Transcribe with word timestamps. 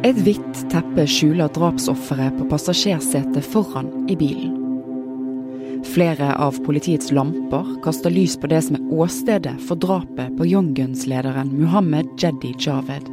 Et 0.00 0.16
hvitt 0.16 0.60
teppe 0.72 1.04
skjuler 1.04 1.50
drapsofferet 1.52 2.38
på 2.38 2.46
passasjersetet 2.48 3.44
foran 3.44 3.90
i 4.08 4.14
bilen. 4.16 4.54
Flere 5.92 6.30
av 6.40 6.56
politiets 6.64 7.10
lamper 7.12 7.68
kaster 7.84 8.12
lys 8.14 8.38
på 8.40 8.48
det 8.48 8.62
som 8.64 8.78
er 8.78 8.94
åstedet 8.96 9.52
for 9.68 9.76
drapet 9.76 10.32
på 10.38 10.48
Young 10.48 10.72
Guns-lederen 10.78 11.52
Muhammed 11.52 12.08
Jeddi 12.16 12.54
Javed. 12.56 13.12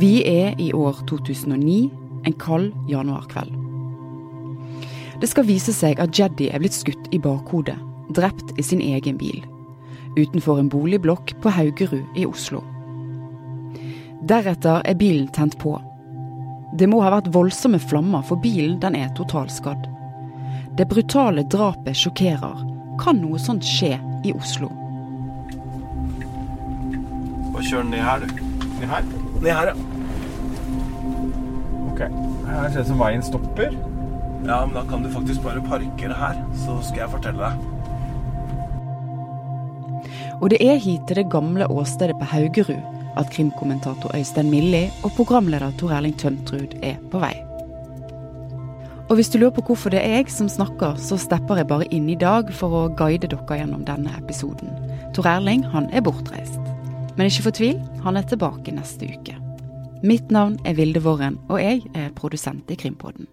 Vi 0.00 0.14
er 0.24 0.56
i 0.56 0.72
år 0.72 1.04
2009, 1.10 1.90
en 2.24 2.40
kald 2.40 2.72
januarkveld. 2.88 3.52
Det 5.20 5.28
skal 5.28 5.50
vise 5.52 5.76
seg 5.76 6.00
at 6.00 6.16
Jeddi 6.16 6.48
er 6.48 6.64
blitt 6.64 6.80
skutt 6.80 7.12
i 7.12 7.20
bakhodet, 7.20 7.76
drept 8.16 8.56
i 8.56 8.64
sin 8.64 8.80
egen 8.80 9.20
bil. 9.20 9.44
Utenfor 10.16 10.64
en 10.64 10.72
boligblokk 10.72 11.36
på 11.44 11.52
Haugerud 11.52 12.16
i 12.16 12.24
Oslo. 12.24 12.64
Deretter 14.22 14.84
er 14.86 14.94
bilen 14.94 15.26
tent 15.34 15.56
på. 15.58 15.74
Det 16.78 16.86
må 16.86 17.00
ha 17.02 17.10
vært 17.10 17.32
voldsomme 17.34 17.80
flammer, 17.82 18.22
for 18.22 18.38
bilen 18.38 18.78
den 18.80 18.94
er 18.94 19.10
totalskadd. 19.18 19.88
Det 20.78 20.86
brutale 20.88 21.42
drapet 21.50 21.98
sjokkerer. 21.98 22.62
Kan 23.02 23.18
noe 23.18 23.40
sånt 23.42 23.66
skje 23.66 23.98
i 24.22 24.32
Oslo? 24.36 24.68
Bare 27.50 27.66
kjør 27.66 27.82
ned 27.90 28.06
her, 28.06 28.22
du. 28.22 28.28
Ned 28.78 28.88
her? 28.92 29.02
Ned 29.42 29.50
her, 29.50 29.72
ja. 29.72 29.76
Ok. 31.90 32.00
Her 32.46 32.70
ser 32.70 32.78
det 32.78 32.86
ut 32.86 32.92
som 32.94 33.02
veien 33.02 33.26
stopper. 33.26 33.74
Ja, 34.46 34.62
men 34.62 34.74
da 34.78 34.86
kan 34.86 35.02
du 35.02 35.10
faktisk 35.10 35.42
bare 35.42 35.66
parkere 35.66 36.14
her, 36.22 36.38
så 36.62 36.78
skal 36.86 37.04
jeg 37.08 37.14
fortelle 37.18 37.42
deg. 37.42 37.54
Og 40.38 40.50
det 40.54 40.62
er 40.62 40.78
hit 40.78 41.06
til 41.10 41.18
det 41.18 41.30
gamle 41.34 41.66
åstedet 41.70 42.16
på 42.22 42.32
Haugerud 42.32 43.01
at 43.16 43.30
krimkommentator 43.32 44.14
Øystein 44.16 44.50
Milli 44.50 44.84
og 45.02 45.14
programleder 45.16 45.72
Tor 45.78 45.94
Erling 45.96 46.16
Tømtrud 46.18 46.76
er 46.82 47.00
på 47.12 47.20
vei. 47.22 47.34
Og 49.10 49.18
hvis 49.18 49.28
du 49.28 49.38
lurer 49.38 49.52
på 49.52 49.64
hvorfor 49.68 49.92
det 49.92 50.00
er 50.00 50.14
jeg 50.22 50.30
som 50.32 50.48
snakker, 50.48 50.96
så 50.96 51.18
stepper 51.20 51.60
jeg 51.60 51.68
bare 51.68 51.88
inn 51.92 52.08
i 52.08 52.16
dag 52.16 52.48
for 52.56 52.72
å 52.72 52.82
guide 52.96 53.28
dere 53.28 53.58
gjennom 53.58 53.84
denne 53.84 54.14
episoden. 54.16 54.72
Tor 55.12 55.28
Erling 55.28 55.66
han 55.74 55.90
er 55.92 56.04
bortreist. 56.06 56.60
Men 57.18 57.28
ikke 57.28 57.50
fortvil, 57.50 57.76
han 58.06 58.16
er 58.16 58.24
tilbake 58.24 58.72
neste 58.72 59.10
uke. 59.12 59.36
Mitt 60.02 60.32
navn 60.32 60.56
er 60.64 60.74
Vilde 60.80 61.02
Worren, 61.04 61.36
og 61.52 61.60
jeg 61.60 61.84
er 61.94 62.08
produsent 62.16 62.70
i 62.72 62.78
Krimpodden. 62.80 63.28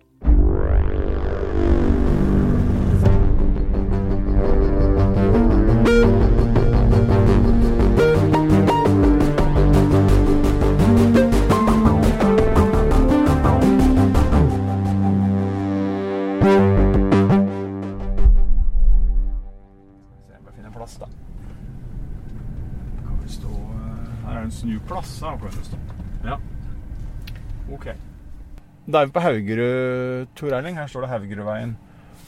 Da 28.90 29.04
er 29.04 29.10
vi 29.10 29.14
på 29.14 29.22
Haugerud, 29.22 30.30
Tor 30.34 30.54
Erling. 30.58 30.78
Her 30.80 30.88
står 30.90 31.06
det 31.06 31.12
Haugerudveien 31.12 31.76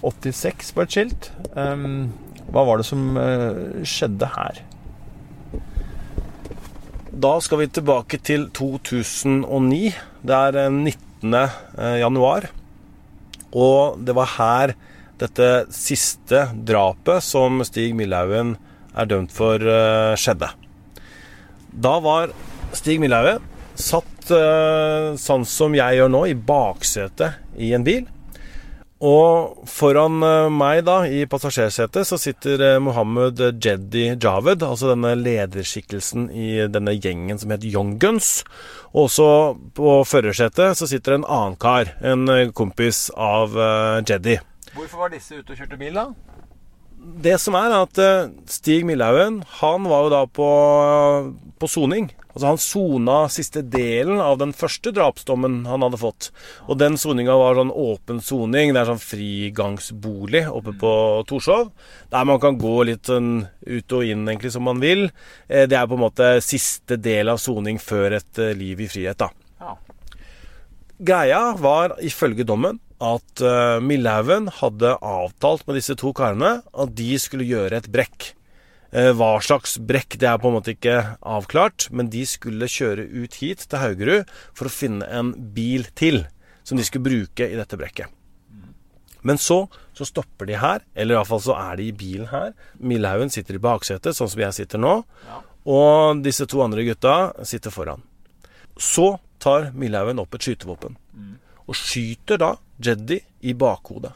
86 0.06 0.68
på 0.78 0.84
et 0.84 0.94
skilt. 0.94 1.30
Um, 1.58 2.12
hva 2.54 2.66
var 2.68 2.78
det 2.78 2.86
som 2.86 3.18
uh, 3.18 3.82
skjedde 3.88 4.30
her? 4.36 4.60
Da 7.12 7.32
skal 7.42 7.64
vi 7.64 7.68
tilbake 7.74 8.20
til 8.22 8.46
2009. 8.54 9.82
Det 10.22 10.38
er 10.38 10.60
eh, 10.62 10.70
19. 10.72 11.34
eh, 11.36 11.98
januar. 12.00 12.48
Og 13.52 13.98
det 14.00 14.16
var 14.16 14.32
her 14.38 14.74
dette 15.22 15.50
siste 15.76 16.46
drapet 16.56 17.26
som 17.26 17.60
Stig 17.68 17.92
Millhaugen 17.98 18.56
er 18.96 19.10
dømt 19.12 19.34
for, 19.36 19.60
eh, 19.60 20.14
skjedde. 20.16 20.54
Da 21.74 21.98
var 22.06 22.32
Stig 22.74 23.02
Millhaugen 23.04 23.44
satt 23.76 24.21
sånn 24.32 25.46
som 25.48 25.76
jeg 25.76 26.00
gjør 26.00 26.12
nå, 26.12 26.26
i 26.32 26.36
baksetet 26.36 27.60
i 27.60 27.74
en 27.76 27.86
bil. 27.86 28.08
Og 29.02 29.64
foran 29.66 30.22
eh, 30.22 30.48
meg 30.54 30.84
da, 30.86 31.00
i 31.10 31.24
passasjersetet, 31.26 32.06
så 32.06 32.20
sitter 32.22 32.62
eh, 32.62 32.78
Mohammed 32.84 33.40
Jeddi 33.58 34.12
Javed, 34.14 34.62
altså 34.62 34.92
denne 34.92 35.16
lederskikkelsen 35.18 36.28
i 36.30 36.68
denne 36.70 36.94
gjengen 36.94 37.42
som 37.42 37.50
heter 37.50 37.72
Young 37.72 37.96
Guns. 38.02 38.44
Og 38.94 39.08
også 39.08 39.30
på 39.78 39.96
førersetet 40.06 40.78
så 40.78 40.90
sitter 40.90 41.18
en 41.18 41.26
annen 41.26 41.58
kar, 41.58 41.96
en 42.06 42.30
kompis 42.54 43.08
av 43.18 43.58
Jeddi. 44.06 44.38
Hvorfor 44.76 45.08
var 45.08 45.16
disse 45.16 45.40
ute 45.40 45.56
og 45.56 45.58
kjørte 45.58 45.80
bil, 45.82 45.98
da? 45.98 46.12
Det 47.26 47.40
som 47.42 47.58
er 47.58 47.74
at 47.74 47.98
Stig 48.52 48.86
Millhaugen, 48.86 49.42
han 49.64 49.88
var 49.90 50.06
jo 50.06 50.14
da 50.14 50.26
på 50.30 50.50
på 51.62 51.70
soning. 51.70 52.10
Altså 52.32 52.48
Han 52.48 52.62
sona 52.62 53.18
siste 53.32 53.62
delen 53.62 54.22
av 54.24 54.38
den 54.42 54.54
første 54.56 54.94
drapsdommen 54.96 55.66
han 55.70 55.84
hadde 55.86 56.00
fått. 56.02 56.30
Og 56.68 56.80
den 56.80 56.98
soninga 57.00 57.36
var 57.38 57.60
sånn 57.60 57.74
åpen 57.74 58.22
soning. 58.24 58.74
Det 58.74 58.82
er 58.82 58.92
sånn 58.92 59.04
frigangsbolig 59.04 60.46
oppe 60.52 60.76
på 60.82 60.94
Torshov. 61.30 61.72
Der 62.12 62.28
man 62.28 62.42
kan 62.44 62.60
gå 62.62 62.76
litt 62.88 63.12
sånn 63.12 63.48
ut 63.68 63.98
og 63.98 64.08
inn 64.08 64.28
egentlig 64.28 64.54
som 64.56 64.68
man 64.68 64.82
vil. 64.84 65.10
Eh, 65.48 65.68
Det 65.68 65.78
er 65.78 65.88
på 65.88 65.98
en 66.00 66.06
måte 66.08 66.34
siste 66.44 66.98
del 66.98 67.30
av 67.30 67.42
soning 67.42 67.80
før 67.80 68.18
et 68.20 68.40
eh, 68.40 68.56
liv 68.58 68.82
i 68.82 68.88
frihet, 68.92 69.18
da. 69.18 69.32
Ja. 69.62 69.76
Greia 71.02 71.56
var 71.58 71.98
ifølge 72.02 72.46
dommen 72.46 72.80
at 73.02 73.42
uh, 73.42 73.82
hadde 74.62 74.92
avtalt 75.02 75.66
med 75.66 75.80
disse 75.80 75.96
to 75.98 76.14
karene 76.14 76.62
at 76.62 76.94
de 76.94 77.18
skulle 77.18 77.48
gjøre 77.50 77.80
et 77.82 77.90
brekk. 77.90 78.36
Eh, 78.92 79.12
hva 79.16 79.38
slags 79.40 79.78
brekk, 79.80 80.18
det 80.20 80.28
er 80.28 80.40
på 80.42 80.50
en 80.50 80.58
måte 80.58 80.74
ikke 80.76 80.98
avklart, 81.24 81.86
men 81.96 82.10
de 82.12 82.26
skulle 82.28 82.68
kjøre 82.68 83.06
ut 83.08 83.38
hit 83.40 83.64
til 83.72 83.80
Haugerud 83.80 84.32
for 84.52 84.68
å 84.68 84.74
finne 84.74 85.08
en 85.08 85.32
bil 85.56 85.86
til 85.96 86.26
som 86.68 86.78
de 86.78 86.84
skulle 86.84 87.06
bruke 87.08 87.48
i 87.48 87.56
dette 87.56 87.78
brekket. 87.80 88.12
Men 89.24 89.38
så, 89.38 89.68
så 89.94 90.04
stopper 90.10 90.50
de 90.50 90.56
her, 90.58 90.82
eller 90.98 91.16
iallfall 91.16 91.40
så 91.46 91.54
er 91.56 91.78
de 91.78 91.88
i 91.92 91.94
bilen 91.96 92.28
her. 92.32 92.52
Milhaugen 92.82 93.30
sitter 93.32 93.56
i 93.60 93.62
baksetet, 93.62 94.18
sånn 94.18 94.30
som 94.34 94.42
jeg 94.42 94.56
sitter 94.58 94.82
nå, 94.82 94.96
Ja. 95.30 95.40
og 95.72 96.24
disse 96.26 96.48
to 96.50 96.60
andre 96.66 96.84
gutta 96.88 97.32
sitter 97.46 97.70
foran. 97.72 98.02
Så 98.82 99.20
tar 99.40 99.70
Milhaugen 99.78 100.20
opp 100.20 100.34
et 100.36 100.42
skytevåpen 100.42 100.98
og 101.68 101.76
skyter 101.78 102.38
da 102.42 102.56
Jeddi 102.82 103.20
i 103.46 103.54
bakhodet. 103.54 104.12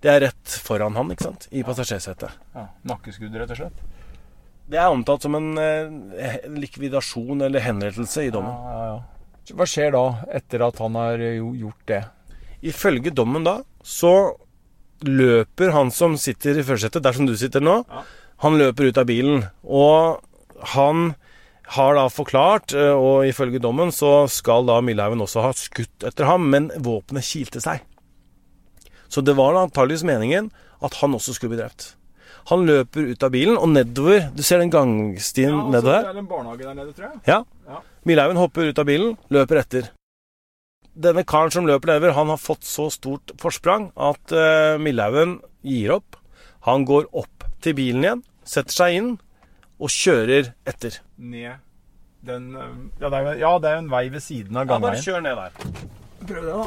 Det 0.00 0.08
er 0.12 0.20
rett 0.28 0.54
foran 0.62 0.94
han, 0.94 1.10
ikke 1.10 1.26
sant, 1.26 1.48
i 1.50 1.64
passasjersetet. 1.66 2.30
ja. 2.54 2.68
Nakkeskudd, 2.86 3.34
rett 3.34 3.50
og 3.50 3.56
slett? 3.58 3.86
Det 4.68 4.76
er 4.76 4.92
omtalt 4.92 5.24
som 5.24 5.36
en 5.38 5.54
eh, 5.56 6.44
likvidasjon 6.52 7.46
eller 7.46 7.64
henrettelse 7.64 8.26
i 8.26 8.32
dommen. 8.34 8.52
Ja, 8.52 8.74
ja, 8.74 8.98
ja. 8.98 9.54
Hva 9.56 9.64
skjer 9.64 9.94
da, 9.94 10.04
etter 10.36 10.64
at 10.66 10.80
han 10.82 10.98
har 10.98 11.22
eh, 11.24 11.40
gjort 11.40 11.88
det? 11.88 12.02
Ifølge 12.68 13.14
dommen 13.16 13.46
da, 13.46 13.62
så 13.80 14.34
løper 15.06 15.72
han 15.72 15.92
som 15.94 16.18
sitter 16.20 16.58
i 16.58 16.66
førersetet, 16.66 17.04
der 17.04 17.16
som 17.16 17.28
du 17.28 17.36
sitter 17.38 17.62
nå, 17.64 17.80
han 18.44 18.58
løper 18.60 18.90
ut 18.90 19.00
av 19.00 19.08
bilen. 19.08 19.46
Og 19.64 20.20
han 20.74 21.12
har 21.78 21.96
da 21.96 22.06
forklart, 22.12 22.74
eh, 22.76 22.92
og 22.92 23.28
ifølge 23.28 23.62
dommen 23.62 23.92
så 23.94 24.26
skal 24.32 24.68
da 24.68 24.80
Millehaugen 24.84 25.24
også 25.24 25.44
ha 25.44 25.52
skutt 25.56 26.04
etter 26.08 26.28
ham, 26.28 26.48
men 26.52 26.68
våpenet 26.76 27.26
kilte 27.28 27.64
seg. 27.64 27.84
Så 29.08 29.24
det 29.24 29.36
var 29.38 29.56
antageligvis 29.56 30.04
meningen 30.04 30.52
at 30.84 31.00
han 31.00 31.16
også 31.16 31.34
skulle 31.36 31.56
bli 31.56 31.62
drept. 31.62 31.94
Han 32.46 32.64
løper 32.66 33.10
ut 33.12 33.22
av 33.22 33.30
bilen, 33.34 33.58
og 33.58 33.68
nedover 33.68 34.30
Du 34.34 34.42
ser 34.42 34.58
den 34.62 34.70
gangstien 34.72 35.52
nedover 35.72 35.98
her? 35.98 36.02
Det 36.08 36.14
er 36.16 36.18
en 36.22 36.30
barnehage 36.30 36.64
der 36.64 36.74
nede, 36.78 36.92
tror 36.96 37.10
jeg. 37.10 37.20
Ja. 37.26 37.42
Ja. 37.68 37.80
Millhaugen 38.08 38.36
hopper 38.40 38.70
ut 38.70 38.78
av 38.78 38.86
bilen, 38.88 39.16
løper 39.30 39.60
etter. 39.60 39.90
Denne 40.98 41.22
karen 41.28 41.50
som 41.54 41.66
løper 41.68 41.92
nedover, 41.92 42.14
han 42.16 42.32
har 42.32 42.40
fått 42.40 42.64
så 42.66 42.88
stort 42.90 43.34
forsprang 43.38 43.90
at 43.94 44.32
uh, 44.34 44.78
Milhaugen 44.82 45.38
gir 45.62 45.92
opp. 45.98 46.16
Han 46.66 46.84
går 46.88 47.06
opp 47.12 47.44
til 47.62 47.74
bilen 47.78 48.02
igjen, 48.04 48.22
setter 48.48 48.72
seg 48.74 48.96
inn 48.98 49.12
og 49.78 49.92
kjører 49.94 50.52
etter. 50.66 50.98
Ned 51.18 51.60
den 52.26 52.48
eh, 52.58 52.70
Ja, 52.98 53.08
det 53.12 53.18
er, 53.18 53.26
jo- 53.28 53.38
ja, 53.44 53.50
det 53.62 53.70
en 53.78 53.90
vei 53.92 54.08
ved 54.10 54.20
siden 54.24 54.56
av 54.58 54.66
Ja, 54.66 54.78
bare 54.82 54.98
kjør 55.04 55.20
ned 55.22 55.36
der. 55.38 55.50
Prøv 56.26 56.48
det, 56.48 56.54
da. 56.56 56.66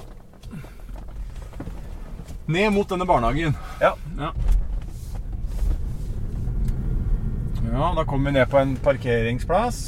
Ned 2.51 2.71
mot 2.73 2.87
denne 2.89 3.05
barnehagen. 3.07 3.55
Ja. 3.81 3.93
Ja. 4.17 4.31
Ja, 7.69 7.91
da 7.95 8.05
kommer 8.07 8.31
vi 8.31 8.39
ned 8.39 8.49
på 8.49 8.57
en 8.57 8.73
parkeringsplass. 8.81 9.81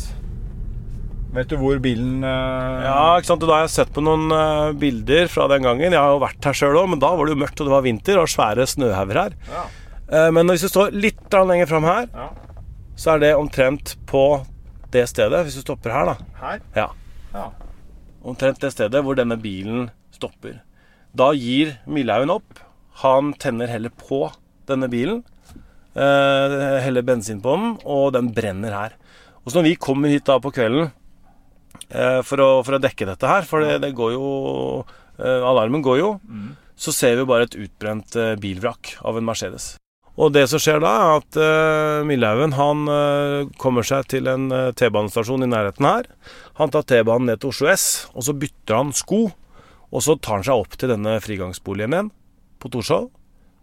Vet 1.34 1.50
du 1.50 1.56
hvor 1.58 1.80
bilen 1.82 2.22
eh, 2.22 2.84
Ja, 2.86 3.18
ikke 3.18 3.32
sant? 3.32 3.42
Da 3.42 3.56
har 3.56 3.64
jeg 3.66 3.74
sett 3.74 3.94
på 3.96 4.04
noen 4.06 4.30
eh, 4.36 4.74
bilder 4.78 5.30
fra 5.34 5.48
den 5.50 5.66
gangen. 5.66 5.90
Jeg 5.90 5.98
har 5.98 6.14
jo 6.14 6.22
vært 6.22 6.46
her 6.46 6.58
sjøl 6.58 6.78
òg, 6.78 6.92
men 6.92 7.02
da 7.02 7.10
var 7.18 7.26
det 7.26 7.34
jo 7.34 7.40
mørkt 7.42 7.64
og 7.64 7.70
det 7.70 7.74
var 7.74 7.86
vinter 7.88 8.22
og 8.22 8.30
svære 8.30 8.68
snøhauger 8.70 9.20
her. 9.24 9.38
Ja. 9.50 9.64
Eh, 10.14 10.30
men 10.36 10.52
hvis 10.54 10.66
du 10.68 10.70
står 10.70 10.94
litt 10.94 11.34
lenger 11.34 11.72
fram 11.72 11.88
her, 11.90 12.06
ja. 12.14 12.28
så 13.00 13.16
er 13.16 13.24
det 13.26 13.34
omtrent 13.40 13.96
på 14.10 14.44
det 14.94 15.08
stedet. 15.10 15.42
Hvis 15.48 15.58
du 15.58 15.66
stopper 15.66 15.96
her, 15.96 16.14
da. 16.14 16.30
Her? 16.44 16.62
Ja. 16.78 16.90
Ja. 17.34 17.48
omtrent 18.22 18.62
det 18.62 18.70
stedet 18.76 19.02
hvor 19.02 19.18
denne 19.18 19.40
bilen 19.42 19.88
stopper. 20.14 20.60
Da 21.18 21.32
gir 21.34 21.74
Millhaugen 21.90 22.30
opp. 22.34 22.62
Han 23.02 23.34
tenner 23.42 23.72
heller 23.74 23.90
på 23.98 24.28
denne 24.70 24.86
bilen. 24.90 25.24
Eh, 25.94 26.80
heller 26.82 27.06
bensin 27.06 27.42
på 27.42 27.54
den, 27.54 27.78
og 27.86 28.14
den 28.16 28.32
brenner 28.34 28.74
her. 28.74 28.98
Og 29.44 29.52
så 29.52 29.60
når 29.60 29.68
vi 29.68 29.78
kommer 29.78 30.10
hit 30.10 30.26
da 30.26 30.40
på 30.42 30.54
kvelden 30.56 30.90
eh, 31.92 32.22
for, 32.26 32.42
å, 32.42 32.50
for, 32.66 32.78
å, 32.78 32.82
dekke 32.82 33.08
dette 33.12 33.30
her, 33.30 33.46
for 33.46 33.62
det, 33.62 33.78
det 33.84 33.94
går 33.98 34.16
jo 34.16 34.26
eh, 35.20 35.46
Alarmen 35.46 35.86
går 35.86 36.00
jo. 36.02 36.12
Mm. 36.26 36.52
Så 36.74 36.96
ser 36.96 37.20
vi 37.20 37.30
bare 37.30 37.46
et 37.46 37.60
utbrent 37.60 38.18
bilvrak 38.42 38.96
av 39.06 39.20
en 39.20 39.28
Mercedes. 39.28 39.76
Og 40.14 40.34
det 40.34 40.46
som 40.50 40.62
skjer 40.62 40.82
da, 40.82 40.90
er 40.94 41.12
at 41.20 41.38
uh, 41.42 42.06
Millhaugen 42.06 42.54
han 42.54 42.84
uh, 42.86 43.50
kommer 43.62 43.86
seg 43.86 44.06
til 44.12 44.30
en 44.30 44.46
uh, 44.54 44.70
T-banestasjon 44.78 45.46
i 45.46 45.50
nærheten 45.50 45.88
her. 45.88 46.10
Han 46.60 46.74
tar 46.74 46.86
T-banen 46.90 47.32
ned 47.32 47.42
til 47.42 47.50
Oslo 47.50 47.72
S, 47.74 47.88
og 48.14 48.28
så 48.28 48.36
bytter 48.38 48.78
han 48.78 48.94
sko. 48.94 49.24
Og 49.90 50.06
så 50.06 50.18
tar 50.22 50.42
han 50.42 50.46
seg 50.46 50.66
opp 50.66 50.78
til 50.78 50.94
denne 50.94 51.18
frigangsboligen 51.22 51.98
igjen 51.98 52.14
på 52.62 52.70
Torshov, 52.74 53.10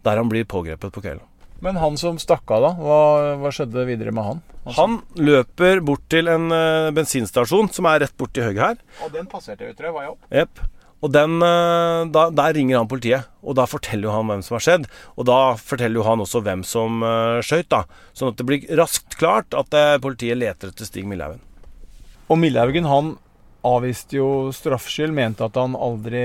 der 0.03 0.19
han 0.19 0.31
blir 0.31 0.47
pågrepet 0.47 0.91
på 0.91 1.03
kvelden. 1.03 1.30
Men 1.61 1.77
han 1.77 1.97
som 2.01 2.17
stakk 2.21 2.49
av, 2.49 2.63
da? 2.65 2.71
Hva, 2.81 2.99
hva, 3.37 3.53
skjedde 3.53 3.85
videre 3.85 4.13
med 4.15 4.25
han? 4.25 4.43
Altså? 4.63 4.75
Han 4.79 4.99
løper 5.21 5.81
bort 5.85 6.03
til 6.09 6.29
en 6.31 6.49
uh, 6.49 6.89
bensinstasjon 6.95 7.69
som 7.73 7.87
er 7.89 8.01
rett 8.05 8.15
borti 8.17 8.41
høyre 8.41 8.71
her. 8.71 8.79
Og 9.05 9.13
den 9.13 9.27
passerte 9.29 9.67
jo, 9.67 9.75
tror 9.77 9.91
jeg. 9.91 9.95
Var 9.97 10.07
jeg 10.07 10.13
opp. 10.15 10.31
Yep. 10.41 10.63
Og 11.01 11.13
den, 11.13 11.37
uh, 11.41 12.05
da, 12.13 12.27
Der 12.33 12.55
ringer 12.57 12.79
han 12.79 12.89
politiet, 12.89 13.29
og 13.41 13.57
da 13.57 13.67
forteller 13.69 14.09
jo 14.09 14.15
han 14.15 14.29
hvem 14.29 14.41
som 14.45 14.57
har 14.57 14.65
skjedd. 14.65 14.87
Og 15.17 15.27
da 15.29 15.39
forteller 15.61 16.01
jo 16.01 16.05
han 16.05 16.23
også 16.25 16.41
hvem 16.45 16.63
som 16.65 17.01
uh, 17.05 17.41
skøyt, 17.45 17.69
da. 17.73 17.83
Sånn 18.17 18.33
at 18.33 18.41
det 18.41 18.47
blir 18.49 18.65
raskt 18.81 19.17
klart 19.21 19.57
at 19.57 19.77
uh, 19.77 19.97
politiet 20.01 20.41
leter 20.41 20.73
etter 20.73 20.89
Stig 20.89 21.05
Millhaugen. 21.09 21.41
Og 22.31 22.41
Millhaugen 22.41 22.89
han 22.89 23.15
avviste 23.67 24.17
jo 24.17 24.49
straffskyld, 24.55 25.13
mente 25.13 25.45
at 25.45 25.57
han 25.61 25.77
aldri 25.77 26.23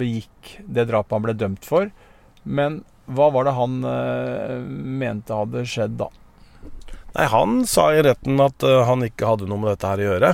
begikk 0.00 0.54
det 0.64 0.86
drapet 0.88 1.12
han 1.12 1.24
ble 1.26 1.36
dømt 1.36 1.68
for. 1.68 1.92
Men 2.48 2.80
hva 3.10 3.30
var 3.34 3.46
det 3.46 3.54
han 3.56 3.78
uh, 3.84 4.58
mente 4.62 5.34
hadde 5.34 5.64
skjedd 5.66 5.96
da? 6.00 6.08
Nei, 7.12 7.26
Han 7.28 7.58
sa 7.68 7.90
i 7.92 8.00
retten 8.06 8.40
at 8.40 8.64
uh, 8.64 8.84
han 8.88 9.04
ikke 9.04 9.28
hadde 9.28 9.48
noe 9.50 9.60
med 9.60 9.74
dette 9.74 9.90
her 9.90 10.00
å 10.00 10.06
gjøre, 10.06 10.30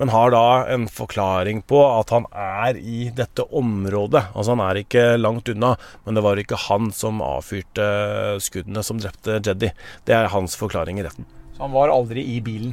men 0.00 0.12
har 0.14 0.32
da 0.32 0.44
en 0.72 0.86
forklaring 0.88 1.64
på 1.68 1.82
at 1.84 2.14
han 2.14 2.28
er 2.32 2.78
i 2.78 3.10
dette 3.16 3.44
området. 3.50 4.24
Altså 4.32 4.54
Han 4.54 4.64
er 4.64 4.80
ikke 4.84 5.04
langt 5.18 5.50
unna, 5.52 5.74
men 6.06 6.16
det 6.16 6.24
var 6.24 6.40
ikke 6.40 6.60
han 6.68 6.92
som 6.96 7.20
avfyrte 7.26 8.38
skuddene 8.40 8.86
som 8.86 9.02
drepte 9.02 9.42
Jeddy. 9.42 9.74
Det 10.08 10.16
er 10.16 10.32
hans 10.32 10.56
forklaring 10.56 11.02
i 11.02 11.06
retten. 11.08 11.28
Så 11.52 11.66
han 11.66 11.74
var 11.74 11.92
aldri 11.92 12.24
i 12.36 12.40
bilen? 12.44 12.72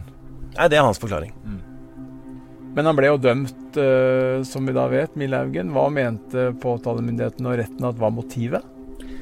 Nei, 0.56 0.70
det 0.72 0.80
er 0.80 0.86
hans 0.86 1.02
forklaring. 1.02 1.34
Mm. 1.44 1.60
Men 2.78 2.86
han 2.86 2.96
ble 2.96 3.10
jo 3.10 3.20
dømt, 3.20 3.78
som 4.46 4.68
vi 4.70 4.74
da 4.78 4.86
vet, 4.92 5.16
Milhaugen. 5.20 5.72
Hva 5.74 5.88
mente 5.92 6.52
påtalemyndigheten 6.62 7.48
og 7.50 7.58
retten 7.60 7.88
at 7.90 7.98
var 8.00 8.14
motivet? 8.14 8.64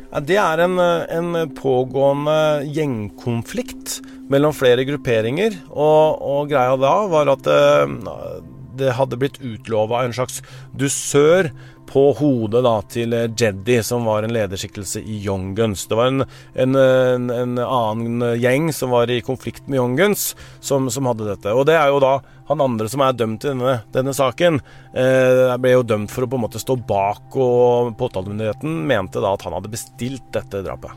Det 0.08 0.38
er 0.40 0.62
en, 0.64 0.80
en, 0.80 1.34
pågående 1.58 2.64
gjengkonflikt 2.72 3.98
mellom 4.32 4.54
flere 4.56 4.86
grupperinger. 4.88 5.58
Og, 5.70 6.22
og 6.24 6.52
greia 6.52 6.78
da 6.80 6.94
var 7.12 7.34
at 7.34 7.44
det, 7.48 7.64
eh, 7.84 8.38
det 8.78 8.94
hadde 8.94 9.18
blitt 9.20 9.40
utlova 9.42 10.04
en 10.06 10.14
slags 10.16 10.40
dusør 10.78 11.50
på 11.88 12.04
hodet 12.20 12.62
da, 12.66 12.76
til 12.92 13.16
Jeddy, 13.16 13.80
som 13.86 14.06
var 14.08 14.26
en 14.26 14.34
lederskikkelse 14.36 15.02
i 15.02 15.22
Young 15.24 15.54
Guns. 15.56 15.86
Det 15.88 15.96
var 15.96 16.12
en, 16.12 16.26
en, 16.54 16.76
en, 16.76 17.30
en 17.32 17.58
annen 17.64 18.26
gjeng 18.42 18.72
som 18.76 18.92
var 18.92 19.12
i 19.12 19.22
konflikt 19.24 19.70
med 19.70 19.80
Young 19.80 19.96
Guns, 20.00 20.34
som, 20.60 20.90
som, 20.92 21.08
hadde 21.08 21.30
dette. 21.30 21.54
Og 21.56 21.66
det 21.70 21.78
er 21.80 21.88
jo 21.94 22.02
da 22.04 22.18
han 22.48 22.64
andre 22.64 22.88
som 22.92 23.04
er 23.04 23.16
dømt 23.16 23.46
i 23.46 23.52
denne, 23.52 23.80
denne 23.96 24.14
saken, 24.16 24.60
eh, 24.96 25.56
ble 25.60 25.74
jo 25.74 25.86
dømt 25.88 26.12
for 26.12 26.24
å 26.26 26.30
på 26.32 26.40
en 26.40 26.46
måte 26.46 26.62
stå 26.62 26.76
bak, 26.88 27.36
og 27.36 27.94
påtalemyndigheten 28.00 28.82
mente 28.88 29.24
da 29.24 29.34
at 29.36 29.46
han 29.48 29.56
hadde 29.56 29.72
bestilt 29.72 30.28
dette 30.36 30.64
drapet. 30.66 30.92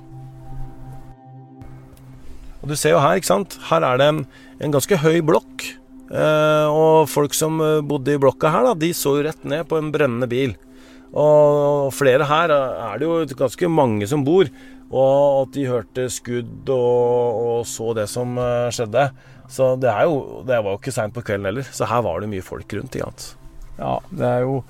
Og 2.60 2.70
du 2.70 2.76
ser 2.76 2.96
jo 2.96 3.02
her, 3.02 3.19
ikke 3.19 3.31
sant. 3.31 3.56
Her 3.70 3.86
er 3.86 4.00
det 4.00 4.08
en, 4.10 4.25
en 4.60 4.75
ganske 4.75 4.98
høy 5.00 5.22
blokk. 5.26 5.70
Eh, 6.10 6.66
og 6.66 7.06
folk 7.08 7.34
som 7.34 7.62
bodde 7.86 8.14
i 8.14 8.20
blokka 8.20 8.50
her, 8.52 8.66
da, 8.66 8.75
de 8.75 8.90
så 8.94 9.14
jo 9.16 9.25
rett 9.25 9.46
ned 9.48 9.64
på 9.70 9.78
en 9.78 9.94
brennende 9.94 10.28
bil. 10.31 10.58
Og 11.10 11.90
flere 11.94 12.26
her 12.28 12.52
er 12.54 13.00
det 13.00 13.08
jo 13.08 13.38
ganske 13.38 13.70
mange 13.70 14.06
som 14.10 14.24
bor. 14.26 14.50
Og 14.90 15.44
at 15.44 15.54
de 15.54 15.68
hørte 15.70 16.08
skudd 16.10 16.70
og, 16.74 17.40
og 17.40 17.66
så 17.68 17.92
det 17.94 18.08
som 18.10 18.34
eh, 18.42 18.70
skjedde. 18.74 19.06
Så 19.50 19.72
det, 19.82 19.90
jo, 20.06 20.42
det 20.46 20.58
var 20.58 20.74
jo 20.74 20.80
ikke 20.80 20.94
seint 20.94 21.14
på 21.14 21.22
kvelden 21.26 21.50
heller. 21.50 21.66
Så 21.66 21.86
her 21.90 22.02
var 22.06 22.22
det 22.22 22.30
mye 22.30 22.44
folk 22.46 22.74
rundt. 22.74 22.98
Ikke 22.98 23.10
Ja, 23.80 23.96
det 24.10 24.26
er 24.26 24.44
jo 24.44 24.60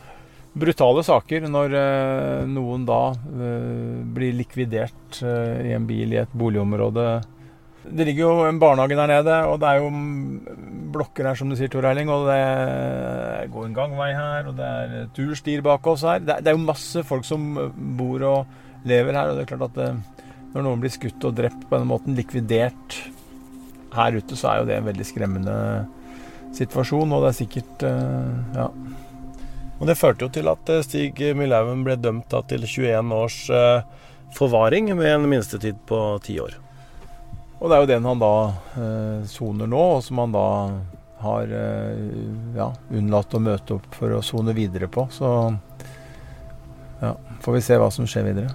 brutale 0.61 1.03
saker 1.07 1.47
når 1.49 1.77
eh, 1.79 2.49
noen 2.53 2.85
da 2.89 3.03
eh, 3.17 4.01
blir 4.17 4.37
likvidert 4.37 5.23
i 5.25 5.73
en 5.77 5.89
bil 5.89 6.13
i 6.15 6.21
et 6.21 6.37
boligområde 6.37 7.07
det 7.85 8.05
ligger 8.05 8.27
jo 8.27 8.33
en 8.45 8.59
barnehage 8.61 8.97
der 8.97 9.09
nede, 9.09 9.37
og 9.49 9.61
det 9.63 9.69
er 9.69 9.81
jo 9.81 9.91
blokker 10.93 11.29
her, 11.31 11.39
som 11.39 11.49
du 11.49 11.57
sier, 11.57 11.71
Tor 11.73 11.87
Eiling. 11.89 12.11
Og 12.13 12.27
det 12.29 13.49
går 13.55 13.69
en 13.69 13.77
gangvei 13.77 14.11
her, 14.13 14.51
og 14.51 14.59
det 14.59 14.67
er 14.67 15.07
turstier 15.17 15.65
bak 15.65 15.87
oss 15.89 16.05
her. 16.07 16.21
Det 16.21 16.43
er, 16.43 16.53
jo 16.53 16.61
masse 16.61 17.05
folk 17.07 17.25
som 17.27 17.55
bor 17.97 18.27
og 18.29 18.85
lever 18.89 19.17
her, 19.17 19.31
og 19.31 19.39
det 19.39 19.47
er 19.47 19.53
klart 19.55 19.71
at 19.71 19.79
det, 19.79 19.89
eh, 19.89 20.29
når 20.51 20.67
noen 20.67 20.83
blir 20.83 20.93
skutt 20.93 21.25
og 21.29 21.37
drept 21.39 21.67
på 21.69 21.77
denne 21.77 21.89
måten, 21.89 22.17
likvidert 22.19 22.99
her 23.95 24.17
ute, 24.19 24.37
så 24.39 24.51
er 24.51 24.61
jo 24.61 24.69
det 24.69 24.79
en 24.79 24.89
veldig 24.89 25.07
skremmende 25.07 25.57
situasjon, 26.57 27.13
og 27.15 27.25
det 27.25 27.33
er 27.33 27.41
sikkert 27.43 27.87
eh, 27.89 28.57
Ja. 28.61 28.71
Og 29.81 29.87
Det 29.89 29.97
førte 29.97 30.27
jo 30.27 30.29
til 30.29 30.49
at 30.51 30.69
eh, 30.69 30.83
Stig 30.85 31.23
Millhaugen 31.39 31.87
ble 31.87 31.97
dømt 31.97 32.35
til 32.51 32.67
21 32.69 33.15
års 33.17 33.39
forvaring 34.37 34.93
med 34.93 35.15
en 35.15 35.31
minstetid 35.31 35.79
på 35.89 36.19
ti 36.23 36.37
år. 36.43 36.59
Og 37.61 37.69
det 37.69 37.77
er 37.77 37.83
jo 37.83 37.91
den 37.91 38.09
han 38.09 38.23
da 38.23 38.35
eh, 38.81 39.29
soner 39.29 39.69
nå, 39.69 39.83
og 39.99 40.05
som 40.05 40.23
han 40.23 40.33
da 40.33 40.47
har 41.21 41.51
eh, 41.53 42.07
ja, 42.57 42.71
unnlatt 42.97 43.37
å 43.37 43.43
møte 43.45 43.77
opp 43.77 43.99
for 43.99 44.17
å 44.17 44.23
sone 44.25 44.55
videre 44.57 44.89
på. 44.89 45.05
Så 45.13 45.29
ja, 47.03 47.13
får 47.45 47.57
vi 47.59 47.63
se 47.65 47.77
hva 47.81 47.91
som 47.93 48.09
skjer 48.09 48.31
videre. 48.31 48.55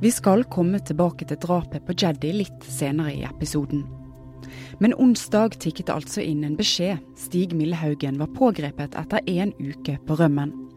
Vi 0.00 0.12
skal 0.12 0.46
komme 0.48 0.80
tilbake 0.84 1.26
til 1.28 1.40
drapet 1.40 1.84
på 1.84 1.96
Jeddy 1.96 2.32
litt 2.32 2.68
senere 2.68 3.12
i 3.16 3.24
episoden. 3.28 3.82
Men 4.80 4.94
onsdag 4.96 5.58
tikket 5.60 5.90
det 5.90 5.96
altså 5.96 6.24
inn 6.24 6.44
en 6.44 6.56
beskjed. 6.56 7.00
Stig 7.20 7.52
Millehaugen 7.56 8.20
var 8.20 8.32
pågrepet 8.36 8.96
etter 8.96 9.24
én 9.28 9.52
uke 9.60 9.98
på 10.08 10.16
rømmen. 10.16 10.69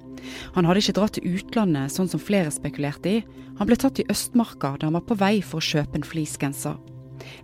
Han 0.56 0.68
hadde 0.68 0.84
ikke 0.84 0.98
dratt 1.00 1.18
til 1.18 1.38
utlandet, 1.38 1.94
sånn 1.94 2.10
som 2.12 2.22
flere 2.22 2.52
spekulerte 2.54 3.18
i. 3.18 3.24
Han 3.60 3.70
ble 3.70 3.78
tatt 3.80 4.02
i 4.02 4.08
Østmarka 4.12 4.76
da 4.80 4.90
han 4.90 4.98
var 4.98 5.06
på 5.08 5.18
vei 5.20 5.38
for 5.46 5.62
å 5.62 5.68
kjøpe 5.68 6.00
en 6.00 6.08
fleecegenser. 6.08 6.80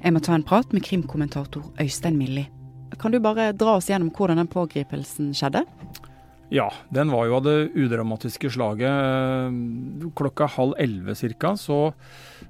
Jeg 0.03 0.13
må 0.15 0.21
ta 0.23 0.35
en 0.35 0.45
prat 0.45 0.73
med 0.75 0.83
krimkommentator 0.85 1.69
Øystein 1.81 2.17
Milli. 2.19 2.47
Kan 2.99 3.13
du 3.13 3.19
bare 3.23 3.51
dra 3.53 3.77
oss 3.77 3.89
gjennom 3.89 4.11
hvordan 4.15 4.41
den 4.41 4.49
pågripelsen 4.51 5.31
skjedde? 5.37 5.63
Ja, 6.49 6.65
den 6.89 7.11
var 7.13 7.27
jo 7.29 7.35
av 7.37 7.43
det 7.45 7.69
udramatiske 7.77 8.49
slaget. 8.49 9.53
Klokka 10.17 10.47
halv 10.49 10.73
elleve 10.81 11.13
ca. 11.37 11.53
så 11.55 11.93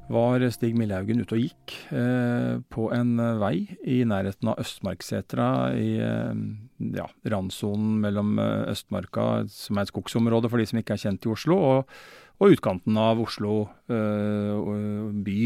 var 0.07 0.45
Stig 0.55 0.77
Millehaugen 0.79 1.19
ute 1.19 1.35
og 1.35 1.43
gikk 1.43 1.75
eh, 1.91 2.63
på 2.71 2.87
en 2.95 3.19
vei 3.41 3.67
i 3.83 3.99
nærheten 4.07 4.53
av 4.53 4.63
Østmarksetra 4.63 5.49
i 5.75 5.91
eh, 5.99 6.31
ja, 6.79 7.07
randsonen 7.31 7.99
mellom 8.03 8.37
eh, 8.39 8.71
Østmarka, 8.73 9.45
som 9.51 9.77
er 9.77 9.85
et 9.85 9.91
skogsområde 9.91 10.51
for 10.51 10.61
de 10.61 10.67
som 10.69 10.79
ikke 10.79 10.95
er 10.95 11.03
kjent 11.03 11.27
i 11.27 11.33
Oslo, 11.33 11.57
og, 11.59 11.95
og 12.39 12.55
utkanten 12.55 12.97
av 12.99 13.19
Oslo 13.21 13.65
øh, 13.91 15.11
by. 15.25 15.39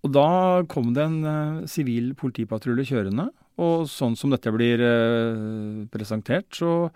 Og 0.00 0.14
Da 0.16 0.28
kom 0.72 0.94
det 0.96 1.04
en 1.04 1.20
sivil 1.68 1.68
sivil 1.68 2.14
politipatrulje 2.16 2.88
kjørende, 2.94 3.28
og 3.60 3.84
sånn 3.92 4.16
som 4.16 4.32
dette 4.32 4.52
blir 4.54 4.80
øh, 4.80 5.84
presentert, 5.92 6.48
så 6.56 6.88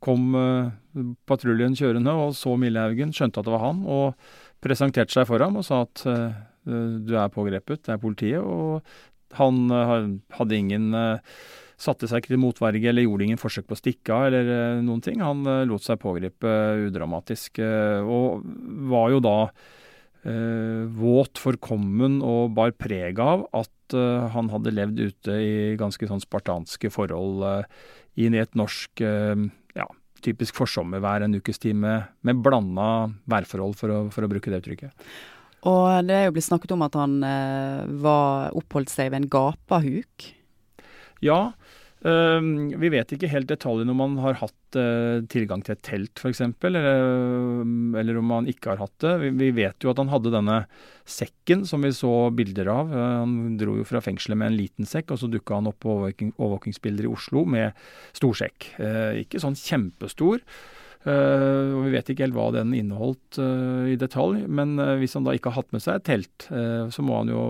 kom 0.00 0.28
patruljen 1.26 1.74
kjørende 1.74 2.12
og 2.20 2.34
så 2.36 2.52
Millehaugen, 2.60 3.14
skjønte 3.16 3.40
at 3.40 3.46
det 3.48 3.52
var 3.54 3.64
han. 3.64 3.80
og 3.88 4.14
presenterte 4.62 5.12
seg 5.12 5.24
for 5.28 5.40
ham 5.40 5.56
og 5.56 5.64
sa 5.64 5.80
at 5.84 6.02
du 6.66 7.12
er 7.16 7.32
pågrepet, 7.32 7.82
det 7.86 7.94
er 7.94 8.00
politiet. 8.02 8.44
Og 8.44 8.84
han 9.38 9.70
hadde 10.36 10.58
ingen 10.58 10.92
Satte 11.76 12.08
seg 12.08 12.22
ikke 12.22 12.32
til 12.34 12.40
motverge 12.40 12.88
eller 12.88 13.04
gjorde 13.04 13.26
ingen 13.26 13.40
forsøk 13.40 13.66
på 13.68 13.76
å 13.76 13.80
stikke 13.80 14.14
av 14.14 14.28
eller 14.30 14.78
noen 14.84 15.02
ting. 15.04 15.20
Han 15.20 15.42
lot 15.68 15.84
seg 15.84 16.00
pågripe 16.00 16.52
udramatisk, 16.86 17.60
og 17.60 18.46
var 18.88 19.10
jo 19.12 19.20
da 19.24 19.36
våt, 20.96 21.38
forkommen 21.38 22.16
og 22.24 22.56
bar 22.56 22.72
preg 22.74 23.20
av 23.22 23.44
at 23.54 23.94
han 24.32 24.48
hadde 24.50 24.72
levd 24.72 25.04
ute 25.04 25.36
i 25.36 25.52
ganske 25.78 26.08
sånn 26.08 26.24
spartanske 26.24 26.90
forhold 26.90 27.44
inn 28.18 28.34
i 28.34 28.40
et 28.40 28.56
norsk 28.58 29.04
ja, 29.04 29.86
typisk 30.24 30.56
forsommervær 30.58 31.24
en 31.26 31.38
ukes 31.38 31.60
tid 31.62 31.78
med, 31.78 32.10
med 32.26 32.42
blanda 32.44 33.08
værforhold, 33.30 33.76
for 33.78 33.92
å, 33.92 33.98
for 34.14 34.26
å, 34.26 34.30
bruke 34.30 34.52
det 34.52 34.62
uttrykket. 34.62 35.06
Og 35.66 36.06
det 36.06 36.14
er 36.14 36.26
jo 36.28 36.36
blitt 36.36 36.46
snakket 36.46 36.74
om 36.76 36.84
at 36.86 36.96
han 36.98 37.18
eh, 37.26 37.84
var 38.02 38.56
oppholdt 38.58 38.92
seg 38.92 39.10
ved 39.10 39.24
en 39.24 39.30
gapahuk? 39.32 40.28
Ja, 41.24 41.40
Uh, 42.04 42.38
vi 42.76 42.90
vet 42.92 43.10
ikke 43.14 43.30
helt 43.32 43.48
detaljene 43.48 43.90
om 43.94 43.98
man 43.98 44.18
har 44.20 44.36
hatt 44.38 44.76
uh, 44.76 45.24
tilgang 45.32 45.62
til 45.64 45.72
et 45.74 45.82
telt 45.86 46.20
f.eks., 46.20 46.42
eller, 46.68 46.84
eller 47.98 48.20
om 48.20 48.28
man 48.30 48.50
ikke 48.50 48.74
har 48.74 48.82
hatt 48.84 48.94
det. 49.02 49.14
Vi, 49.40 49.48
vet 49.56 49.82
jo 49.82 49.90
at 49.90 50.02
han 50.02 50.12
hadde 50.12 50.34
denne 50.34 50.60
sekken 51.08 51.64
som 51.66 51.82
vi 51.86 51.94
så 51.96 52.28
bilder 52.36 52.70
av. 52.70 52.92
Uh, 52.92 53.06
han 53.24 53.56
dro 53.58 53.78
jo 53.80 53.88
fra 53.88 54.04
fengselet 54.04 54.38
med 54.38 54.52
en 54.52 54.60
liten 54.60 54.88
sekk, 54.88 55.14
og 55.14 55.22
så 55.22 55.30
dukka 55.32 55.58
han 55.58 55.70
opp 55.72 55.80
på 55.82 55.94
overvåking, 55.96 56.34
overvåkingsbilder 56.36 57.08
i 57.08 57.12
Oslo 57.16 57.46
med 57.56 57.86
stor 58.16 58.38
sekk. 58.44 58.70
ikke 59.24 59.40
sånn 59.42 59.58
kjempestor. 59.58 60.44
Uh, 61.06 61.76
og 61.76 61.84
Vi 61.86 61.92
vet 61.94 62.08
ikke 62.10 62.24
helt 62.24 62.36
hva 62.36 62.48
den 62.54 62.72
inneholdt 62.74 63.38
uh, 63.38 63.84
i 63.86 63.98
detalj, 64.00 64.46
men 64.48 64.74
uh, 64.80 64.96
hvis 65.00 65.14
han 65.18 65.26
da 65.26 65.36
ikke 65.36 65.52
har 65.52 65.60
hatt 65.60 65.76
med 65.76 65.84
seg 65.84 66.00
et 66.00 66.08
telt, 66.08 66.48
så 66.48 67.04
må 67.04 67.20
han 67.20 67.30
jo 67.30 67.44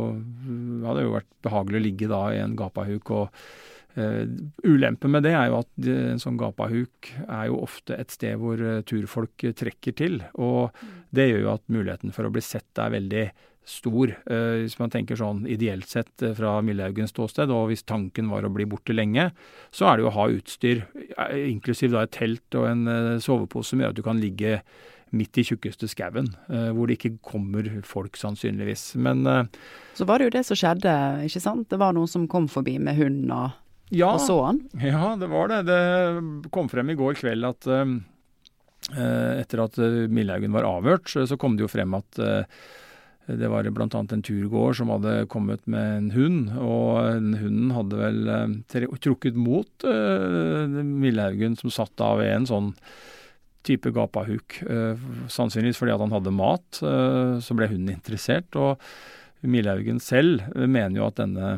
hadde 0.85 0.99
det 0.99 1.07
jo 1.07 1.15
vært 1.15 1.33
behagelig 1.47 1.79
å 1.79 1.85
ligge 1.87 2.11
da 2.11 2.21
i 2.35 2.43
en 2.43 2.57
gapahuk. 2.59 3.11
og 3.17 3.41
Ulempen 4.67 5.12
med 5.15 5.25
det 5.25 5.33
er 5.33 5.49
jo 5.49 5.61
at 5.62 5.87
en 5.88 6.21
sånn 6.21 6.37
gapahuk 6.37 7.11
er 7.25 7.47
jo 7.49 7.62
ofte 7.65 7.97
et 7.97 8.12
sted 8.12 8.37
hvor 8.41 8.61
turfolk 8.88 9.47
trekker 9.57 9.97
til. 9.97 10.19
Og 10.37 10.76
det 11.17 11.31
gjør 11.31 11.45
jo 11.47 11.53
at 11.55 11.65
muligheten 11.73 12.12
for 12.12 12.29
å 12.29 12.33
bli 12.35 12.45
sett 12.45 12.83
er 12.83 12.93
veldig 12.93 13.25
stor, 13.67 14.13
eh, 14.31 14.63
hvis 14.63 14.79
man 14.79 14.93
tenker 14.95 15.19
sånn 15.19 15.43
ideelt 15.51 15.91
sett 15.91 16.23
eh, 16.23 16.35
fra 16.39 16.61
Millehaugens 16.63 17.11
ståsted. 17.11 17.51
Og 17.51 17.73
hvis 17.73 17.83
tanken 17.87 18.31
var 18.31 18.47
å 18.47 18.53
bli 18.55 18.67
borte 18.69 18.95
lenge, 18.95 19.33
så 19.75 19.91
er 19.91 19.99
det 19.99 20.07
jo 20.07 20.11
å 20.13 20.17
ha 20.17 20.27
utstyr, 20.31 20.85
eh, 20.95 21.41
inklusiv 21.51 21.97
da 21.97 22.05
et 22.07 22.15
telt 22.15 22.59
og 22.59 22.69
en 22.71 22.87
sovepose, 23.23 23.73
som 23.73 23.83
gjør 23.83 23.91
at 23.91 23.99
du 23.99 24.05
kan 24.07 24.23
ligge 24.23 24.61
midt 25.17 25.39
i 25.39 25.45
tjukkeste 25.47 25.87
skauen, 25.89 26.27
hvor 26.75 26.89
det 26.89 26.97
ikke 26.97 27.13
kommer 27.25 27.67
folk, 27.87 28.19
sannsynligvis. 28.19 28.97
Men 29.01 29.23
Så 29.95 30.05
var 30.05 30.19
det 30.19 30.27
jo 30.27 30.33
det 30.35 30.43
som 30.49 30.59
skjedde, 30.59 30.95
ikke 31.25 31.41
sant? 31.41 31.69
Det 31.71 31.79
var 31.79 31.95
noen 31.95 32.11
som 32.11 32.27
kom 32.29 32.49
forbi 32.51 32.75
med 32.83 32.99
hund 32.99 33.31
og, 33.31 33.55
ja, 33.95 34.11
og 34.11 34.21
så 34.27 34.37
han? 34.43 34.59
Ja, 34.83 35.15
det 35.15 35.31
var 35.31 35.49
det. 35.53 35.61
Det 35.71 36.51
kom 36.53 36.69
frem 36.69 36.91
i 36.91 36.99
går 36.99 37.15
kveld 37.23 37.47
at 37.47 37.71
etter 38.99 39.63
at 39.63 39.79
Millehaugen 40.11 40.59
var 40.59 40.67
avhørt, 40.67 41.07
så 41.15 41.39
kom 41.39 41.55
det 41.55 41.65
jo 41.65 41.71
frem 41.71 41.95
at 41.97 42.21
det 43.26 43.49
var 43.50 43.66
bl.a. 43.75 43.88
en 43.90 44.23
turgåer 44.23 44.76
som 44.78 44.90
hadde 44.95 45.26
kommet 45.33 45.64
med 45.66 45.97
en 45.97 46.11
hund, 46.14 46.52
og 46.62 47.18
den 47.18 47.35
hunden 47.40 47.75
hadde 47.75 47.99
vel 47.99 48.30
eh, 48.30 48.87
trukket 49.02 49.38
mot 49.38 49.87
uh, 49.88 50.66
Millehaugen, 50.71 51.56
som 51.59 51.73
satt 51.75 51.95
da 51.99 52.12
ved 52.21 52.30
en 52.30 52.47
sånn 52.47 52.73
type 53.66 53.90
gapahuk. 53.90 54.61
Uh, 54.62 54.95
sannsynligvis 55.33 55.80
fordi 55.80 55.97
at 55.97 56.04
han 56.04 56.14
hadde 56.14 56.35
mat, 56.38 56.83
uh, 56.87 57.42
så 57.42 57.59
ble 57.59 57.71
hunden 57.73 57.97
interessert. 57.97 58.54
Og 58.54 58.78
Millehaugen 59.47 59.99
selv 60.02 60.47
mener 60.54 61.00
jo 61.00 61.09
at 61.11 61.18
denne 61.18 61.56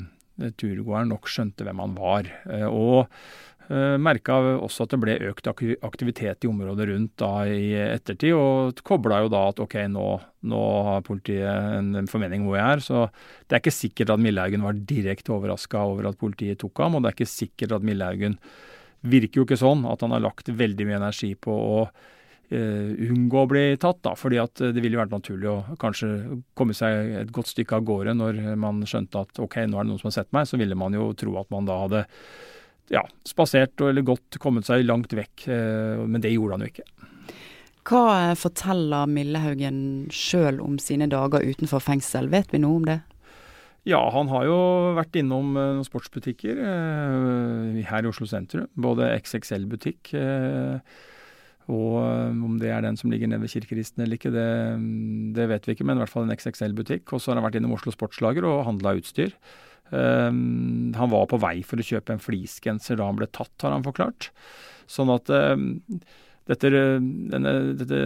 turgåeren 0.59 1.13
nok 1.13 1.29
skjønte 1.31 1.67
hvem 1.67 1.83
han 1.83 1.95
var. 1.99 2.29
og 2.71 2.99
eh, 3.05 3.58
Merka 3.69 4.39
også 4.65 4.87
at 4.87 4.95
det 4.95 4.99
ble 5.03 5.15
økt 5.29 5.49
aktivitet 5.51 6.47
i 6.47 6.49
området 6.49 6.87
rundt 6.89 7.13
da 7.21 7.33
i 7.53 7.75
ettertid, 7.77 8.33
og 8.33 8.81
kobla 8.87 9.19
jo 9.25 9.33
da 9.35 9.43
at 9.51 9.61
ok, 9.61 9.77
nå, 9.93 10.07
nå 10.49 10.63
har 10.87 11.05
politiet 11.05 11.77
en 11.77 12.09
formening 12.09 12.47
hvor 12.47 12.57
jeg 12.57 12.79
er. 12.79 12.85
Så 12.85 13.05
det 13.45 13.59
er 13.59 13.61
ikke 13.61 13.77
sikkert 13.77 14.15
at 14.15 14.25
Millehaugen 14.25 14.65
var 14.65 14.81
direkte 14.89 15.35
overraska 15.37 15.85
over 15.85 16.09
at 16.09 16.21
politiet 16.21 16.63
tok 16.63 16.81
ham, 16.81 16.97
og 16.97 17.05
det 17.05 17.13
er 17.13 17.19
ikke 17.19 17.35
sikkert 17.35 17.77
at 17.77 17.85
Millehaugen 17.85 18.39
virker 19.07 19.43
jo 19.43 19.47
ikke 19.47 19.61
sånn 19.61 19.85
at 19.89 20.01
han 20.03 20.17
har 20.17 20.25
lagt 20.25 20.49
veldig 20.49 20.89
mye 20.89 20.99
energi 20.99 21.35
på 21.39 21.53
å 21.53 21.79
uh, 21.85 22.91
unngå 23.05 23.43
å 23.45 23.51
bli 23.53 23.65
tatt, 23.81 24.01
da. 24.07 24.15
Fordi 24.19 24.41
at 24.43 24.65
det 24.65 24.83
ville 24.83 24.99
vært 24.99 25.13
naturlig 25.13 25.51
å 25.53 25.77
kanskje 25.81 26.41
komme 26.59 26.77
seg 26.77 27.19
et 27.21 27.33
godt 27.35 27.53
stykke 27.53 27.79
av 27.79 27.89
gårde 27.89 28.17
når 28.17 28.41
man 28.61 28.81
skjønte 28.89 29.29
at 29.29 29.43
ok, 29.45 29.61
nå 29.69 29.77
er 29.77 29.85
det 29.85 29.93
noen 29.93 30.01
som 30.01 30.11
har 30.11 30.21
sett 30.23 30.33
meg. 30.33 30.49
Så 30.49 30.61
ville 30.61 30.79
man 30.79 30.97
jo 30.97 31.13
tro 31.19 31.37
at 31.41 31.53
man 31.55 31.69
da 31.69 31.83
hadde 31.85 32.07
ja, 32.93 33.03
spasert 33.27 33.81
eller 33.85 34.05
gått, 34.07 34.39
kommet 34.41 34.69
seg 34.69 34.87
langt 34.87 35.13
vekk. 35.15 35.49
Eh, 35.53 36.07
men 36.07 36.23
det 36.25 36.33
gjorde 36.35 36.57
han 36.57 36.65
jo 36.65 36.73
ikke. 36.73 36.87
Hva 37.89 38.03
eh, 38.31 38.35
forteller 38.39 39.11
Millehaugen 39.11 39.81
sjøl 40.15 40.63
om 40.65 40.79
sine 40.83 41.09
dager 41.11 41.45
utenfor 41.45 41.85
fengsel, 41.85 42.31
vet 42.33 42.53
vi 42.55 42.63
noe 42.65 42.81
om 42.81 42.89
det? 42.89 43.01
Ja, 43.89 44.01
han 44.13 44.29
har 44.29 44.45
jo 44.45 44.59
vært 44.99 45.17
innom 45.17 45.55
eh, 45.57 45.77
noen 45.79 45.87
sportsbutikker 45.87 46.65
her 47.89 48.05
i 48.05 48.11
Oslo 48.11 48.29
sentrum. 48.29 48.69
Både 48.77 49.13
XXL-butikk 49.21 50.13
og 51.69 51.97
om 52.01 52.55
det 52.57 52.71
er 52.73 52.81
den 52.81 52.97
som 52.97 53.11
ligger 53.13 53.29
nede 53.29 53.43
ved 53.43 53.53
Kirkeristen 53.53 54.01
eller 54.01 54.17
ikke, 54.17 54.31
det, 54.33 54.45
det, 55.37 55.51
vet 55.51 55.67
vi 55.69 55.75
ikke, 55.77 55.85
men 55.85 55.99
i 55.99 56.01
hvert 56.01 56.13
fall 56.15 56.25
en 56.25 56.33
XXL-butikk. 56.33 57.13
Og 57.13 57.21
så 57.21 57.29
har 57.29 57.37
han 57.37 57.45
vært 57.45 57.59
innom 57.61 57.75
Oslo 57.77 57.93
Sportslager 57.93 58.47
og 58.49 58.63
handla 58.65 58.95
utstyr. 58.97 59.35
Um, 59.91 60.93
han 60.97 61.13
var 61.13 61.29
på 61.31 61.41
vei 61.41 61.59
for 61.67 61.81
å 61.81 61.87
kjøpe 61.87 62.13
en 62.15 62.23
fleecegenser 62.23 62.99
da 63.01 63.07
han 63.09 63.19
ble 63.21 63.29
tatt, 63.33 63.55
har 63.65 63.73
han 63.73 63.87
forklart. 63.87 64.31
Sånn 64.89 65.13
at 65.13 65.31
um, 65.33 65.71
dette, 66.49 66.73
denne, 66.73 67.55
dette, 67.77 68.03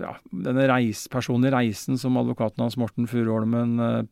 ja, 0.00 0.14
denne 0.32 0.66
reis, 0.70 1.04
personlige 1.12 1.52
reisen 1.56 2.00
som 2.00 2.16
advokaten 2.16 2.64
hans 2.64 2.78
Morten 2.80 3.08
Furuholmen 3.10 3.80
uh, 3.80 4.02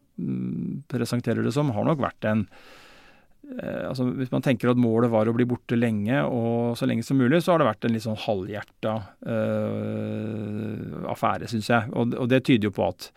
presenterer 0.92 1.44
det 1.44 1.54
som, 1.56 1.73
har 1.73 1.87
nok 1.88 2.02
vært 2.04 2.28
en 2.28 2.44
uh, 2.44 3.88
altså 3.88 4.11
Hvis 4.20 4.32
man 4.32 4.44
tenker 4.44 4.73
at 4.73 4.80
målet 4.80 5.12
var 5.12 5.28
å 5.28 5.37
bli 5.37 5.46
borte 5.49 5.78
lenge, 5.80 6.25
og 6.28 6.76
så 6.76 6.88
lenge 6.88 7.04
som 7.06 7.20
mulig, 7.20 7.40
så 7.44 7.54
har 7.54 7.62
det 7.62 7.70
vært 7.70 7.88
en 7.88 7.96
litt 7.96 8.04
sånn 8.04 8.20
halvhjerta 8.26 8.94
uh, 9.28 11.08
affære, 11.12 11.49
syns 11.52 11.73
jeg. 11.73 11.92
Og, 11.92 12.16
og, 12.16 12.28
det 12.32 12.44
tyder 12.44 12.68
jo 12.68 12.76
på 12.76 12.88
at 12.92 13.11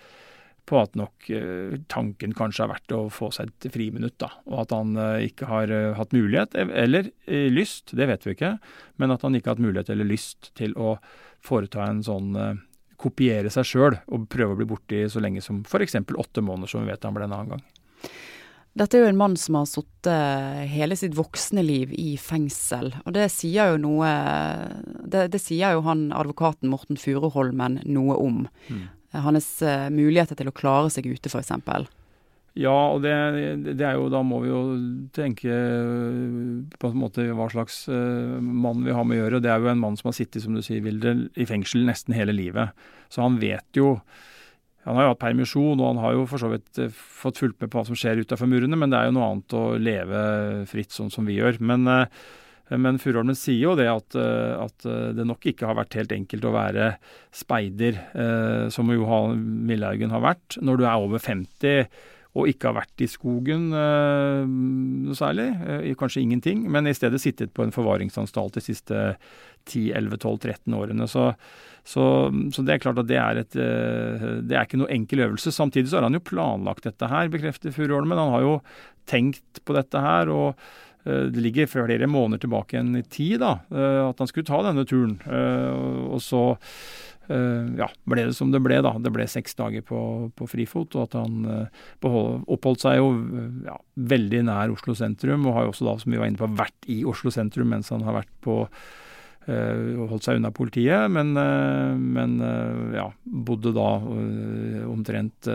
på 0.68 0.80
at 0.82 0.98
nok 1.00 1.30
eh, 1.32 1.78
tanken 1.92 2.34
kanskje 2.36 2.66
har 2.66 2.74
vært 2.74 2.94
å 2.96 3.02
få 3.14 3.30
seg 3.36 3.52
et 3.52 3.70
friminutt, 3.72 4.18
da. 4.20 4.32
Og 4.52 4.66
at 4.66 4.76
han 4.76 4.96
eh, 5.00 5.28
ikke 5.30 5.48
har 5.50 5.72
eh, 5.74 5.94
hatt 5.98 6.16
mulighet, 6.16 6.58
eller 6.58 7.12
lyst, 7.54 7.96
det 7.96 8.10
vet 8.10 8.28
vi 8.28 8.36
ikke, 8.36 8.58
men 9.00 9.16
at 9.16 9.24
han 9.24 9.38
ikke 9.38 9.52
har 9.52 9.58
hatt 9.58 9.64
mulighet 9.64 9.92
eller 9.94 10.10
lyst 10.10 10.52
til 10.60 10.76
å 10.76 10.98
foreta 11.44 11.86
en 11.86 12.02
sånn 12.04 12.34
kopiere 12.98 13.52
seg 13.54 13.68
sjøl 13.70 13.96
og 14.10 14.26
prøve 14.32 14.56
å 14.56 14.58
bli 14.58 14.66
borte 14.68 15.04
i 15.04 15.10
så 15.12 15.22
lenge 15.22 15.44
som 15.46 15.62
f.eks. 15.62 16.00
åtte 16.02 16.44
måneder, 16.44 16.72
som 16.72 16.84
vi 16.84 16.92
vet 16.92 17.06
han 17.06 17.16
ble 17.16 17.28
en 17.28 17.36
annen 17.38 17.54
gang. 17.54 17.64
Dette 18.78 18.98
er 18.98 19.06
jo 19.06 19.12
en 19.12 19.18
mann 19.18 19.38
som 19.40 19.56
har 19.58 19.70
sittet 19.70 20.68
hele 20.70 20.98
sitt 20.98 21.16
voksne 21.18 21.64
liv 21.66 21.94
i 21.98 22.12
fengsel. 22.22 22.92
Og 23.06 23.16
det 23.16 23.30
sier 23.34 23.72
jo 23.74 23.80
noe 23.82 24.10
Det, 25.02 25.24
det 25.34 25.42
sier 25.42 25.78
jo 25.78 25.86
han 25.88 26.12
advokaten 26.14 26.70
Morten 26.70 27.00
Furuholmen 27.02 27.80
noe 27.86 28.20
om. 28.22 28.44
Mm 28.68 28.86
hans 29.16 29.48
uh, 29.66 29.88
muligheter 29.94 30.38
til 30.38 30.50
å 30.50 30.56
klare 30.56 30.92
seg 30.94 31.08
ute, 31.10 31.32
f.eks. 31.32 31.54
Ja, 32.58 32.74
og 32.74 33.04
det, 33.04 33.14
det, 33.68 33.84
er 33.86 34.00
jo 34.00 34.08
Da 34.10 34.24
må 34.26 34.40
vi 34.42 34.50
jo 34.50 34.62
tenke 35.14 35.58
på 36.82 36.90
en 36.90 36.98
måte 36.98 37.28
hva 37.38 37.46
slags 37.54 37.84
mann 37.86 38.82
vi 38.82 38.96
har 38.98 39.06
med 39.06 39.20
å 39.20 39.20
gjøre. 39.20 39.42
Det 39.46 39.52
er 39.54 39.62
jo 39.62 39.70
en 39.70 39.84
mann 39.84 39.98
som 40.00 40.10
har 40.10 40.16
sittet 40.18 40.42
som 40.42 40.58
du 40.58 40.64
sier, 40.66 40.82
Vilde, 40.82 41.30
i 41.38 41.46
fengsel 41.46 41.86
nesten 41.86 42.18
hele 42.18 42.34
livet. 42.34 42.74
Så 43.14 43.22
han 43.22 43.38
vet 43.38 43.78
jo 43.78 44.00
Han 44.88 44.96
har 44.98 45.06
jo 45.06 45.12
hatt 45.12 45.22
permisjon, 45.22 45.82
og 45.82 45.86
han 45.92 46.02
har 46.02 46.14
jo 46.16 46.26
for 46.32 46.40
så 46.42 46.50
vidt 46.50 46.80
fått 46.96 47.42
fulgt 47.44 47.62
med 47.62 47.70
på 47.70 47.78
hva 47.78 47.86
som 47.90 47.98
skjer 48.00 48.24
utafor 48.24 48.48
murene, 48.48 48.78
men 48.80 48.90
det 48.90 49.02
er 49.02 49.10
jo 49.10 49.18
noe 49.18 49.30
annet 49.34 49.56
å 49.60 49.64
leve 49.76 50.22
fritt 50.72 50.96
sånn 50.96 51.12
som 51.12 51.28
vi 51.28 51.36
gjør. 51.36 51.60
Men 51.60 51.84
men 52.76 53.00
Furuholmen 53.00 53.38
sier 53.38 53.70
jo 53.70 53.76
det 53.80 53.88
at, 53.88 54.18
eh, 54.20 54.54
at, 54.60 54.86
eh, 54.86 55.14
det 55.16 55.26
nok 55.28 55.46
ikke 55.48 55.70
har 55.70 55.78
vært 55.80 55.96
helt 56.00 56.12
enkelt 56.12 56.48
å 56.48 56.56
være 56.56 56.92
speider, 57.32 58.02
eh, 58.12 58.68
som 58.74 58.92
jo 58.92 59.08
Millehaugen 59.08 60.12
har 60.12 60.24
vært, 60.26 60.60
når 60.60 60.78
du 60.78 60.86
er 60.86 61.00
over 61.00 61.20
50 61.24 61.88
og 62.38 62.52
ikke 62.52 62.70
har 62.70 62.76
vært 62.84 63.02
i 63.02 63.08
skogen 63.10 63.72
noe 63.74 65.16
særlig, 65.18 65.48
kanskje 65.98 66.22
ingenting, 66.22 66.68
men 66.70 66.86
i 66.86 66.94
stedet 66.94 67.18
sittet 67.18 67.50
på 67.50 67.64
en 67.64 67.74
forvaringsanstalt 67.74 68.60
de 68.60 68.62
siste 68.62 69.16
10-11-12-13 69.66 70.76
årene. 70.78 71.08
Så, 71.10 71.32
så, 71.82 72.30
så, 72.54 72.62
det 72.62 72.76
er 72.76 72.84
klart 72.84 73.02
at 73.02 73.10
det 73.10 73.18
er, 73.18 73.42
et, 73.42 73.58
det 73.58 74.54
er 74.54 74.68
ikke 74.68 74.78
noe 74.78 74.94
enkel 74.94 75.26
øvelse. 75.26 75.50
Samtidig 75.56 75.90
så 75.90 75.98
har 75.98 76.12
han 76.12 76.20
jo 76.20 76.28
planlagt 76.30 76.86
dette 76.86 77.10
her, 77.10 77.32
bekrefter 77.34 77.74
Furuholmen. 77.74 78.22
Han 78.22 78.36
har 78.36 78.46
jo 78.46 78.56
tenkt 79.10 79.64
på 79.66 79.74
dette 79.74 79.98
her. 79.98 80.30
og 80.30 80.62
Eh, 80.62 80.87
det 81.34 81.44
ligger 81.44 81.70
flere 81.72 82.10
måneder 82.10 82.44
tilbake 82.44 82.76
igjen 82.78 82.96
i 83.00 83.04
tid 83.04 83.42
da, 83.44 83.58
eh, 83.72 84.00
at 84.10 84.20
han 84.20 84.30
skulle 84.30 84.48
ta 84.48 84.62
denne 84.66 84.86
turen. 84.88 85.18
Eh, 85.26 86.08
og 86.12 86.24
så 86.24 86.44
ja, 87.28 87.90
ble 88.08 88.24
det 88.30 88.38
som 88.38 88.54
det 88.54 88.62
ble, 88.64 88.78
da. 88.80 88.94
Det 89.04 89.12
ble 89.12 89.26
seks 89.28 89.58
dager 89.60 89.82
på, 89.84 89.98
på 90.32 90.46
frifot. 90.48 90.94
Og 90.96 91.02
at 91.10 91.18
han 91.20 91.42
behold, 92.00 92.46
oppholdt 92.48 92.86
seg 92.86 93.02
jo 93.02 93.10
ja, 93.66 93.76
veldig 94.14 94.46
nær 94.48 94.72
Oslo 94.72 94.96
sentrum, 94.96 95.44
og 95.44 95.58
har 95.58 95.66
jo 95.68 95.74
også 95.74 95.90
da, 95.90 95.98
som 96.00 96.16
vi 96.16 96.22
var 96.22 96.32
inne 96.32 96.40
på, 96.40 96.48
vært 96.56 96.88
i 96.88 97.02
Oslo 97.04 97.34
sentrum 97.36 97.68
mens 97.76 97.92
han 97.92 98.08
har 98.08 98.16
vært 98.22 98.32
på 98.48 98.62
Eh, 98.62 98.76
holdt 99.48 100.26
seg 100.26 100.40
unna 100.42 100.52
politiet, 100.52 101.08
men, 101.12 101.32
eh, 101.40 101.94
men 101.96 102.36
eh, 102.44 102.98
ja, 102.98 103.06
bodde 103.24 103.72
da 103.76 103.88
omtrent 104.88 105.48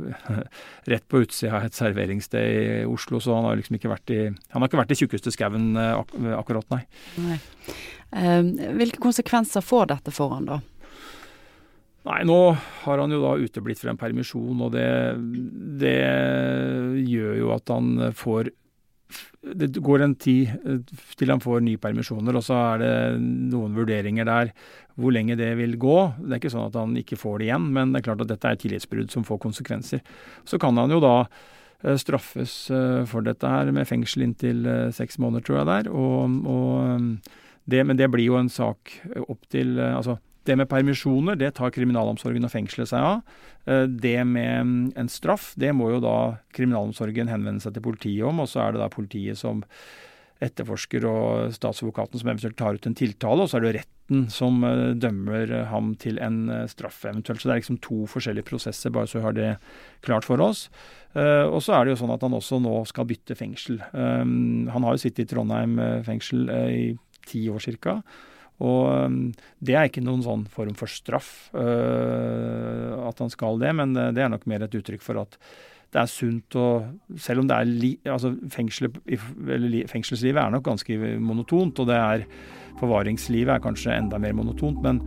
rett 0.92 1.06
på 1.08 1.22
utsida 1.24 1.58
av 1.58 1.68
et 1.68 1.76
serveringssted 1.76 2.40
i 2.40 2.82
Oslo, 2.88 3.20
så 3.20 3.36
han 3.36 3.48
har 3.50 3.60
liksom 3.60 3.76
ikke 3.76 3.92
vært 3.92 4.14
i 4.14 4.20
Han 4.30 4.62
har 4.62 4.70
ikke 4.70 4.80
vært 4.80 4.94
i 4.94 4.98
tjukkeste 5.02 5.32
skauen 5.34 5.74
ak 5.76 6.14
akkurat, 6.38 6.66
nei. 6.72 6.82
nei. 7.20 7.38
Hvilke 8.80 9.02
konsekvenser 9.02 9.64
får 9.64 9.92
dette 9.92 10.14
for 10.14 10.32
han 10.34 10.48
da? 10.48 10.60
Nei, 12.08 12.22
nå 12.24 12.38
har 12.86 13.02
han 13.02 13.12
jo 13.12 13.20
da 13.20 13.34
uteblitt 13.36 13.80
fra 13.82 13.92
en 13.92 14.00
permisjon, 14.00 14.62
og 14.64 14.72
det, 14.72 14.88
det 15.82 15.98
gjør 17.04 17.36
jo 17.42 17.52
at 17.52 17.72
han 17.74 18.08
får 18.16 18.54
det 19.40 19.70
går 19.80 20.04
en 20.04 20.14
tid 20.20 20.50
eh, 20.64 20.80
til 21.18 21.32
han 21.32 21.42
får 21.42 21.62
nye 21.64 21.80
permisjoner, 21.80 22.36
og 22.36 22.44
så 22.44 22.58
er 22.74 22.82
det 22.82 22.94
noen 23.20 23.76
vurderinger 23.78 24.28
der 24.28 24.52
hvor 25.00 25.14
lenge 25.14 25.38
det 25.38 25.52
vil 25.56 25.78
gå. 25.80 25.98
Det 26.18 26.34
er 26.34 26.42
ikke 26.42 26.52
sånn 26.52 26.68
at 26.68 26.76
han 26.76 26.96
ikke 27.00 27.18
får 27.20 27.40
det 27.40 27.48
igjen, 27.48 27.70
men 27.76 27.92
det 27.92 28.00
er 28.00 28.08
klart 28.10 28.24
at 28.26 28.32
dette 28.32 28.48
er 28.48 28.58
et 28.58 28.64
tillitsbrudd 28.66 29.12
som 29.14 29.26
får 29.26 29.40
konsekvenser. 29.46 30.02
Så 30.44 30.60
kan 30.60 30.76
han 30.80 30.92
jo 30.92 31.00
da 31.02 31.14
eh, 31.24 31.96
straffes 32.00 32.56
eh, 32.74 33.02
for 33.08 33.26
dette 33.26 33.48
her 33.48 33.72
med 33.74 33.88
fengsel 33.88 34.26
inntil 34.26 34.66
seks 34.96 35.20
måneder, 35.22 35.46
tror 35.46 35.62
jeg 35.62 35.70
det. 35.70 35.94
Og, 35.94 36.40
og 36.50 37.70
det, 37.70 37.84
men 37.86 38.00
det 38.00 38.10
blir 38.12 38.28
jo 38.28 38.40
en 38.40 38.52
sak 38.52 38.98
opp 39.26 39.46
til 39.52 39.78
altså 39.80 40.18
det 40.50 40.58
med 40.58 40.68
permisjoner 40.70 41.38
det 41.38 41.54
tar 41.58 41.72
kriminalomsorgen 41.74 42.46
og 42.46 42.52
fengselet 42.52 42.90
seg 42.90 43.06
av. 43.06 43.40
Eh, 43.70 43.86
det 43.86 44.18
med 44.26 44.66
mm, 44.66 44.84
en 45.00 45.10
straff 45.12 45.52
det 45.60 45.72
må 45.76 45.92
jo 45.94 46.02
da 46.04 46.16
kriminalomsorgen 46.56 47.30
henvende 47.30 47.62
seg 47.62 47.76
til 47.76 47.86
politiet 47.86 48.26
om, 48.26 48.42
og 48.42 48.50
så 48.50 48.64
er 48.64 48.74
det 48.74 48.82
da 48.82 48.90
politiet 48.92 49.40
som 49.40 49.64
etterforsker 50.40 51.04
og 51.04 51.52
statsadvokaten 51.52 52.20
som 52.20 52.30
eventuelt 52.32 52.56
tar 52.56 52.78
ut 52.78 52.86
en 52.88 52.96
tiltale, 52.96 53.44
og 53.44 53.50
så 53.50 53.58
er 53.58 53.66
det 53.66 53.74
retten 53.76 54.24
som 54.32 54.64
eh, 54.66 54.86
dømmer 54.98 55.52
ham 55.70 55.92
til 56.00 56.18
en 56.24 56.42
eh, 56.50 56.64
straff 56.70 57.04
eventuelt. 57.04 57.42
Så 57.42 57.50
det 57.50 57.54
er 57.54 57.62
liksom 57.62 57.82
to 57.84 58.06
forskjellige 58.10 58.48
prosesser, 58.48 58.94
bare 58.94 59.10
så 59.10 59.20
vi 59.20 59.26
har 59.28 59.36
det 59.36 59.52
klart 60.06 60.26
for 60.28 60.42
oss. 60.44 60.68
Og 61.10 61.56
så 61.58 61.72
er 61.74 61.82
det 61.82 61.90
jo 61.90 62.04
sånn 62.04 62.12
at 62.14 62.22
han 62.22 62.36
også 62.36 62.60
nå 62.62 62.70
skal 62.86 63.08
bytte 63.10 63.34
fengsel. 63.34 63.80
Han 63.90 64.84
har 64.86 64.94
jo 64.94 65.00
sittet 65.02 65.24
i 65.24 65.32
Trondheim 65.32 65.72
fengsel 66.06 66.44
i 66.70 66.84
ti 67.26 67.40
år 67.50 67.64
cirka. 67.64 67.96
Og 68.60 69.08
um, 69.08 69.18
det 69.64 69.76
er 69.76 69.88
ikke 69.88 70.04
noen 70.04 70.22
sånn 70.24 70.44
form 70.52 70.76
for 70.76 70.92
straff 70.92 71.48
uh, 71.56 73.08
at 73.08 73.20
han 73.22 73.32
skal 73.32 73.60
det, 73.62 73.72
men 73.76 73.96
uh, 73.96 74.10
det 74.12 74.24
er 74.24 74.32
nok 74.32 74.46
mer 74.50 74.66
et 74.66 74.76
uttrykk 74.76 75.04
for 75.04 75.22
at 75.22 75.38
det 75.90 75.98
er 76.04 76.10
sunt 76.10 76.54
å 76.54 76.66
Selv 77.18 77.42
om 77.42 77.48
det 77.50 77.56
er 77.56 77.66
li, 77.66 77.90
altså 78.06 78.30
fengsel, 78.52 78.92
fengselslivet 79.90 80.38
er 80.38 80.52
nok 80.54 80.68
ganske 80.68 80.98
monotont, 81.18 81.82
og 81.82 81.88
det 81.90 81.98
er 81.98 82.26
forvaringslivet 82.80 83.56
er 83.56 83.64
kanskje 83.64 83.96
enda 83.96 84.20
mer 84.22 84.36
monotont, 84.38 84.78
men 84.84 85.00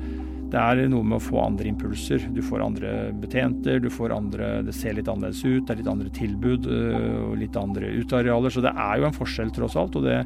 det 0.53 0.62
er 0.62 0.83
noe 0.91 1.05
med 1.07 1.17
å 1.17 1.24
få 1.24 1.39
andre 1.41 1.72
impulser. 1.72 2.27
Du 2.36 2.43
får 2.45 2.62
andre 2.62 2.91
betjenter, 3.24 3.79
du 3.81 3.88
får 3.89 4.13
andre 4.13 4.50
Det 4.67 4.75
ser 4.77 4.93
litt 4.93 5.10
annerledes 5.10 5.41
ut, 5.41 5.63
det 5.65 5.74
er 5.74 5.79
litt 5.79 5.89
andre 5.89 6.12
tilbud 6.13 6.67
uh, 6.69 7.31
og 7.31 7.39
litt 7.41 7.57
andre 7.57 7.89
utearealer. 8.03 8.53
Så 8.53 8.62
det 8.62 8.75
er 8.75 9.00
jo 9.00 9.07
en 9.07 9.17
forskjell, 9.17 9.55
tross 9.55 9.79
alt, 9.79 9.98
og 9.98 10.05
det 10.05 10.19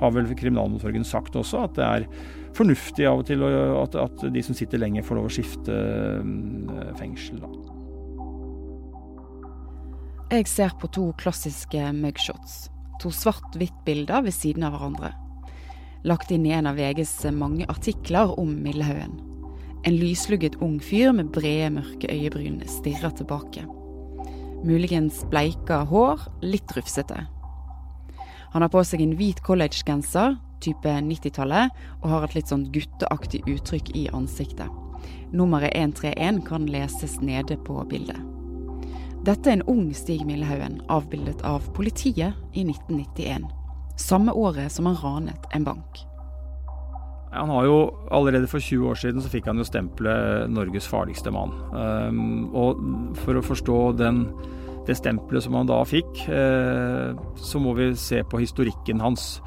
har 0.00 0.14
vel 0.14 0.32
kriminalomsorgen 0.38 1.06
sagt 1.06 1.36
også, 1.38 1.66
at 1.68 1.78
det 1.78 1.86
er 1.86 2.08
fornuftig 2.56 3.06
av 3.08 3.22
og 3.22 3.28
til 3.28 3.44
at, 3.44 3.96
at 3.98 4.24
de 4.34 4.42
som 4.44 4.56
sitter 4.56 4.80
lenge, 4.80 5.04
får 5.04 5.18
lov 5.18 5.28
å 5.28 5.32
skifte 5.32 5.74
mm, 6.24 6.94
fengsel. 7.00 7.42
Da. 7.42 7.50
Jeg 10.28 10.48
ser 10.50 10.74
på 10.80 10.90
to 10.92 11.06
klassiske 11.20 11.92
mugshots. 11.96 12.66
To 13.00 13.12
svart-hvitt-bilder 13.14 14.26
ved 14.26 14.34
siden 14.36 14.66
av 14.66 14.74
hverandre. 14.74 15.14
Lagt 16.08 16.30
inn 16.34 16.44
i 16.46 16.52
en 16.54 16.68
av 16.68 16.76
VGs 16.78 17.14
mange 17.34 17.66
artikler 17.70 18.34
om 18.38 18.50
Millehaugen. 18.62 19.16
En 19.86 19.96
lyslugget 19.96 20.58
ung 20.62 20.76
fyr 20.82 21.14
med 21.14 21.30
brede, 21.32 21.70
mørke 21.78 22.10
øyebryn 22.12 22.60
stirrer 22.68 23.14
tilbake. 23.16 23.64
Muligens 24.66 25.22
bleika 25.30 25.84
hår, 25.86 26.26
litt 26.42 26.76
rufsete. 26.76 27.22
Han 28.52 28.64
har 28.64 28.72
på 28.72 28.82
seg 28.84 29.04
en 29.04 29.14
hvit 29.18 29.40
collegegenser, 29.46 30.36
type 30.64 30.94
90-tallet, 31.08 31.74
og 32.02 32.10
har 32.12 32.26
et 32.26 32.38
litt 32.38 32.52
sånn 32.52 32.68
gutteaktig 32.74 33.44
uttrykk 33.46 33.92
i 33.96 34.08
ansiktet. 34.16 34.68
Nummeret 35.32 35.76
131 35.76 36.42
kan 36.48 36.66
leses 36.70 37.18
nede 37.20 37.58
på 37.66 37.80
bildet. 37.88 38.18
Dette 39.26 39.50
er 39.50 39.58
en 39.58 39.66
ung 39.68 39.88
Stig 39.96 40.22
Millehaugen, 40.26 40.78
avbildet 40.88 41.42
av 41.46 41.66
politiet 41.76 42.36
i 42.54 42.64
1991. 42.64 43.48
Samme 43.98 44.32
året 44.32 44.72
som 44.72 44.86
han 44.86 45.00
ranet 45.02 45.48
en 45.52 45.66
bank. 45.66 46.04
Han 47.32 47.50
har 47.52 47.64
jo 47.66 47.78
Allerede 48.10 48.48
for 48.48 48.62
20 48.62 48.88
år 48.88 48.94
siden 48.94 49.22
så 49.22 49.28
fikk 49.28 49.50
han 49.50 49.58
jo 49.58 49.66
stempelet 49.66 50.48
'Norges 50.48 50.88
farligste 50.88 51.30
mann'. 51.30 51.52
Um, 51.76 52.48
og 52.54 52.80
for 53.20 53.36
å 53.36 53.44
forstå 53.44 53.98
den, 53.98 54.22
det 54.86 54.96
stempelet 54.96 55.44
som 55.44 55.54
han 55.54 55.68
da 55.68 55.82
fikk, 55.84 56.08
uh, 56.32 57.12
så 57.36 57.60
må 57.60 57.74
vi 57.76 57.92
se 57.94 58.22
på 58.24 58.40
historikken 58.40 59.00
hans. 59.00 59.42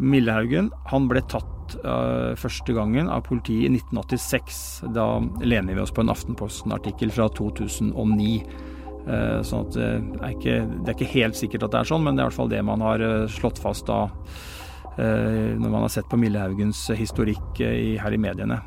Millehaugen 0.00 0.70
han 0.90 1.08
ble 1.10 1.22
tatt 1.28 1.76
uh, 1.84 2.32
første 2.40 2.74
gangen 2.76 3.10
av 3.12 3.24
politiet 3.28 3.68
i 3.68 3.72
1986. 3.76 4.60
Da 4.96 5.06
lener 5.44 5.76
vi 5.76 5.84
oss 5.84 5.92
på 5.94 6.04
en 6.04 6.12
Aftenposten-artikkel 6.12 7.12
fra 7.14 7.28
2009. 7.36 8.30
Uh, 9.00 9.12
eh, 9.14 9.36
sånn 9.46 9.66
at 9.66 9.76
det 9.76 9.84
er, 9.88 10.32
ikke, 10.34 10.56
det 10.70 10.90
er, 10.90 10.96
ikke, 10.96 11.12
helt 11.14 11.38
sikkert 11.38 11.66
at 11.66 11.74
det 11.74 11.82
er 11.82 11.90
sånn, 11.92 12.04
men 12.04 12.16
det 12.16 12.22
er 12.22 12.26
i 12.26 12.30
hvert 12.30 12.40
fall 12.40 12.52
det 12.52 12.64
man 12.68 12.84
har 12.84 13.04
slått 13.32 13.60
fast 13.62 13.88
da. 13.90 14.06
Når 15.00 15.70
man 15.70 15.84
har 15.86 15.92
sett 15.94 16.08
på 16.10 16.18
Millehaugens 16.20 16.82
historikk 16.98 17.60
her 17.62 18.12
i 18.12 18.18
mediene. 18.20 18.58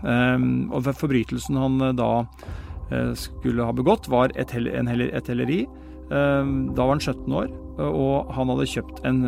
Og 0.74 0.88
Forbrytelsen 0.98 1.60
han 1.60 1.76
da 2.00 2.08
skulle 3.20 3.68
ha 3.68 3.76
begått, 3.76 4.08
var 4.10 4.34
et, 4.40 4.56
en, 4.56 4.90
et 4.90 5.30
helleri. 5.30 5.60
Da 6.10 6.80
var 6.80 6.96
han 6.96 7.04
17 7.04 7.38
år, 7.38 7.52
og 7.86 8.34
han 8.34 8.50
hadde 8.50 8.70
kjøpt 8.72 9.04
en 9.06 9.22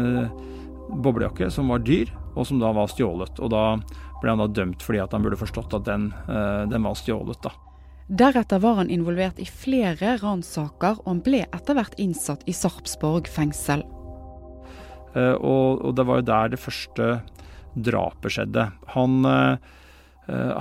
boblejakke 0.89 1.49
som 1.51 1.69
var 1.71 1.83
dyr, 1.85 2.11
og 2.35 2.47
som 2.47 2.59
da 2.61 2.71
var 2.75 2.89
stjålet. 2.91 3.39
Og 3.39 3.51
da 3.53 3.63
ble 4.21 4.33
han 4.33 4.41
da 4.41 4.49
dømt 4.49 4.83
fordi 4.85 5.01
at 5.03 5.13
han 5.15 5.25
burde 5.25 5.39
forstått 5.39 5.75
at 5.77 5.87
den, 5.87 6.11
eh, 6.29 6.63
den 6.71 6.85
var 6.85 6.97
stjålet, 6.99 7.41
da. 7.43 7.53
Deretter 8.05 8.61
var 8.61 8.75
han 8.77 8.91
involvert 8.93 9.39
i 9.41 9.47
flere 9.49 10.17
ranssaker, 10.21 10.99
og 11.01 11.07
han 11.09 11.23
ble 11.25 11.45
etter 11.47 11.77
hvert 11.77 11.95
innsatt 11.97 12.43
i 12.45 12.53
Sarpsborg 12.53 13.29
fengsel. 13.31 13.81
Uh, 15.15 15.33
og, 15.39 15.81
og, 15.81 15.95
det 15.95 16.05
var 16.05 16.19
jo 16.19 16.27
der 16.27 16.51
det 16.53 16.59
første 16.61 17.07
drapet 17.75 18.35
skjedde. 18.35 18.69
Han 18.93 19.25
eh, 19.27 19.57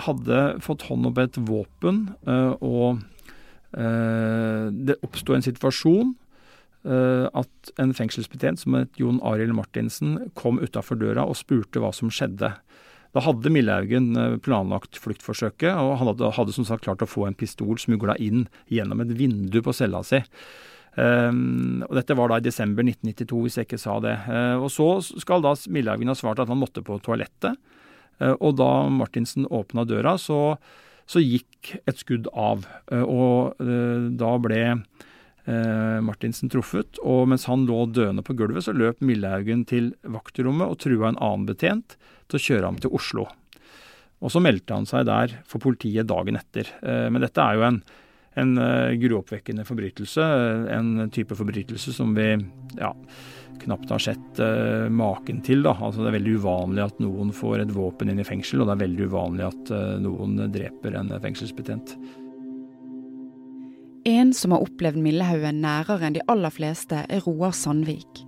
hadde 0.06 0.38
fått 0.64 0.82
hånd 0.88 1.06
om 1.06 1.18
et 1.22 1.36
våpen, 1.46 2.08
eh, 2.26 2.54
og 2.58 3.04
det 3.74 4.94
oppsto 5.02 5.34
en 5.34 5.42
situasjon 5.42 6.10
Eh, 6.14 6.23
at 6.84 7.70
en 7.80 7.94
fengselsbetjent 7.96 8.60
som 8.60 8.74
het 8.76 8.98
Jon 9.00 9.16
Arild 9.24 9.54
Martinsen 9.56 10.18
kom 10.36 10.58
utafor 10.60 10.98
døra 11.00 11.24
og 11.24 11.38
spurte 11.40 11.80
hva 11.80 11.88
som 11.96 12.10
skjedde. 12.12 12.50
Da 13.14 13.22
hadde 13.22 13.50
Millehaugen 13.54 14.14
eh, 14.18 14.36
planlagt 14.42 14.98
fluktforsøket, 14.98 15.70
og 15.70 15.96
han 16.00 16.10
hadde, 16.10 16.32
hadde, 16.34 16.54
som 16.56 16.66
sagt 16.66 16.86
klart 16.86 17.02
å 17.04 17.08
få 17.08 17.28
en 17.28 17.36
pistol 17.38 17.78
smugla 17.78 18.16
inn 18.22 18.48
gjennom 18.72 19.04
et 19.04 19.12
vindu 19.14 19.60
på 19.62 19.74
cella 19.76 20.02
si. 20.06 20.20
Um, 20.94 21.82
og 21.88 21.96
Dette 21.98 22.14
var 22.14 22.30
da 22.30 22.38
i 22.38 22.44
desember 22.44 22.86
1992, 22.86 23.38
hvis 23.44 23.58
jeg 23.58 23.68
ikke 23.68 23.82
sa 23.82 23.98
det. 24.02 24.16
Uh, 24.26 24.62
og 24.62 24.68
Så 24.74 24.88
skal 25.22 25.46
da 25.46 25.54
Millehaugen 25.70 26.10
ha 26.10 26.18
svart 26.18 26.42
at 26.42 26.50
han 26.50 26.58
måtte 26.58 26.82
på 26.86 26.98
toalettet. 27.06 27.54
Uh, 28.18 28.34
og 28.34 28.58
da 28.58 28.70
Martinsen 28.90 29.46
åpna 29.46 29.86
døra, 29.86 30.16
så, 30.18 30.56
så, 31.06 31.22
gikk 31.22 31.76
et 31.86 32.02
skudd 32.02 32.30
av. 32.34 32.66
Uh, 32.90 33.06
og 33.06 33.62
da 34.18 34.36
ble 34.42 34.62
eh, 35.50 36.00
Martinsen 36.04 36.50
truffet, 36.52 37.00
og 37.02 37.28
mens 37.30 37.46
han 37.50 37.66
lå 37.68 37.84
døende 37.92 38.24
på 38.26 38.36
gulvet, 38.38 38.66
så 38.66 38.74
løp 38.76 39.02
Millehaugen 39.04 39.64
til 39.68 39.92
vaktrommet 40.02 40.70
og 40.70 40.80
trua 40.82 41.10
en 41.10 41.20
annen 41.20 41.48
betjent 41.48 41.98
til 42.28 42.38
å 42.38 42.44
kjøre 42.48 42.70
ham 42.70 42.80
til 42.82 42.94
Oslo. 42.96 43.28
Og 44.24 44.32
så 44.32 44.40
meldte 44.40 44.76
han 44.76 44.88
seg 44.88 45.04
der 45.08 45.36
for 45.48 45.62
politiet 45.62 46.08
dagen 46.08 46.38
etter. 46.40 46.70
Eh, 46.80 47.06
men 47.12 47.24
dette 47.24 47.44
er 47.44 47.58
jo 47.58 47.66
en, 47.68 47.80
en 48.40 48.56
uh, 48.58 48.90
gruoppvekkende 48.98 49.66
forbrytelse. 49.68 50.28
En 50.74 51.10
type 51.14 51.36
forbrytelse 51.36 51.92
som 51.92 52.14
vi 52.16 52.30
ja, 52.78 52.90
knapt 53.62 53.92
har 53.92 54.02
sett 54.02 54.40
uh, 54.40 54.88
maken 54.88 55.42
til. 55.44 55.62
Da. 55.66 55.76
Altså, 55.76 56.02
det 56.02 56.12
er 56.12 56.18
veldig 56.18 56.38
uvanlig 56.40 56.86
at 56.86 57.04
noen 57.04 57.34
får 57.36 57.66
et 57.66 57.76
våpen 57.76 58.10
inn 58.10 58.22
i 58.22 58.26
fengsel, 58.26 58.62
og 58.62 58.70
det 58.70 58.78
er 58.78 58.84
veldig 58.86 59.10
uvanlig 59.12 59.48
at 59.50 59.74
uh, 59.76 59.96
noen 60.02 60.40
dreper 60.54 60.96
en 60.98 61.12
fengselsbetjent. 61.20 61.98
En 64.04 64.34
som 64.34 64.52
har 64.52 64.60
opplevd 64.60 65.00
Millehaugen 65.00 65.62
nærere 65.64 66.04
enn 66.04 66.16
de 66.16 66.22
aller 66.28 66.52
fleste, 66.52 67.06
er 67.08 67.24
Roar 67.24 67.54
Sandvik. 67.56 68.24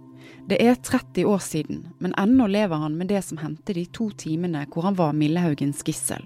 Det 0.48 0.56
er 0.62 0.78
30 0.80 1.26
år 1.28 1.42
siden, 1.42 1.82
men 2.00 2.14
ennå 2.16 2.46
lever 2.48 2.80
han 2.80 2.96
med 2.96 3.10
det 3.12 3.20
som 3.26 3.40
hendte 3.42 3.74
de 3.76 3.84
to 3.92 4.08
timene 4.16 4.62
hvor 4.72 4.86
han 4.86 4.96
var 4.96 5.12
Millehaugens 5.12 5.82
gissel. 5.84 6.22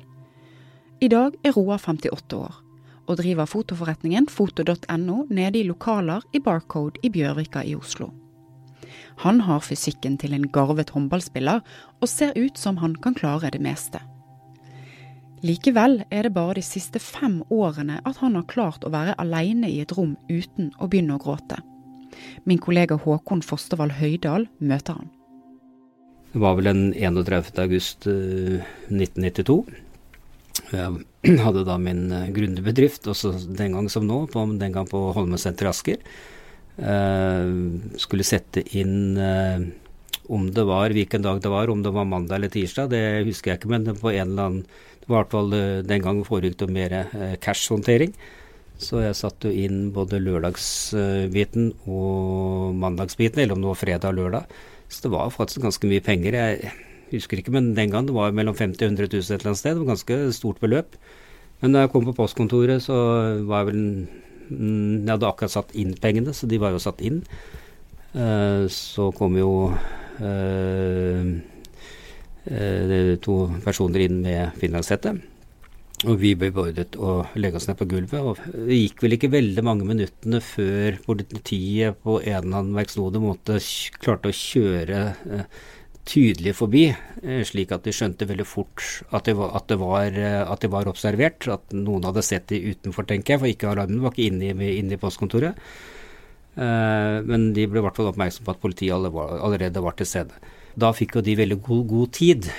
I 1.00 1.08
dag 1.08 1.34
er 1.42 1.56
Roar 1.56 1.80
58 1.82 2.36
år, 2.36 2.60
og 3.08 3.18
driver 3.18 3.48
fotoforretningen 3.50 4.28
foto.no 4.30 5.24
nede 5.30 5.58
i 5.58 5.66
lokaler 5.66 6.22
i 6.32 6.38
Barcode 6.38 7.00
i 7.02 7.10
Bjørvika 7.10 7.64
i 7.66 7.74
Oslo. 7.74 8.12
Han 9.24 9.40
har 9.48 9.64
fysikken 9.66 10.14
til 10.20 10.36
en 10.36 10.46
garvet 10.52 10.94
håndballspiller, 10.94 11.64
og 12.00 12.08
ser 12.08 12.36
ut 12.38 12.58
som 12.58 12.78
han 12.84 12.94
kan 13.02 13.18
klare 13.18 13.50
det 13.50 13.60
meste. 13.60 13.98
Likevel 15.40 16.02
er 16.12 16.26
det 16.26 16.34
bare 16.36 16.58
de 16.58 16.64
siste 16.64 17.00
fem 17.00 17.38
årene 17.48 18.00
at 18.04 18.18
han 18.20 18.36
har 18.36 18.48
klart 18.50 18.84
å 18.84 18.92
være 18.92 19.16
alene 19.22 19.70
i 19.72 19.78
et 19.80 19.94
rom 19.96 20.16
uten 20.28 20.68
å 20.76 20.88
begynne 20.90 21.16
å 21.16 21.22
gråte. 21.22 21.62
Min 22.44 22.60
kollega 22.60 22.98
Håkon 23.00 23.40
Fostervall 23.44 23.94
Høydal 23.96 24.48
møter 24.60 24.98
han. 24.98 25.08
Det 26.30 26.42
var 26.42 26.58
vel 26.58 26.68
den 26.68 26.82
31. 26.92 27.56
august 27.62 28.06
1992. 28.06 29.56
Eh, 30.74 31.00
Jeg 31.24 31.40
hadde 31.44 31.64
da 31.66 31.78
min 31.80 32.10
eh, 32.14 32.28
gründerbedrift, 32.34 33.08
også 33.10 33.32
den 33.48 33.74
gang 33.76 33.88
som 33.92 34.06
nå, 34.06 34.22
på, 34.30 34.44
den 34.60 34.76
gang 34.76 34.86
på 34.88 35.08
Holmesenteret 35.16 35.74
Asker. 35.74 36.04
Uh, 36.80 37.76
skulle 38.00 38.24
sette 38.24 38.62
inn 38.78 39.18
uh, 39.18 39.58
Om 40.30 40.50
det 40.54 40.64
var 40.68 40.94
hvilken 40.94 41.24
dag 41.24 41.40
det 41.42 41.50
var, 41.50 41.70
om 41.72 41.82
det 41.82 41.90
var 41.94 42.06
mandag 42.06 42.38
eller 42.38 42.52
tirsdag, 42.52 42.92
det 42.92 43.02
husker 43.26 43.52
jeg 43.52 43.60
ikke, 43.60 43.72
men 43.72 43.88
på 43.98 44.12
en 44.12 44.28
eller 44.28 44.44
annen 44.44 44.66
Det 45.00 45.08
var 45.08 45.16
i 45.16 45.22
hvert 45.24 45.32
fall 45.32 45.54
eh, 45.56 45.80
den 45.82 46.02
gangen 46.04 46.26
foregikk 46.28 46.58
det 46.60 46.68
mer 46.70 46.92
eh, 47.00 47.34
cash-håndtering. 47.42 48.12
Så 48.80 49.00
jeg 49.02 49.16
satte 49.16 49.50
jo 49.50 49.64
inn 49.64 49.90
både 49.92 50.20
lørdagsbiten 50.22 51.72
og 51.88 52.76
mandagsbiten, 52.78 53.42
eller 53.42 53.56
om 53.56 53.64
det 53.64 53.72
var 53.72 53.80
fredag 53.80 54.12
og 54.12 54.20
lørdag. 54.20 54.54
Så 54.88 55.04
det 55.04 55.12
var 55.12 55.32
faktisk 55.34 55.64
ganske 55.64 55.90
mye 55.90 56.04
penger. 56.04 56.36
Jeg 56.36 56.72
husker 57.10 57.40
ikke, 57.40 57.52
men 57.56 57.72
den 57.74 57.90
gang 57.90 58.06
det 58.06 58.14
var 58.14 58.32
mellom 58.36 58.56
50 58.56 58.86
og 58.86 58.92
100 58.92 59.10
000 59.12 59.20
et 59.20 59.34
eller 59.40 59.50
annet 59.50 59.60
sted. 59.60 59.74
Det 59.74 59.82
var 59.82 59.92
ganske 59.94 60.20
stort 60.36 60.62
beløp. 60.62 60.96
Men 61.60 61.74
da 61.74 61.84
jeg 61.84 61.92
kom 61.92 62.06
på 62.08 62.16
postkontoret, 62.16 62.84
så 62.84 62.96
var 63.48 63.64
jeg 63.64 63.70
vel 63.72 63.82
mm, 64.48 65.04
Jeg 65.04 65.12
hadde 65.12 65.28
akkurat 65.28 65.56
satt 65.58 65.74
inn 65.76 65.96
pengene, 66.00 66.32
så 66.36 66.48
de 66.48 66.60
var 66.62 66.72
jo 66.72 66.80
satt 66.80 67.02
inn. 67.04 67.20
Uh, 68.14 68.64
så 68.72 69.10
kom 69.14 69.36
jo 69.38 69.50
to 73.24 73.34
personer 73.64 74.06
inn 74.06 74.20
med 74.24 74.56
finlandshette. 74.60 75.14
Og 76.08 76.16
vi 76.16 76.30
ble 76.38 76.48
beordret 76.54 76.96
å 76.96 77.18
legge 77.36 77.58
oss 77.58 77.66
ned 77.68 77.76
på 77.76 77.88
gulvet. 77.90 78.20
og 78.20 78.38
Det 78.52 78.78
gikk 78.78 79.02
vel 79.04 79.16
ikke 79.16 79.32
veldig 79.34 79.64
mange 79.66 79.84
minuttene 79.88 80.40
før 80.40 80.96
politiet 81.04 81.98
på 82.00 82.20
en 82.22 82.38
eller 82.38 82.62
annen 82.62 82.78
verksnode 82.78 83.20
måte 83.20 83.58
klarte 84.00 84.32
å 84.32 84.36
kjøre 84.36 85.02
tydelig 86.10 86.54
forbi, 86.58 86.86
eh, 87.22 87.42
slik 87.46 87.72
at 87.74 87.84
de 87.84 87.92
skjønte 87.94 88.28
veldig 88.28 88.46
fort 88.48 88.82
at 89.12 89.28
det, 89.28 89.36
var, 89.38 89.52
at, 89.56 89.66
det 89.68 89.78
var, 89.80 90.06
eh, 90.08 90.40
at 90.42 90.64
det, 90.64 90.70
var, 90.72 90.88
observert. 90.90 91.46
At 91.52 91.74
noen 91.76 92.06
hadde 92.08 92.24
sett 92.26 92.48
de 92.50 92.60
utenfor, 92.72 93.06
tenker 93.08 93.36
jeg, 93.36 93.42
for 93.42 93.52
ikke 93.52 93.70
alarmen 93.70 94.02
var 94.04 94.14
ikke 94.14 94.30
inne 94.30 94.50
i, 94.50 94.76
inne 94.80 94.96
i 94.96 95.00
postkontoret. 95.00 95.58
Uh, 96.60 97.24
men 97.24 97.54
de 97.56 97.64
ble 97.70 97.80
i 97.80 97.84
hvert 97.84 97.96
fall 97.96 98.10
oppmerksom 98.10 98.44
på 98.44 98.52
at 98.52 98.60
politiet 98.60 98.92
allerede 98.92 99.80
var 99.80 99.96
til 99.96 100.08
stede. 100.08 100.36
Da 100.76 100.92
fikk 100.92 101.16
jo 101.16 101.24
de 101.24 101.38
veldig 101.38 101.56
god, 101.64 101.86
god 101.88 102.12
tid. 102.18 102.50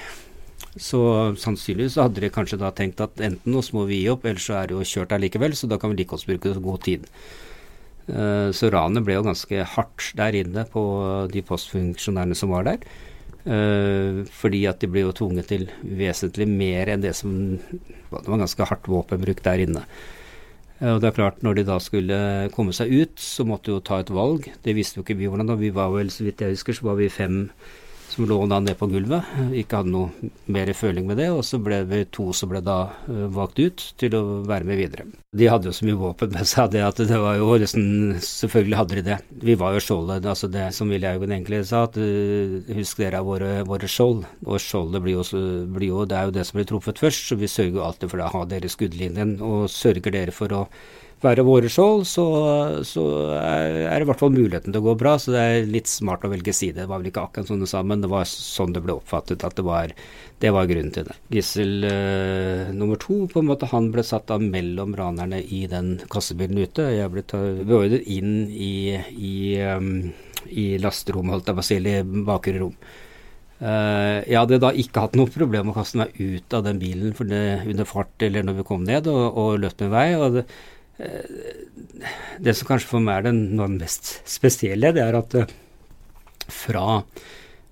Så 0.80 1.02
sannsynligvis 1.40 2.00
hadde 2.00 2.24
de 2.24 2.32
kanskje 2.34 2.60
da 2.62 2.72
tenkt 2.74 3.02
at 3.04 3.22
enten 3.22 3.54
nå 3.54 3.62
må 3.76 3.86
vi 3.90 4.02
gi 4.02 4.12
opp, 4.14 4.26
eller 4.26 4.42
så 4.42 4.58
er 4.58 4.70
det 4.70 4.78
jo 4.78 4.88
kjørt 4.88 5.14
allikevel, 5.18 5.56
så 5.58 5.70
da 5.70 5.78
kan 5.78 5.92
vi 5.92 6.00
like 6.00 6.14
godt 6.14 6.28
bruke 6.30 6.54
god 6.64 6.84
tid. 6.88 7.08
Uh, 8.10 8.50
så 8.56 8.72
ranet 8.74 9.06
ble 9.06 9.20
jo 9.20 9.28
ganske 9.28 9.66
hardt 9.76 10.08
der 10.18 10.38
inne 10.40 10.66
på 10.72 10.84
de 11.32 11.44
postfunksjonærene 11.46 12.38
som 12.38 12.56
var 12.56 12.66
der. 12.72 12.88
Uh, 13.42 14.24
fordi 14.34 14.64
at 14.70 14.82
de 14.82 14.90
ble 14.90 15.06
jo 15.06 15.14
tvunget 15.18 15.50
til 15.52 15.68
vesentlig 15.82 16.46
mer 16.50 16.92
enn 16.94 17.02
det 17.02 17.16
som 17.18 17.32
Det 17.58 18.28
var 18.28 18.38
ganske 18.44 18.68
hardt 18.70 18.90
våpenbruk 18.92 19.40
der 19.46 19.64
inne. 19.64 19.86
Uh, 20.82 20.96
og 20.96 21.02
det 21.02 21.12
er 21.12 21.18
klart, 21.20 21.44
når 21.46 21.60
de 21.60 21.68
da 21.68 21.78
skulle 21.82 22.18
komme 22.56 22.74
seg 22.74 22.90
ut, 22.90 23.22
så 23.22 23.46
måtte 23.48 23.70
de 23.70 23.78
jo 23.78 23.86
ta 23.86 24.02
et 24.02 24.12
valg. 24.14 24.50
Det 24.66 24.76
visste 24.78 25.00
jo 25.00 25.06
ikke 25.06 25.20
vi 25.20 25.30
hvordan 25.30 25.54
da. 25.54 25.60
Vi 25.60 25.74
var 25.76 25.94
vel, 25.94 26.10
så 26.14 26.26
vidt 26.26 26.42
jeg 26.42 26.58
husker, 26.58 26.78
så 26.78 26.90
var 26.90 27.00
vi 27.00 27.12
fem 27.14 27.44
som 28.12 28.28
lå 28.28 28.38
da 28.52 28.60
ned 28.60 28.78
på 28.80 28.90
gulvet. 28.92 29.28
Ikke 29.58 29.80
hadde 29.80 29.94
noe 29.94 30.32
mer 30.52 30.72
føling 30.76 31.08
med 31.08 31.20
det. 31.22 31.30
Og 31.34 31.44
så 31.48 31.60
ble 31.64 31.82
vi 31.90 32.04
to 32.12 32.30
som 32.36 32.52
ble 32.52 32.62
da 32.66 32.78
uh, 33.08 33.26
valgt 33.32 33.62
ut 33.62 33.84
til 34.02 34.18
å 34.18 34.22
være 34.48 34.68
med 34.68 34.80
videre. 34.82 35.08
De 35.32 35.48
hadde 35.48 35.70
jo 35.70 35.76
så 35.76 35.88
mye 35.88 36.00
våpen 36.00 36.34
med 36.36 36.48
seg 36.50 36.74
det 36.74 36.84
at 36.84 36.98
det 37.08 37.20
var 37.22 37.38
jo 37.40 37.54
nesten 37.62 38.18
Selvfølgelig 38.22 38.78
hadde 38.78 38.98
de 38.98 39.04
det. 39.06 39.18
Vi 39.48 39.56
var 39.60 39.76
jo 39.76 39.84
skjoldet. 39.84 40.28
Altså 40.28 40.50
det 40.52 40.68
som 40.76 40.92
Willy 40.92 41.08
egentlig 41.08 41.64
sa, 41.70 41.86
at 41.88 42.00
uh, 42.00 42.58
husk 42.78 43.02
dere 43.02 43.22
er 43.22 43.28
våre, 43.28 43.52
våre 43.68 43.90
skjold. 43.90 44.26
Og 44.46 44.62
skjoldet 44.62 45.04
blir 45.06 45.20
jo, 45.20 45.28
blir 45.72 45.92
jo, 45.94 46.06
Det 46.06 46.18
er 46.18 46.28
jo 46.28 46.36
det 46.36 46.48
som 46.48 46.60
blir 46.60 46.68
truffet 46.70 47.00
først, 47.02 47.30
så 47.32 47.40
vi 47.40 47.52
sørger 47.52 47.80
jo 47.80 47.86
alltid 47.88 48.12
for 48.12 48.24
å 48.24 48.32
ha 48.36 48.44
dere 48.50 48.72
skuddlinjen. 48.72 49.38
Og 49.46 49.70
sørger 49.72 50.20
dere 50.20 50.36
for 50.36 50.52
å 50.56 50.66
være 51.22 51.44
våre 51.46 51.70
skjold, 51.72 52.04
så, 52.10 52.26
så, 52.88 53.04
er 53.38 53.94
det 53.94 54.06
i 54.06 54.10
hvert 54.10 54.22
fall 54.22 54.34
muligheten 54.34 54.74
til 54.74 54.82
å 54.82 54.88
gå 54.90 54.96
bra. 55.00 55.16
Så 55.22 55.34
det 55.34 55.42
er 55.42 55.70
litt 55.70 55.90
smart 55.92 56.26
å 56.26 56.32
velge 56.32 56.54
side. 56.56 56.80
Det 56.80 56.88
var 56.90 57.02
vel 57.02 57.12
ikke 57.12 57.26
akkurat 57.28 57.52
sånn 57.52 57.62
det 57.64 57.70
sa, 57.72 57.84
men 57.86 58.04
det 58.04 58.10
var 58.12 58.28
sånn 58.30 58.74
det 58.76 58.84
ble 58.86 58.98
oppfattet. 58.98 59.46
At 59.46 59.58
det 59.60 59.66
var, 59.68 59.94
det 60.42 60.54
var 60.56 60.70
grunnen 60.70 60.94
til 60.96 61.06
det. 61.10 61.18
Gissel 61.36 61.86
uh, 61.86 62.72
nummer 62.74 63.00
to, 63.02 63.22
på 63.32 63.44
en 63.44 63.52
måte, 63.52 63.70
han 63.72 63.92
ble 63.94 64.06
satt 64.08 64.34
av 64.34 64.44
mellom 64.44 64.98
ranerne 64.98 65.44
i 65.44 65.64
den 65.72 65.94
kassebilen 66.12 66.64
ute. 66.64 66.90
Jeg 66.96 67.14
ble 67.14 67.26
beordret 67.62 68.10
inn 68.10 68.50
i, 68.50 68.74
i, 69.14 69.38
um, 69.62 70.12
i 70.50 70.68
lasterommet, 70.82 71.38
holdt 71.38 71.54
jeg 71.54 71.62
på 71.62 71.66
å 71.66 71.70
si, 71.70 71.80
eller 71.82 72.12
bakre 72.28 72.58
rom. 72.60 72.76
Uh, 73.62 74.26
jeg 74.26 74.40
hadde 74.40 74.58
da 74.58 74.72
ikke 74.74 75.04
hatt 75.04 75.16
noe 75.20 75.30
problem 75.30 75.68
med 75.68 75.76
å 75.76 75.82
kaste 75.84 76.00
meg 76.02 76.16
ut 76.18 76.54
av 76.58 76.66
den 76.66 76.80
bilen 76.82 77.14
for 77.14 77.30
det, 77.30 77.62
under 77.70 77.86
fart 77.86 78.26
eller 78.26 78.48
når 78.48 78.64
vi 78.64 78.70
kom 78.72 78.88
ned, 78.88 79.06
og, 79.12 79.26
og 79.38 79.60
løpt 79.62 79.86
min 79.86 79.94
vei. 79.94 80.08
og 80.18 80.40
det, 80.40 80.48
Eh, 80.50 80.81
det 82.42 82.56
som 82.58 82.70
kanskje 82.70 82.90
for 82.90 83.04
meg 83.04 83.22
er 83.22 83.30
det 83.30 83.70
mest 83.78 84.14
spesielle, 84.30 84.94
det 84.96 85.04
er 85.04 85.18
at 85.20 85.36
eh, 85.40 85.54
fra, 86.52 87.02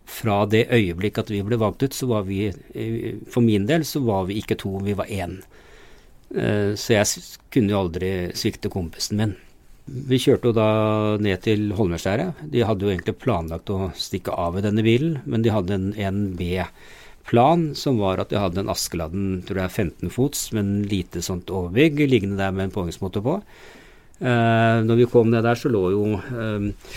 fra 0.09 0.39
det 0.49 0.67
øyeblikk 0.75 1.21
at 1.21 1.31
vi 1.33 1.41
ble 1.45 1.59
valgt 1.61 1.83
ut, 1.85 1.97
så 1.97 2.09
var 2.09 2.27
vi 2.29 2.47
eh, 2.49 3.19
For 3.29 3.45
min 3.45 3.67
del 3.69 3.85
så 3.87 4.03
var 4.05 4.29
vi 4.29 4.39
ikke 4.41 4.59
to, 4.59 4.77
vi 4.85 4.97
var 4.97 5.09
én. 5.09 5.39
Så 6.29 6.93
jeg 6.93 7.23
kunne 7.49 7.73
jo 7.73 7.79
aldri 7.79 8.09
svikte 8.37 8.69
kompisen 8.69 9.17
min. 9.17 9.31
Vi 9.89 10.19
kjørte 10.21 10.51
jo 10.51 10.53
da 10.53 10.67
ned 11.17 11.41
til 11.41 11.71
Holmeskjæret. 11.73 12.43
De 12.53 12.61
hadde 12.61 12.85
jo 12.85 12.91
egentlig 12.91 13.15
planlagt 13.17 13.71
å 13.73 13.89
stikke 13.97 14.35
av 14.37 14.59
i 14.59 14.61
denne 14.61 14.83
bilen, 14.85 15.15
men 15.25 15.41
de 15.41 15.53
hadde 15.53 15.73
en, 15.73 15.87
en 15.97 16.19
B 16.37 16.59
plan, 17.29 17.69
som 17.77 17.99
var 18.01 18.21
at 18.21 18.33
jeg 18.33 18.41
hadde 18.41 18.63
en 18.63 18.71
Askeladden 18.73 19.27
tror 19.47 19.63
jeg 19.63 19.75
15 19.85 20.13
fots, 20.13 20.47
med 20.55 20.63
en 20.65 20.85
lite 20.89 21.23
sånt 21.25 21.51
overbygg 21.53 22.01
liggende 22.09 22.39
der 22.39 22.53
med 22.55 22.67
en 22.67 22.75
påhengsmotor 22.75 23.25
på. 23.25 23.39
Uh, 24.19 24.81
når 24.83 24.97
vi 24.99 25.09
kom 25.11 25.29
ned 25.31 25.45
der, 25.47 25.55
så 25.55 25.71
lå 25.71 25.85
jo 25.93 26.05
uh, 26.19 26.95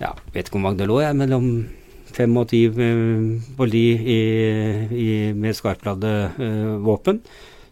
Ja, 0.00 0.10
vet 0.34 0.48
ikke 0.48 0.56
hvor 0.56 0.64
mange 0.64 0.80
det 0.80 0.88
lå, 0.90 0.98
jeg, 1.04 1.16
mellom 1.16 1.50
fem 2.16 2.32
og 2.40 2.48
ti 2.50 2.64
uh, 2.66 3.76
i, 3.76 3.86
i, 4.90 5.10
med 5.36 5.54
skarpladde 5.54 6.14
uh, 6.40 6.72
våpen. 6.82 7.20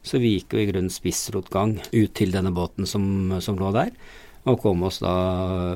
Så 0.05 0.21
vi 0.21 0.37
gikk 0.37 0.55
jo 0.55 0.61
i 0.61 0.69
grunnen 0.69 0.93
spissrotgang 0.93 1.79
ut 1.91 2.13
til 2.15 2.31
denne 2.37 2.53
båten 2.55 2.87
som, 2.87 3.41
som 3.43 3.59
lå 3.59 3.73
der 3.75 3.91
og 4.45 4.61
kom 4.61 4.83
oss 4.85 5.01
da 5.01 5.15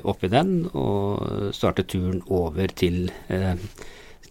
opp 0.05 0.25
i 0.27 0.33
den 0.33 0.67
og 0.77 1.55
startet 1.57 1.89
turen 1.93 2.21
over 2.27 2.69
til 2.77 3.09
eh, 3.33 3.57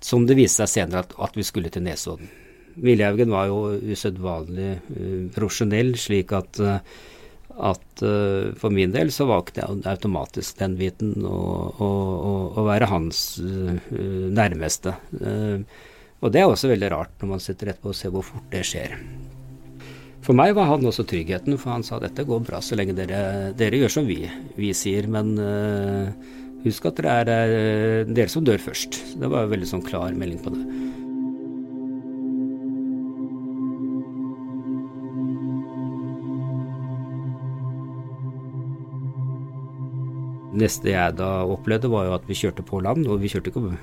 som 0.04 0.26
det 0.28 0.38
viste 0.38 0.66
seg 0.66 0.74
senere 0.84 1.06
at, 1.06 1.16
at 1.28 1.38
vi 1.38 1.46
skulle 1.48 1.72
til 1.74 1.86
Nesodden. 1.86 2.30
Villhaugen 2.78 3.34
var 3.34 3.50
jo 3.50 3.78
usedvanlig 3.94 4.72
uh, 4.78 5.22
profesjonell, 5.36 5.96
slik 5.98 6.34
at, 6.38 6.60
uh, 6.62 6.78
at 7.72 8.04
uh, 8.06 8.54
for 8.60 8.74
min 8.74 8.94
del 8.94 9.10
så 9.14 9.26
valgte 9.30 9.64
jeg 9.64 9.82
automatisk 9.90 10.60
den 10.62 10.78
biten 10.78 11.16
å 11.26 12.66
være 12.68 12.90
hans 12.92 13.40
nærmeste. 13.42 14.94
og 16.18 16.32
det 16.34 16.42
er 16.42 16.50
også 16.50 16.70
veldig 16.70 16.90
rart 16.92 17.22
når 17.22 17.30
man 17.32 17.42
sitter 17.42 17.72
etterpå 17.72 17.94
og 17.94 17.98
ser 17.98 18.14
hvor 18.14 18.26
fort 18.26 18.48
det 18.54 18.64
skjer. 18.68 18.98
For 20.26 20.36
meg 20.36 20.58
var 20.58 20.68
han 20.68 20.86
også 20.86 21.06
tryggheten, 21.08 21.56
for 21.62 21.72
han 21.72 21.86
sa 21.88 22.02
dette 22.04 22.26
går 22.28 22.42
bra 22.44 22.60
så 22.60 22.76
lenge 22.76 22.98
dere, 22.98 23.54
dere 23.56 23.80
gjør 23.80 23.94
som 23.94 24.10
vi, 24.10 24.26
vi 24.58 24.74
sier. 24.76 25.08
Men 25.08 25.38
Husk 26.68 26.90
at 26.90 27.00
det 27.00 27.12
er 27.32 27.32
eh, 27.32 28.12
dere 28.12 28.32
som 28.32 28.46
dør 28.46 28.60
først. 28.60 29.00
Det 29.18 29.32
var 29.32 29.46
en 29.46 29.54
veldig 29.56 29.72
sånn 29.72 29.86
klar 29.88 30.16
melding 30.18 30.44
på 30.44 30.54
det. 30.54 30.66
neste 40.58 40.92
jeg 40.92 41.18
da 41.20 41.46
opplevde, 41.48 41.90
var 41.92 42.08
jo 42.08 42.18
at 42.18 42.28
vi 42.30 42.38
kjørte 42.38 42.66
på 42.66 42.82
land. 42.86 43.08
Og 43.08 43.22
vi 43.22 43.32
kjørte 43.32 43.54
ikke 43.54 43.78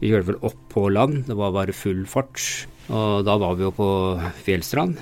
Vi 0.00 0.08
kjørte 0.08 0.30
vel 0.30 0.44
opp 0.48 0.60
på 0.72 0.86
land, 0.88 1.26
det 1.28 1.36
var 1.36 1.52
bare 1.52 1.76
full 1.76 2.06
fart. 2.08 2.40
Og 2.88 3.20
da 3.26 3.36
var 3.36 3.58
vi 3.58 3.66
jo 3.66 3.72
på 3.76 3.88
Fjellstrand. 4.46 4.96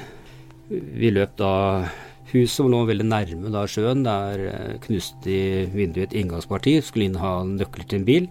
Vi 0.68 1.12
løp 1.14 1.36
da 1.38 1.86
hus 2.32 2.54
som 2.54 2.68
lå 2.70 2.82
veldig 2.88 3.06
nærme 3.08 3.52
da 3.52 3.64
sjøen. 3.70 4.04
Der 4.06 4.44
eh, 4.50 4.76
knuste 4.84 5.40
vinduet 5.72 6.10
et 6.10 6.16
inngangsparti, 6.20 6.78
skulle 6.84 7.08
inn 7.08 7.20
ha 7.20 7.40
nøkler 7.46 7.88
til 7.88 8.00
en 8.00 8.08
bil. 8.08 8.28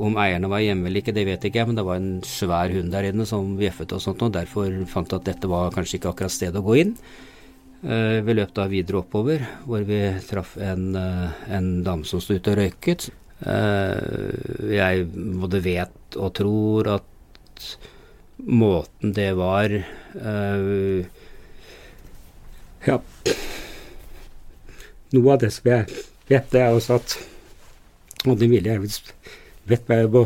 Om 0.00 0.16
eierne 0.18 0.50
var 0.50 0.64
hjemme 0.64 0.88
eller 0.88 1.02
ikke, 1.02 1.14
det 1.14 1.26
vet 1.28 1.44
ikke 1.46 1.60
jeg, 1.60 1.70
men 1.70 1.78
det 1.78 1.86
var 1.86 2.00
en 2.00 2.16
svær 2.26 2.72
hund 2.72 2.90
der 2.94 3.10
inne 3.10 3.26
som 3.28 3.54
bjeffet 3.58 3.92
og 3.94 4.02
sånt, 4.02 4.24
og 4.24 4.32
derfor 4.34 4.72
fant 4.90 5.12
jeg 5.12 5.22
at 5.22 5.28
dette 5.28 5.50
var 5.50 5.74
kanskje 5.74 6.00
ikke 6.00 6.14
akkurat 6.14 6.34
stedet 6.34 6.58
å 6.58 6.66
gå 6.66 6.78
inn. 6.80 6.94
Uh, 7.84 8.24
vi 8.24 8.32
løp 8.32 8.54
da 8.56 8.64
videre 8.64 9.02
oppover, 9.02 9.44
hvor 9.68 9.84
vi 9.84 9.98
traff 10.24 10.54
en, 10.56 10.96
uh, 10.96 11.36
en 11.52 11.68
dame 11.84 12.08
som 12.08 12.22
sto 12.24 12.38
ute 12.38 12.54
og 12.54 12.62
røyket. 12.62 13.10
Jeg 13.44 15.02
både 15.12 15.58
vet 15.60 16.16
og 16.16 16.30
tror 16.38 16.88
at 16.94 17.64
måten 18.48 19.12
det 19.12 19.34
var 19.36 19.74
ja. 22.86 22.98
Noe 25.14 25.32
av 25.34 25.40
det 25.44 25.52
som 25.54 25.70
jeg 25.70 25.86
vet, 26.28 26.50
det 26.50 26.60
er 26.60 26.74
også 26.74 26.98
at 26.98 27.16
Oddny 28.24 28.48
Vilje 28.50 28.78
vet 29.68 29.88
meg 29.88 30.04
jeg 30.04 30.10
må 30.12 30.24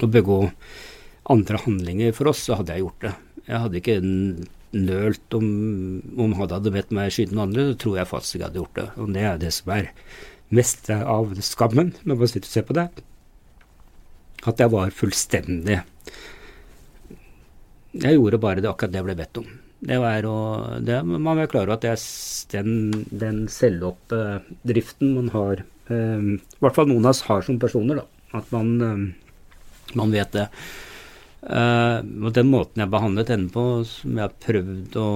å 0.00 0.08
begå 0.08 0.38
andre 1.30 1.60
handlinger 1.60 2.14
for 2.16 2.30
oss, 2.30 2.46
så 2.46 2.56
hadde 2.58 2.74
jeg 2.74 2.84
gjort 2.86 3.04
det. 3.04 3.12
Jeg 3.46 3.62
hadde 3.64 3.80
ikke 3.80 3.98
nølt 4.70 5.36
om, 5.36 5.46
om 6.16 6.34
han 6.38 6.52
hadde 6.54 6.72
bedt 6.74 6.92
meg 6.94 7.12
skyte 7.14 7.34
noen 7.34 7.48
andre, 7.48 7.70
så 7.70 7.78
tror 7.84 8.00
jeg 8.00 8.10
faktisk 8.10 8.38
jeg 8.38 8.46
hadde 8.46 8.60
gjort 8.62 8.78
det. 8.78 8.88
Og 8.96 9.14
det 9.14 9.24
er 9.26 9.40
det 9.42 9.52
som 9.54 9.72
er 9.76 9.90
mest 10.50 10.90
av 10.94 11.34
skammen 11.46 11.94
når 12.02 12.20
man 12.22 12.30
sitter 12.30 12.48
og 12.48 12.54
ser 12.54 12.66
på 12.68 12.76
det, 12.78 12.88
at 14.48 14.62
jeg 14.62 14.72
var 14.72 14.94
fullstendig 14.96 15.80
Jeg 17.92 18.16
gjorde 18.16 18.38
bare 18.42 18.62
det 18.62 18.70
akkurat 18.70 18.92
det 18.92 19.00
jeg 19.00 19.08
ble 19.08 19.18
bedt 19.18 19.40
om. 19.42 19.50
Å 19.80 20.40
det, 20.84 20.98
Man 21.08 21.38
være 21.38 21.48
klar 21.50 21.64
over 21.64 21.78
at 21.78 21.84
det 21.86 21.94
er 21.94 22.02
den, 22.52 23.06
den 23.08 23.46
selvoppdriften 23.48 25.14
man 25.16 25.30
har 25.32 25.62
eh, 25.88 26.26
I 26.36 26.60
hvert 26.60 26.76
fall 26.76 26.90
noen 26.90 27.08
av 27.08 27.14
oss 27.14 27.24
har 27.30 27.46
som 27.46 27.58
personer, 27.62 28.02
da. 28.02 28.36
At 28.36 28.52
man, 28.54 28.74
eh, 28.84 29.94
man 29.98 30.12
vet 30.12 30.36
det. 30.36 30.46
Eh, 31.40 31.98
og 32.20 32.34
den 32.36 32.52
måten 32.52 32.84
jeg 32.84 32.92
behandlet 32.92 33.32
henne 33.32 33.50
på, 33.52 33.64
som 33.88 34.18
jeg 34.18 34.26
har 34.26 34.36
prøvd 34.44 35.00
å 35.00 35.08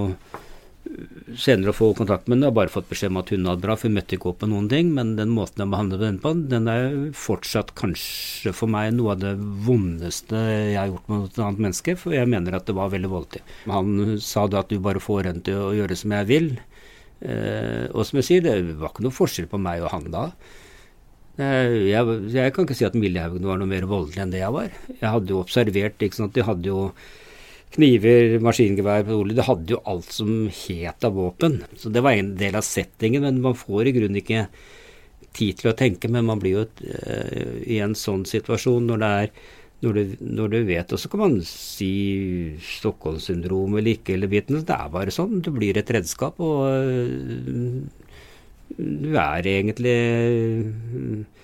senere 1.40 1.72
å 1.72 1.76
få 1.76 1.90
kontakt 1.98 2.28
med 2.28 2.36
henne. 2.36 2.50
Har 2.50 2.56
bare 2.56 2.72
fått 2.72 2.88
beskjed 2.90 3.12
om 3.12 3.20
at 3.20 3.30
hun 3.34 3.48
hadde 3.48 3.64
bra, 3.64 3.76
for 3.78 3.90
hun 3.90 3.96
møtte 3.98 4.16
ikke 4.16 4.30
opp 4.30 4.40
på 4.42 4.48
noen 4.50 4.68
ting. 4.72 4.90
Men 4.96 5.14
den 5.18 5.32
måten 5.34 5.64
jeg 5.64 5.72
behandlet 5.72 6.04
henne 6.06 6.22
på, 6.24 6.34
den 6.52 6.70
er 6.70 6.98
fortsatt 7.18 7.74
kanskje 7.78 8.54
for 8.56 8.72
meg 8.72 8.92
noe 8.96 9.14
av 9.14 9.22
det 9.24 9.34
vondeste 9.66 10.40
jeg 10.40 10.76
har 10.78 10.92
gjort 10.92 11.10
mot 11.12 11.28
et 11.30 11.40
annet 11.40 11.64
menneske. 11.68 11.96
For 12.00 12.16
jeg 12.16 12.30
mener 12.30 12.58
at 12.58 12.68
det 12.68 12.76
var 12.78 12.92
veldig 12.94 13.12
voldelig. 13.12 13.44
Han 13.70 14.18
sa 14.22 14.46
da 14.50 14.64
at 14.64 14.72
du 14.72 14.78
bare 14.82 15.02
får 15.02 15.30
henne 15.30 15.44
til 15.46 15.62
å 15.62 15.72
gjøre 15.76 15.98
som 15.98 16.14
jeg 16.18 16.30
vil. 16.30 16.52
Eh, 17.24 17.86
og 17.92 18.04
som 18.04 18.20
jeg 18.20 18.28
sier, 18.28 18.44
det 18.44 18.58
var 18.80 18.92
ikke 18.92 19.06
noe 19.06 19.16
forskjell 19.16 19.50
på 19.50 19.60
meg 19.62 19.84
og 19.84 19.92
han 19.94 20.12
da. 20.14 20.28
Jeg, 21.34 22.06
jeg, 22.30 22.52
kan 22.54 22.62
ikke 22.62 22.76
si 22.78 22.86
at 22.86 22.94
Millehaugen 22.94 23.46
var 23.48 23.58
noe 23.58 23.66
mer 23.66 23.88
voldelig 23.90 24.20
enn 24.22 24.30
det 24.30 24.44
jeg 24.44 24.54
var. 24.54 24.70
Jeg 24.92 25.10
hadde 25.10 25.34
jo 25.34 25.40
observert 25.42 26.04
ikke 26.06 26.20
sant, 26.20 26.34
De 26.36 26.44
hadde 26.46 26.70
jo 26.70 26.92
kniver, 27.74 28.38
maskingevær, 28.44 29.04
pistol 29.06 29.34
Det 29.34 29.48
hadde 29.48 29.74
jo 29.74 29.82
alt 29.90 30.14
som 30.14 30.30
het 30.48 31.06
av 31.06 31.18
våpen. 31.18 31.60
Så 31.78 31.92
det 31.92 32.02
var 32.04 32.16
en 32.16 32.34
del 32.38 32.56
av 32.58 32.66
settingen, 32.66 33.24
men 33.26 33.42
man 33.44 33.58
får 33.58 33.90
i 33.90 33.94
grunnen 33.96 34.20
ikke 34.20 34.46
tid 35.34 35.60
til 35.60 35.72
å 35.72 35.76
tenke. 35.78 36.10
Men 36.12 36.28
man 36.28 36.42
blir 36.42 36.58
jo 36.58 36.64
uh, 36.66 37.60
i 37.66 37.80
en 37.84 37.96
sånn 37.98 38.24
situasjon 38.28 38.90
når 38.90 39.04
det 39.04 39.12
er 39.18 39.36
når 39.84 39.96
du, 39.98 40.12
når 40.38 40.48
du 40.48 40.58
vet, 40.64 40.92
og 40.96 41.00
så 41.00 41.10
kan 41.12 41.20
man 41.20 41.34
si 41.44 42.56
Stockholm-syndrom 42.64 43.74
eller 43.76 43.98
ikke, 43.98 44.14
eller 44.14 44.30
biten. 44.32 44.62
Det 44.64 44.72
er 44.72 44.92
bare 44.92 45.12
sånn. 45.12 45.42
Du 45.44 45.50
blir 45.52 45.76
et 45.76 45.90
redskap, 45.92 46.40
og 46.40 46.72
uh, 46.72 47.84
du 48.78 49.10
er 49.20 49.50
egentlig 49.50 49.98
uh, 50.80 51.43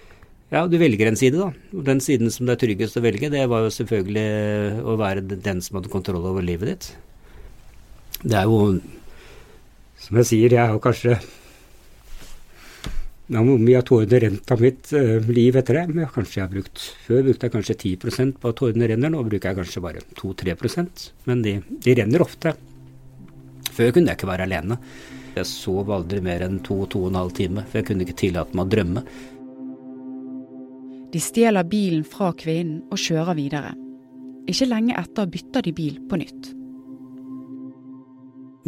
ja, 0.50 0.64
du 0.66 0.76
velger 0.80 1.06
en 1.06 1.18
side, 1.18 1.38
da. 1.38 1.50
Og 1.76 1.84
den 1.86 2.00
siden 2.02 2.32
som 2.34 2.48
det 2.48 2.56
er 2.56 2.62
tryggest 2.64 2.98
å 2.98 3.04
velge, 3.04 3.30
det 3.30 3.44
var 3.50 3.66
jo 3.66 3.74
selvfølgelig 3.74 4.82
å 4.82 4.96
være 4.98 5.22
den 5.30 5.62
som 5.62 5.78
hadde 5.78 5.92
kontroll 5.92 6.26
over 6.26 6.42
livet 6.42 6.72
ditt. 6.72 6.88
Det 8.24 8.34
er 8.36 8.48
jo, 8.50 8.80
som 10.02 10.18
jeg 10.20 10.28
sier, 10.32 10.56
jeg 10.56 10.72
har 10.72 10.82
kanskje 10.82 11.14
ja, 13.30 13.38
Hvor 13.38 13.60
mye 13.62 13.78
av 13.78 13.84
tårene 13.86 14.18
rent 14.24 14.50
av 14.50 14.60
mitt 14.60 14.90
uh, 14.90 15.22
liv 15.30 15.56
etter 15.56 15.78
det? 15.78 15.84
Men 15.94 16.10
kanskje 16.10 16.40
jeg 16.40 16.44
har 16.44 16.50
brukt, 16.52 16.82
Før 17.06 17.22
brukte 17.28 17.46
jeg 17.46 17.54
kanskje 17.54 17.76
10% 17.94 18.40
på 18.42 18.50
at 18.50 18.58
tårene 18.58 18.88
renner, 18.90 19.12
nå 19.14 19.22
bruker 19.24 19.52
jeg 19.52 19.60
kanskje 19.60 19.84
bare 19.84 20.02
2-3% 20.18 21.06
Men 21.30 21.44
de, 21.46 21.54
de 21.86 21.94
renner 21.96 22.26
ofte. 22.26 22.56
Før 23.70 23.94
kunne 23.94 24.10
jeg 24.10 24.18
ikke 24.18 24.32
være 24.32 24.50
alene. 24.50 24.80
Jeg 25.36 25.46
sov 25.46 25.92
aldri 25.94 26.18
mer 26.26 26.42
enn 26.42 26.58
to-to 26.66 27.04
og 27.06 27.12
en 27.12 27.20
halv 27.20 27.36
time, 27.38 27.62
for 27.70 27.78
jeg 27.78 27.86
kunne 27.88 28.02
ikke 28.02 28.18
tillate 28.18 28.58
meg 28.58 28.66
å 28.66 28.72
drømme. 28.74 29.04
De 31.10 31.18
stjeler 31.18 31.66
bilen 31.66 32.04
fra 32.06 32.30
kvinnen 32.38 32.84
og 32.92 33.00
kjører 33.00 33.34
videre. 33.38 33.72
Ikke 34.50 34.68
lenge 34.68 34.94
etter 34.98 35.26
bytter 35.30 35.66
de 35.66 35.72
bil 35.74 35.96
på 36.10 36.18
nytt. 36.20 36.50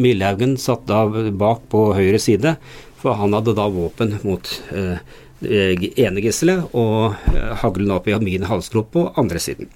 Milhaugen 0.03 0.57
satt 0.59 0.87
da 0.89 1.05
bak 1.07 1.67
på 1.71 1.91
høyre 1.95 2.19
side, 2.23 2.57
for 2.99 3.19
han 3.19 3.35
hadde 3.37 3.55
da 3.59 3.69
våpen 3.71 4.17
mot 4.25 4.49
eh, 4.75 4.99
ene 5.43 6.23
gisselet 6.25 6.75
og 6.79 7.15
eh, 7.35 7.53
haglen 7.63 7.93
opp 7.95 8.09
i 8.09 8.17
min 8.23 8.47
halsgrop 8.49 8.93
på 8.97 9.07
andre 9.21 9.43
siden. 9.43 9.71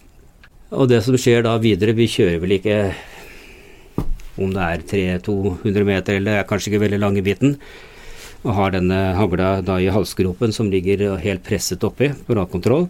Og 0.75 0.89
det 0.91 1.05
som 1.07 1.19
skjer 1.21 1.45
da 1.47 1.57
videre, 1.63 1.95
vi 1.95 2.09
kjører 2.11 2.41
vel 2.43 2.57
ikke 2.59 2.79
om 4.43 4.51
det 4.53 4.65
er 4.65 4.87
300-200 5.23 5.87
meter 5.87 6.19
eller 6.19 6.47
kanskje 6.49 6.73
ikke 6.73 6.83
veldig 6.87 6.99
lang 7.01 7.17
i 7.19 7.25
biten 7.25 7.55
og 8.47 8.55
har 8.55 8.75
denne 8.77 8.99
hagla 9.19 9.57
da 9.67 9.81
i 9.83 9.91
halsgropen 9.91 10.55
som 10.55 10.71
ligger 10.71 11.17
helt 11.23 11.43
presset 11.47 11.83
oppi 11.87 12.13
på 12.27 12.37
radkontroll. 12.39 12.87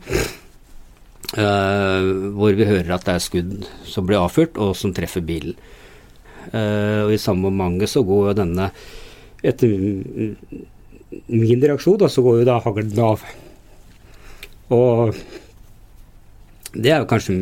Uh, 1.37 2.33
hvor 2.37 2.55
vi 2.55 2.69
hører 2.69 2.93
at 2.95 3.07
det 3.07 3.15
er 3.17 3.25
skudd 3.25 3.55
som 3.89 4.07
blir 4.07 4.21
avfyrt, 4.21 4.61
og 4.63 4.77
som 4.79 4.93
treffer 4.95 5.25
bilen. 5.27 5.57
Uh, 6.53 7.09
og 7.09 7.15
I 7.17 7.21
samme 7.21 7.51
mange 7.51 7.89
så 7.91 8.05
går 8.07 8.31
jo 8.31 8.39
denne 8.45 8.71
Etter 9.47 9.69
min 11.29 11.61
reaksjon, 11.63 11.99
da, 12.01 12.09
så 12.11 12.23
går 12.25 12.41
jo 12.41 12.47
da 12.49 12.57
haglen 12.65 12.97
av. 13.05 13.21
Og 14.75 15.19
det 16.75 16.91
er 16.91 17.03
jo 17.03 17.11
kanskje 17.11 17.35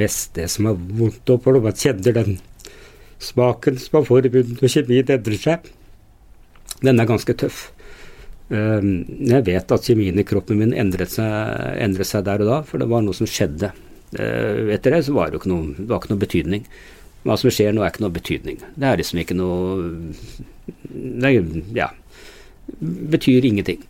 mest 0.00 0.32
det 0.38 0.48
som 0.50 0.70
er 0.70 0.78
vondt 0.78 1.30
opp, 1.30 1.44
for 1.44 1.60
man 1.62 1.76
kjenner 1.76 2.16
den 2.16 2.40
smaken 3.22 3.78
som 3.78 4.00
man 4.00 4.08
får 4.08 4.26
i 4.26 4.32
munnen 4.34 4.58
når 4.58 4.74
kjemien 4.74 5.12
endrer 5.14 5.38
seg. 5.44 5.70
Den 6.84 7.00
er 7.00 7.08
ganske 7.08 7.36
tøff. 7.36 7.68
Ehm, 8.50 9.04
jeg 9.30 9.46
vet 9.46 9.72
at 9.74 9.86
kjemien 9.86 10.18
i 10.18 10.26
kroppen 10.26 10.58
min 10.58 10.74
endret 10.74 11.12
seg, 11.14 11.28
endret 11.78 12.08
seg, 12.08 12.24
der 12.26 12.42
og 12.42 12.50
da, 12.50 12.58
for 12.66 12.82
det 12.82 12.88
var 12.90 13.04
noe 13.06 13.16
som 13.16 13.28
skjedde. 13.30 13.70
Eh, 14.18 14.72
etter 14.74 14.96
det 14.96 15.04
så 15.06 15.14
var 15.14 15.30
det 15.30 15.38
jo 15.38 15.42
ikke 15.44 15.52
noe, 15.52 15.74
det 15.76 15.86
var 15.90 16.02
ikke 16.02 16.14
noe 16.14 16.24
betydning. 16.24 16.66
Hva 17.22 17.36
som 17.36 17.52
skjer 17.52 17.74
nå, 17.76 17.84
er 17.84 17.92
ikke 17.92 18.04
noe 18.06 18.16
betydning. 18.16 18.58
Det 18.74 18.88
er 18.88 18.98
liksom 18.98 19.20
ikke 19.20 19.36
noe 19.36 19.90
Det 20.90 21.30
ja, 21.76 21.90
betyr 22.80 23.44
ingenting. 23.44 23.84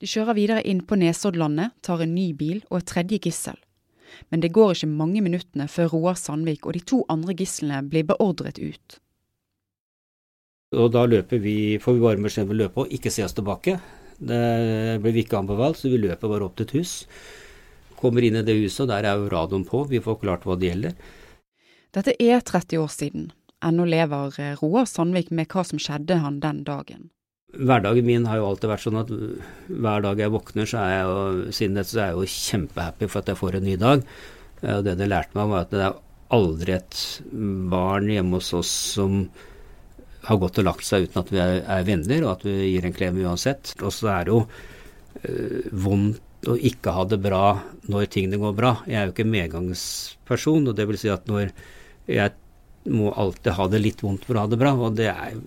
De 0.00 0.08
kjører 0.08 0.36
videre 0.36 0.64
inn 0.68 0.82
på 0.84 0.96
Nesoddlandet, 0.98 1.76
tar 1.82 2.02
en 2.02 2.14
ny 2.14 2.32
bil 2.36 2.62
og 2.70 2.80
et 2.80 2.88
tredje 2.90 3.20
gissel. 3.28 3.56
Men 4.30 4.40
det 4.40 4.52
går 4.56 4.74
ikke 4.74 4.88
mange 4.90 5.22
minuttene 5.22 5.68
før 5.68 5.92
Roar 5.92 6.18
Sandvik 6.18 6.66
og 6.66 6.76
de 6.76 6.82
to 6.84 7.02
andre 7.12 7.36
gislene 7.36 7.82
blir 7.84 8.06
beordret 8.08 8.58
ut. 8.58 8.98
Og 10.74 10.90
da 10.90 11.04
løper 11.06 11.38
vi, 11.38 11.78
får 11.78 11.94
vi 11.94 12.02
bare 12.02 12.22
beskjed 12.24 12.48
om 12.48 12.54
å 12.56 12.58
løpe 12.58 12.82
og 12.82 12.94
ikke 12.94 13.12
se 13.14 13.22
oss 13.22 13.36
tilbake. 13.36 13.76
Det 14.18 14.40
blir 15.04 15.14
vi 15.14 15.22
ikke 15.22 15.38
anbefalt, 15.38 15.78
så 15.78 15.92
vi 15.92 16.00
løper 16.02 16.32
bare 16.32 16.48
opp 16.48 16.56
til 16.58 16.66
et 16.66 16.74
hus. 16.80 16.94
Kommer 18.00 18.24
inn 18.26 18.38
i 18.40 18.44
det 18.44 18.56
huset, 18.58 18.82
og 18.84 18.90
der 18.90 19.06
er 19.06 19.20
jo 19.20 19.30
radioen 19.30 19.66
på. 19.68 19.84
Vi 19.92 20.02
får 20.02 20.18
klart 20.24 20.46
hva 20.48 20.56
det 20.58 20.72
gjelder. 20.72 20.96
Dette 21.94 22.16
er 22.20 22.42
30 22.42 22.82
år 22.82 22.90
siden. 22.92 23.28
Ennå 23.64 23.86
lever 23.88 24.34
Roar 24.60 24.88
Sandvik 24.90 25.30
med 25.30 25.48
hva 25.52 25.62
som 25.64 25.80
skjedde 25.80 26.18
han 26.20 26.42
den 26.42 26.64
dagen. 26.66 27.10
Hverdagen 27.56 28.04
min 28.04 28.26
har 28.28 28.40
jo 28.40 28.50
alltid 28.50 28.68
vært 28.68 28.84
sånn 28.84 28.98
at 29.00 29.10
hver 29.70 30.02
dag 30.04 30.20
jeg 30.20 30.32
våkner, 30.34 30.68
så 30.68 30.82
er 30.82 30.90
jeg 30.92 31.06
jo, 31.06 31.52
siden 31.56 31.78
dette, 31.78 31.92
så 31.92 32.02
er 32.02 32.10
jeg 32.10 32.18
jo 32.18 32.34
kjempehappy 32.34 33.08
for 33.08 33.22
at 33.22 33.30
jeg 33.30 33.40
får 33.40 33.56
en 33.56 33.68
ny 33.70 33.76
dag. 33.80 34.02
Og 34.66 34.82
det 34.84 34.96
det 34.98 35.08
lærte 35.08 35.38
meg, 35.38 35.52
var 35.52 35.64
at 35.64 35.72
det 35.72 35.84
er 35.86 36.00
aldri 36.36 36.74
et 36.74 37.02
barn 37.70 38.10
hjemme 38.10 38.40
hos 38.40 38.50
oss 38.58 38.72
som 38.96 39.20
har 40.26 40.38
gått 40.42 40.58
og 40.60 40.66
lagt 40.66 40.86
seg 40.86 41.06
uten 41.06 41.22
at 41.22 41.32
vi 41.32 41.42
er, 41.42 41.60
er 41.62 41.86
venner, 41.86 42.24
og 42.26 42.32
at 42.36 42.46
vi 42.46 42.72
gir 42.72 42.86
en 42.86 42.96
klem 42.96 43.20
uansett. 43.22 43.74
Og 43.80 43.94
så 43.94 44.10
er 44.12 44.26
det 44.26 44.34
jo 44.34 44.40
øh, 44.42 45.68
vondt 45.86 46.50
å 46.50 46.56
ikke 46.58 46.94
ha 46.94 47.04
det 47.08 47.18
bra 47.22 47.44
når 47.90 48.10
tingene 48.12 48.40
går 48.42 48.56
bra. 48.58 48.72
Jeg 48.86 49.00
er 49.00 49.08
jo 49.08 49.14
ikke 49.14 49.30
medgangsperson, 49.30 50.68
og 50.70 50.76
det 50.78 50.86
vil 50.90 51.00
si 51.00 51.10
at 51.12 51.26
når 51.30 51.50
jeg 52.10 52.34
må 52.92 53.10
alltid 53.18 53.56
ha 53.56 53.66
det 53.70 53.82
litt 53.82 54.02
vondt 54.04 54.26
for 54.26 54.38
å 54.38 54.44
ha 54.44 54.50
det 54.50 54.60
bra, 54.60 54.74
og 54.78 54.98
det 54.98 55.10
er 55.10 55.38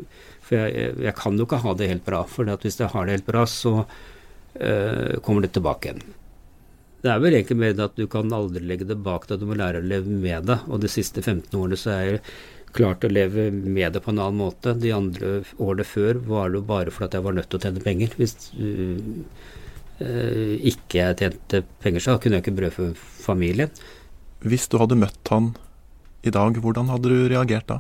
For 0.44 0.58
jeg, 0.58 0.96
jeg 1.06 1.13
kan 1.13 1.36
jo 1.38 1.46
ikke 1.46 1.62
ha 1.62 1.74
det 1.78 1.92
helt 1.92 2.06
bra, 2.08 2.24
for 2.26 2.48
hvis 2.50 2.80
jeg 2.82 2.89
har 2.89 3.06
det 3.06 3.20
helt 3.20 3.28
bra, 3.28 3.44
så 3.46 3.84
øh, 3.84 5.20
kommer 5.22 5.46
det 5.46 5.52
tilbake 5.54 5.92
igjen. 5.92 6.02
Det 7.00 7.12
er 7.13 7.20
vel 7.24 7.38
egentlig 7.38 7.60
mer 7.62 7.84
at 7.86 7.94
du 7.96 8.08
kan 8.12 8.34
aldri 8.34 8.63
legge 8.65 8.88
det 8.89 8.98
bak 9.00 9.28
deg, 9.30 9.39
du 9.39 9.48
må 9.48 9.56
lære 9.56 9.80
å 9.80 9.86
leve 9.88 10.10
med 10.10 10.50
det. 10.50 10.58
Og 10.68 10.82
de 10.84 10.89
siste 10.92 11.22
15 11.22 11.54
årene 11.56 11.78
så 11.80 11.94
er 11.94 12.02
jeg 12.08 12.24
klart 12.75 13.05
å 13.05 13.12
leve 13.12 13.49
med 13.51 13.95
det 13.95 14.01
på 14.05 14.13
en 14.13 14.21
annen 14.21 14.41
måte. 14.41 14.75
De 14.77 14.91
andre 14.95 15.39
årene 15.58 15.86
før 15.88 16.21
var 16.27 16.49
det 16.49 16.60
jo 16.60 16.69
bare 16.69 16.93
fordi 16.93 17.19
jeg 17.19 17.27
var 17.27 17.38
nødt 17.38 17.49
til 17.51 17.60
å 17.60 17.63
tjene 17.65 17.86
penger. 17.86 18.15
Hvis 18.19 18.34
uh, 18.55 20.55
ikke 20.71 21.01
jeg 21.01 21.19
tjente 21.21 21.63
penger, 21.84 22.05
så 22.05 22.17
kunne 22.21 22.39
jeg 22.39 22.45
ikke 22.45 22.58
brødfø 22.60 22.91
familien. 23.25 23.71
Hvis 24.45 24.69
du 24.71 24.75
hadde 24.79 24.99
møtt 24.99 25.34
han 25.34 25.53
i 26.23 26.34
dag, 26.36 26.60
hvordan 26.60 26.91
hadde 26.91 27.12
du 27.12 27.32
reagert 27.32 27.71
da? 27.71 27.79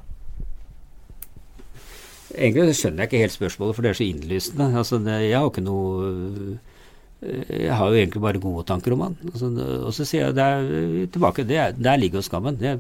Egentlig 2.29 2.77
skjønner 2.77 3.03
jeg 3.03 3.09
ikke 3.09 3.23
helt 3.23 3.35
spørsmålet, 3.35 3.75
for 3.75 3.85
det 3.85 3.91
er 3.91 3.99
så 3.99 4.05
innlysende. 4.05 4.67
Altså, 4.77 4.99
det, 5.03 5.15
jeg 5.25 5.39
har 5.39 5.49
ikke 5.49 5.65
noe 5.65 5.87
eh, 6.05 6.75
jeg 7.19 7.75
har 7.75 7.89
jo 7.89 7.99
egentlig 7.99 8.21
bare 8.23 8.39
gode 8.39 8.63
tanker 8.69 8.93
om 8.95 9.01
han. 9.07 9.17
Altså, 9.27 9.49
og 9.81 9.91
så 9.95 10.05
sier 10.07 10.27
jeg 10.27 10.37
det 10.37 10.45
er, 10.45 11.07
tilbake, 11.11 11.43
det 11.47 11.57
er, 11.59 11.73
der 11.75 11.99
ligger 11.99 12.21
jo 12.21 12.27
skammen. 12.29 12.59
Det, 12.59 12.77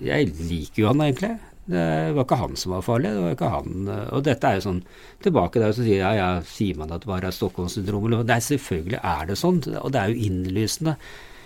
jeg 0.00 0.32
liker 0.36 0.82
jo 0.82 0.90
han 0.90 1.04
egentlig. 1.06 1.36
Det 1.70 1.86
var 2.16 2.24
ikke 2.24 2.38
han 2.40 2.56
som 2.58 2.74
var 2.74 2.82
farlig. 2.82 3.12
det 3.14 3.22
var 3.22 3.34
ikke 3.36 3.50
han, 3.52 3.88
Og 4.10 4.22
dette 4.26 4.48
er 4.48 4.56
jo 4.58 4.64
sånn 4.64 4.78
Tilbake 5.22 5.60
der 5.62 5.74
så 5.76 5.84
sier 5.84 6.00
ja, 6.00 6.12
ja, 6.16 6.28
sier 6.42 6.78
man 6.80 6.90
at 6.90 7.04
det 7.04 7.10
bare 7.10 7.28
er 7.30 7.36
Stockholmssyndromet? 7.36 8.24
Nei, 8.26 8.38
selvfølgelig 8.42 8.98
er 8.98 9.28
det 9.28 9.38
sånn. 9.38 9.60
Og 9.78 9.92
det 9.94 10.00
er 10.00 10.10
jo 10.10 10.30
innlysende. 10.30 10.96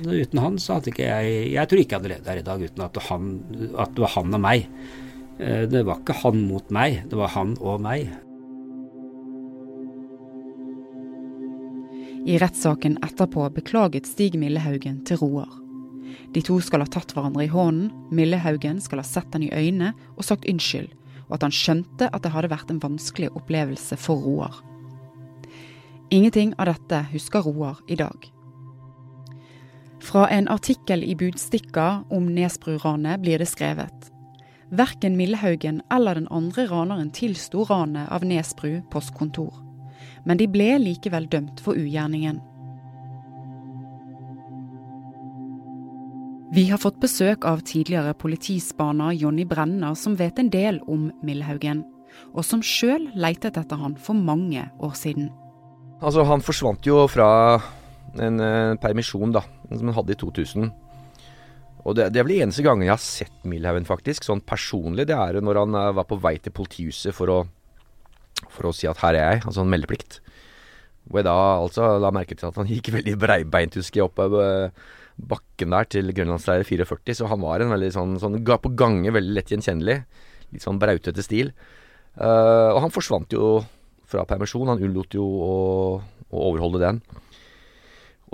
Uten 0.05 0.41
han 0.43 0.59
så 0.59 0.79
hadde 0.79 0.91
ikke 0.91 1.07
jeg 1.07 1.53
Jeg 1.53 1.71
tror 1.71 1.83
ikke 1.83 1.95
jeg 1.95 2.01
hadde 2.01 2.13
levd 2.15 2.31
her 2.31 2.41
i 2.41 2.47
dag 2.47 2.63
uten 2.65 2.87
at, 2.87 3.01
han, 3.09 3.33
at 3.79 3.95
det 3.95 4.07
var 4.07 4.15
han 4.17 4.39
og 4.39 4.45
meg. 4.47 4.69
Eh, 5.39 5.65
det 5.71 5.83
var 5.87 6.01
ikke 6.01 6.21
han 6.23 6.45
mot 6.49 6.71
meg, 6.75 7.03
det 7.11 7.19
var 7.19 7.35
han 7.35 7.57
og 7.61 7.83
meg. 7.85 8.09
I 12.25 12.39
rettssaken 12.41 12.97
etterpå 13.05 13.51
beklaget 13.53 14.09
Stig 14.09 14.39
Millehaugen 14.41 15.03
til 15.05 15.21
Roar. 15.21 15.64
De 16.35 16.43
to 16.43 16.59
skal 16.63 16.83
ha 16.83 16.91
tatt 16.91 17.15
hverandre 17.15 17.47
i 17.47 17.53
hånden, 17.53 17.91
Millehaugen 18.15 18.81
skal 18.83 19.03
ha 19.03 19.07
sett 19.07 19.33
han 19.33 19.47
i 19.47 19.53
øynene 19.55 19.93
og 20.17 20.25
sagt 20.27 20.49
unnskyld, 20.51 20.91
og 21.29 21.39
at 21.39 21.47
han 21.47 21.55
skjønte 21.55 22.11
at 22.11 22.25
det 22.25 22.33
hadde 22.35 22.53
vært 22.53 22.71
en 22.73 22.83
vanskelig 22.83 23.33
opplevelse 23.35 23.99
for 24.01 24.23
Roar. 24.25 24.61
Ingenting 26.15 26.53
av 26.59 26.69
dette 26.71 27.01
husker 27.11 27.47
Roar 27.47 27.81
i 27.89 27.97
dag. 27.99 28.31
Fra 30.05 30.27
en 30.29 30.49
artikkel 30.53 31.01
i 31.05 31.15
Budstikka 31.17 32.05
om 32.13 32.27
Nesbru-ranet 32.35 33.23
blir 33.23 33.41
det 33.41 33.49
skrevet. 33.49 34.11
Verken 34.75 35.17
Millehaugen 35.17 35.81
eller 35.93 36.19
den 36.19 36.29
andre 36.29 36.67
raneren 36.69 37.11
tilsto 37.11 37.65
ranet 37.65 38.11
av 38.13 38.25
Nesbru 38.25 38.83
postkontor. 38.93 39.55
Men 40.25 40.37
de 40.41 40.49
ble 40.51 40.75
likevel 40.83 41.29
dømt 41.33 41.63
for 41.65 41.79
ugjerningen. 41.81 42.41
Vi 46.55 46.69
har 46.71 46.79
fått 46.79 47.01
besøk 47.03 47.43
av 47.51 47.65
tidligere 47.67 48.13
politispaner 48.15 49.17
Jonny 49.19 49.43
Brenner, 49.43 49.97
som 49.99 50.13
vet 50.15 50.37
en 50.39 50.53
del 50.53 50.79
om 50.87 51.09
Millhaugen. 51.27 51.83
og 52.31 52.45
som 52.47 52.61
sjøl 52.63 53.09
leitet 53.19 53.57
etter 53.59 53.81
han 53.81 53.97
for 53.99 54.15
mange 54.15 54.63
år 54.79 54.93
siden. 54.95 55.33
Altså, 55.99 56.23
han 56.23 56.45
forsvant 56.47 56.87
jo 56.87 57.09
fra 57.11 57.59
en, 58.15 58.39
en 58.39 58.79
permisjon 58.79 59.35
da, 59.35 59.43
som 59.67 59.91
han 59.91 59.97
hadde 59.99 60.15
i 60.15 60.21
2000. 60.21 60.71
Og 61.83 61.99
det, 61.99 62.13
det 62.15 62.23
er 62.23 62.29
vel 62.29 62.37
de 62.37 62.41
eneste 62.47 62.63
gangen 62.63 62.87
jeg 62.87 62.95
har 62.95 63.03
sett 63.03 63.51
Millhaugen, 63.51 63.91
faktisk, 63.91 64.23
sånn 64.23 64.47
personlig. 64.47 65.09
Det 65.11 65.19
er 65.19 65.43
når 65.43 65.65
han 65.65 65.79
var 65.99 66.07
på 66.07 66.23
vei 66.23 66.37
til 66.39 66.55
politihuset 66.55 67.19
for 67.19 67.35
å, 67.35 67.41
for 68.47 68.71
å 68.71 68.77
si 68.79 68.87
at 68.87 69.03
her 69.03 69.19
er 69.19 69.33
jeg, 69.33 69.47
altså 69.49 69.67
en 69.67 69.75
meldeplikt. 69.75 70.21
Hvor 71.11 71.19
jeg 71.19 71.27
da 71.27 71.39
altså 71.59 71.97
la 71.99 72.15
merke 72.15 72.39
til 72.39 72.53
at 72.53 72.63
han 72.63 72.71
gikk 72.71 72.95
veldig 72.95 73.19
breibeint, 73.27 73.83
husker 73.83 74.05
jeg, 74.05 74.13
oppover 74.13 74.71
bakken 75.15 75.75
der 75.75 75.89
til 75.91 76.11
Grønlandsleiret 76.15 76.67
44, 76.67 77.17
så 77.21 77.31
han 77.31 77.43
var 77.45 77.63
en 77.63 77.73
veldig 77.75 77.91
sånn, 77.95 78.17
sånn 78.21 78.41
på 78.43 78.75
gange 78.75 79.15
veldig 79.15 79.37
lett 79.37 79.53
gjenkjennelig. 79.53 80.01
Litt 80.55 80.65
sånn 80.65 80.81
brautete 80.83 81.23
stil. 81.25 81.53
Uh, 82.15 82.75
og 82.75 82.85
han 82.85 82.95
forsvant 82.95 83.33
jo 83.35 83.59
fra 84.11 84.27
permisjon. 84.29 84.71
Han 84.71 84.83
unnlot 84.83 85.17
jo 85.17 85.25
å, 85.25 85.55
å, 86.29 86.43
overholde 86.51 86.83
den. 86.83 87.01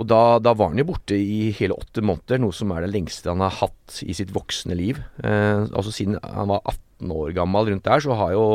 Og 0.01 0.07
da, 0.09 0.39
da, 0.41 0.53
var 0.57 0.71
han 0.71 0.81
jo 0.81 0.87
borte 0.89 1.17
i 1.17 1.51
hele 1.57 1.77
åtte 1.77 2.01
måneder, 2.05 2.41
noe 2.41 2.55
som 2.55 2.71
er 2.73 2.85
det 2.85 2.93
lengste 2.93 3.29
han 3.29 3.43
har 3.43 3.53
hatt 3.59 3.99
i 4.01 4.15
sitt 4.17 4.33
voksne 4.33 4.77
liv. 4.77 5.01
Uh, 5.21 5.67
altså 5.69 5.93
siden 5.93 6.17
han 6.21 6.49
var 6.49 6.65
18 6.65 7.13
år 7.17 7.35
gammel 7.37 7.69
rundt 7.69 7.85
der, 7.85 8.01
så 8.01 8.17
har 8.17 8.33
jo 8.37 8.45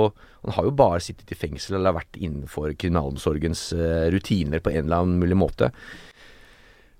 han 0.46 0.54
har 0.54 0.66
jo 0.68 0.76
bare 0.78 1.02
sittet 1.02 1.32
i 1.34 1.38
fengsel 1.38 1.80
eller 1.80 1.96
vært 1.96 2.18
innenfor 2.20 2.74
kriminalomsorgens 2.78 3.68
uh, 3.74 4.06
rutiner 4.14 4.62
på 4.62 4.70
en 4.70 4.84
eller 4.84 5.02
annen 5.02 5.22
mulig 5.22 5.38
måte. 5.38 5.72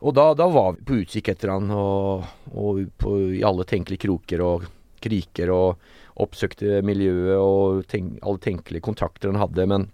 Og 0.07 0.15
da, 0.15 0.31
da, 0.39 0.47
var 0.53 0.77
vi 0.77 0.85
på 0.87 1.01
utkikk 1.03 1.33
etter 1.33 1.51
han, 1.51 1.71
og, 1.75 2.27
og 2.55 2.85
på, 3.01 3.17
i 3.41 3.43
alle 3.47 3.67
tenkelige 3.67 4.05
kroker 4.07 4.45
og 4.45 4.69
kriker, 5.03 5.51
og 5.51 6.23
oppsøkte 6.23 6.81
miljøet 6.87 7.35
og 7.41 7.83
tenk, 7.91 8.15
alle 8.23 8.43
tenkelige 8.43 8.87
kontakter 8.87 9.33
han 9.33 9.41
hadde, 9.43 9.67
men 9.69 9.89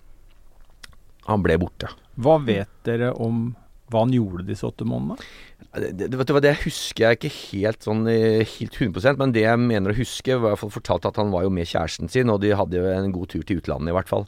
han 1.27 1.43
ble 1.45 1.57
borte. 1.63 1.89
Hva 2.21 2.37
vet 2.45 2.71
dere 2.87 3.13
om 3.17 3.51
hva 3.93 4.05
han 4.05 4.13
gjorde 4.15 4.47
disse 4.49 4.67
åtte 4.67 4.87
månedene? 4.89 5.21
Det, 5.73 5.91
det, 5.97 6.09
det, 6.13 6.41
det 6.45 6.55
husker 6.65 7.05
jeg 7.05 7.19
ikke 7.19 7.33
helt 7.35 7.85
sånn 7.85 8.07
eh, 8.11 8.45
helt 8.59 8.77
100% 8.77 9.21
men 9.21 9.35
det 9.35 9.45
jeg 9.45 9.61
mener 9.61 9.93
å 9.93 9.97
huske, 9.97 10.37
var 10.37 10.53
i 10.53 10.55
hvert 10.55 10.63
fall 10.63 10.75
fortalt 10.75 11.09
at 11.09 11.21
han 11.21 11.33
var 11.33 11.47
jo 11.47 11.53
med 11.55 11.69
kjæresten 11.69 12.13
sin, 12.13 12.33
og 12.33 12.41
de 12.45 12.55
hadde 12.57 12.81
jo 12.81 12.89
en 12.93 13.13
god 13.15 13.33
tur 13.33 13.45
til 13.49 13.61
utlandet 13.63 13.93
i 13.93 13.97
hvert 13.97 14.13
fall. 14.13 14.27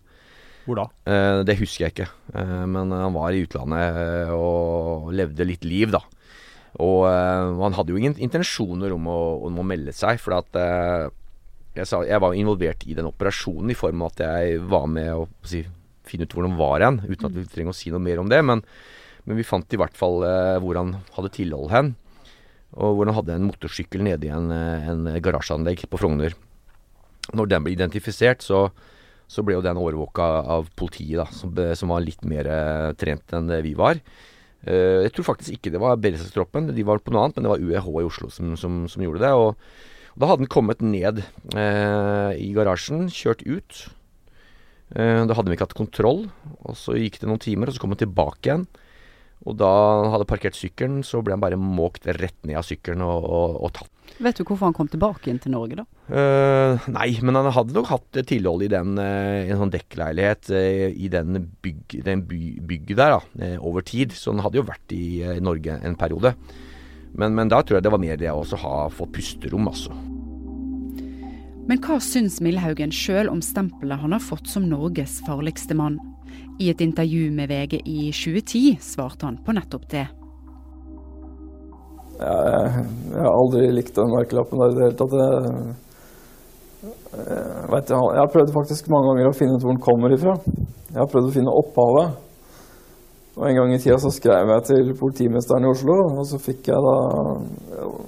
Hvor 0.64 0.78
da? 0.78 0.86
Eh, 1.04 1.42
det 1.44 1.58
husker 1.60 1.84
jeg 1.84 1.94
ikke. 1.94 2.10
Eh, 2.32 2.64
men 2.70 2.92
han 2.94 3.14
var 3.14 3.34
i 3.34 3.42
utlandet 3.44 3.98
eh, 4.00 4.32
og 4.32 5.10
levde 5.16 5.46
litt 5.46 5.64
liv, 5.68 5.92
da. 5.92 6.00
Og 6.82 7.04
han 7.06 7.74
hadde 7.76 7.92
jo 7.94 8.00
ingen 8.00 8.16
intensjoner 8.18 8.90
om 8.96 9.04
å, 9.06 9.18
om 9.46 9.60
å 9.62 9.66
melde 9.66 9.92
seg, 9.94 10.18
for 10.18 10.34
at 10.40 10.56
jeg, 10.58 11.86
sa, 11.86 12.00
jeg, 12.02 12.18
var 12.18 12.34
involvert 12.34 12.82
i 12.90 12.96
den 12.98 13.06
operasjonen 13.06 13.70
i 13.70 13.76
form 13.78 14.02
av 14.02 14.10
at 14.10 14.22
jeg 14.24 14.56
var 14.72 14.88
med 14.90 15.12
å 15.14 15.28
si, 15.46 15.60
finne 16.02 16.26
ut 16.26 16.34
hvor 16.34 16.48
han 16.48 16.56
var 16.58 16.82
hen, 16.82 16.98
uten 17.06 17.28
at 17.28 17.36
vi 17.36 17.44
trenger 17.52 17.70
å 17.70 17.78
si 17.78 17.92
noe 17.94 18.02
mer 18.02 18.18
om 18.24 18.32
det. 18.32 18.40
Men, 18.42 18.64
men 19.22 19.38
vi 19.38 19.46
fant 19.46 19.70
i 19.70 19.78
hvert 19.78 19.94
fall 19.94 20.18
hvor 20.64 20.80
han 20.80 20.96
hadde 21.14 21.30
tilhold 21.38 21.70
hen. 21.70 21.92
Og 22.74 22.98
hvor 22.98 23.06
han 23.06 23.20
hadde 23.20 23.38
en 23.38 23.46
motorsykkel 23.52 24.02
nede 24.08 24.26
i 24.26 24.34
en, 24.34 24.50
en 24.50 25.06
garasjeanlegg 25.22 25.86
på 25.86 26.02
Frogner. 26.02 26.34
Når 27.38 27.54
den 27.54 27.68
ble 27.68 27.76
identifisert, 27.78 28.42
så 28.42 28.64
så 29.34 29.42
ble 29.42 29.56
jo 29.56 29.64
den 29.64 29.80
overvåka 29.80 30.26
av 30.54 30.68
politiet, 30.78 31.18
da, 31.18 31.26
som, 31.34 31.50
som, 31.74 31.90
var 31.90 32.04
litt 32.04 32.22
mer 32.28 32.48
uh, 32.48 32.92
trent 32.98 33.34
enn 33.34 33.50
vi 33.64 33.74
var. 33.78 33.98
Uh, 34.64 35.02
jeg 35.04 35.14
tror 35.16 35.28
faktisk 35.32 35.58
ikke 35.58 35.74
det 35.74 35.82
var 35.82 35.98
beredskapstroppen, 35.98 36.70
de 36.76 36.86
var 36.86 37.02
på 37.02 37.14
noe 37.14 37.26
annet, 37.26 37.40
men 37.40 37.48
det 37.48 37.52
var 37.54 37.64
UEH 37.64 37.90
i 37.90 38.06
Oslo 38.06 38.30
som, 38.32 38.54
som, 38.60 38.84
som 38.90 39.04
gjorde 39.04 39.24
det. 39.24 39.32
Og, 39.34 39.58
og, 40.14 40.16
da 40.22 40.30
hadde 40.30 40.44
den 40.44 40.54
kommet 40.54 40.84
ned 40.84 41.24
eh, 41.58 42.32
i 42.38 42.52
garasjen, 42.54 43.08
kjørt 43.10 43.40
ut. 43.50 43.78
da 44.94 45.34
hadde 45.34 45.50
vi 45.50 45.56
ikke 45.56 45.66
hatt 45.66 45.74
kontroll, 45.74 46.20
og 46.62 46.76
så 46.78 46.94
gikk 46.94 47.18
det 47.18 47.26
noen 47.26 47.42
timer, 47.42 47.66
og 47.66 47.74
så 47.74 47.82
kom 47.82 47.96
han 47.96 47.98
tilbake 48.04 48.46
igjen. 48.46 48.68
Og 49.44 49.58
da 49.60 49.70
han 50.04 50.12
hadde 50.14 50.28
parkert 50.28 50.54
sykkelen, 50.54 51.02
så 51.02 51.18
ble 51.24 51.34
han 51.34 51.42
bare 51.42 51.58
måkt 51.58 52.06
rett 52.06 52.38
ned 52.46 52.60
av 52.60 52.68
sykkelen 52.68 53.02
og, 53.04 53.26
og, 53.26 53.58
og 53.66 53.74
tatt. 53.80 53.93
Vet 54.22 54.38
du 54.38 54.44
hvorfor 54.44 54.68
han 54.68 54.76
kom 54.76 54.88
tilbake 54.90 55.30
inn 55.30 55.40
til 55.42 55.54
Norge, 55.54 55.80
da? 55.80 55.86
Uh, 56.04 56.84
nei, 56.92 57.08
men 57.24 57.34
han 57.38 57.48
hadde 57.54 57.74
nok 57.74 57.88
hatt 57.90 58.20
tilhold 58.28 58.62
i 58.62 58.70
den, 58.70 58.94
uh, 59.00 59.42
en 59.48 59.62
sånn 59.62 59.72
dekkleilighet 59.74 60.52
uh, 60.54 60.86
i 60.92 61.10
den, 61.10 61.40
bygg, 61.64 61.96
den 62.06 62.22
by, 62.28 62.42
bygget 62.68 63.00
der 63.00 63.16
da, 63.16 63.50
over 63.64 63.82
tid. 63.86 64.14
Så 64.14 64.34
han 64.34 64.44
hadde 64.44 64.60
jo 64.60 64.68
vært 64.68 64.94
i 64.94 65.24
Norge 65.42 65.80
en 65.82 65.98
periode. 65.98 66.34
Men, 67.14 67.34
men, 67.34 67.50
da 67.50 67.62
tror 67.62 67.78
jeg 67.78 67.86
det 67.86 67.94
var 67.94 68.02
mer 68.02 68.18
det 68.18 68.30
å 68.32 68.42
ha 68.64 68.76
fått 68.90 69.14
pusterom, 69.14 69.68
altså. 69.70 69.94
Men 71.64 71.80
hva 71.80 71.96
syns 72.02 72.40
Millhaugen 72.44 72.92
sjøl 72.92 73.30
om 73.32 73.40
stempelet 73.42 74.02
han 74.02 74.12
har 74.12 74.20
fått 74.20 74.50
som 74.50 74.66
Norges 74.68 75.20
farligste 75.24 75.76
mann? 75.78 75.96
I 76.60 76.68
et 76.70 76.82
intervju 76.84 77.30
med 77.34 77.48
VG 77.50 77.80
i 77.80 78.10
2010 78.12 78.76
svarte 78.84 79.26
han 79.26 79.40
på 79.42 79.54
nettopp 79.56 79.88
det. 79.90 80.04
Jeg, 82.24 82.84
jeg 83.12 83.20
har 83.20 83.34
aldri 83.34 83.64
likt 83.74 83.96
den 83.96 84.12
merkelappen 84.14 84.60
der 84.62 84.70
i 84.70 84.76
det 84.76 84.84
hele 84.86 84.98
tatt. 85.00 85.16
Jeg, 85.20 85.32
jeg, 86.84 87.70
vet, 87.74 87.90
jeg, 87.92 88.20
har 88.20 88.30
prøvd 88.32 88.52
faktisk 88.54 88.88
mange 88.92 89.10
ganger 89.10 89.30
å 89.30 89.36
finne 89.36 89.56
ut 89.56 89.64
hvor 89.64 89.74
den 89.74 89.82
kommer 89.84 90.14
ifra. 90.14 90.36
Jeg 90.94 91.00
har 91.02 91.10
prøvd 91.10 91.28
å 91.28 91.34
finne 91.34 91.56
opphavet. 91.62 92.22
Og 93.34 93.48
En 93.48 93.56
gang 93.58 93.72
i 93.74 93.80
tida 93.82 93.98
så 93.98 94.12
skrev 94.14 94.52
jeg 94.52 94.66
til 94.68 94.92
politimesteren 94.94 95.66
i 95.66 95.70
Oslo, 95.72 95.96
og 96.14 96.24
så 96.30 96.38
fikk 96.38 96.68
jeg 96.70 96.84
da 96.84 96.96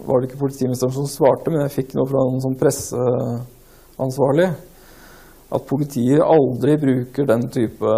Var 0.06 0.20
det 0.22 0.28
ikke 0.28 0.42
politimesteren 0.44 0.94
som 0.94 1.08
svarte, 1.10 1.50
men 1.50 1.64
jeg 1.64 1.74
fikk 1.80 1.96
noe 1.98 2.06
fra 2.06 2.22
en 2.22 2.44
sånn 2.44 2.60
presseansvarlig 2.60 4.46
at 5.56 5.66
politiet 5.66 6.22
aldri 6.22 6.74
bruker 6.82 7.26
den 7.26 7.44
type 7.54 7.90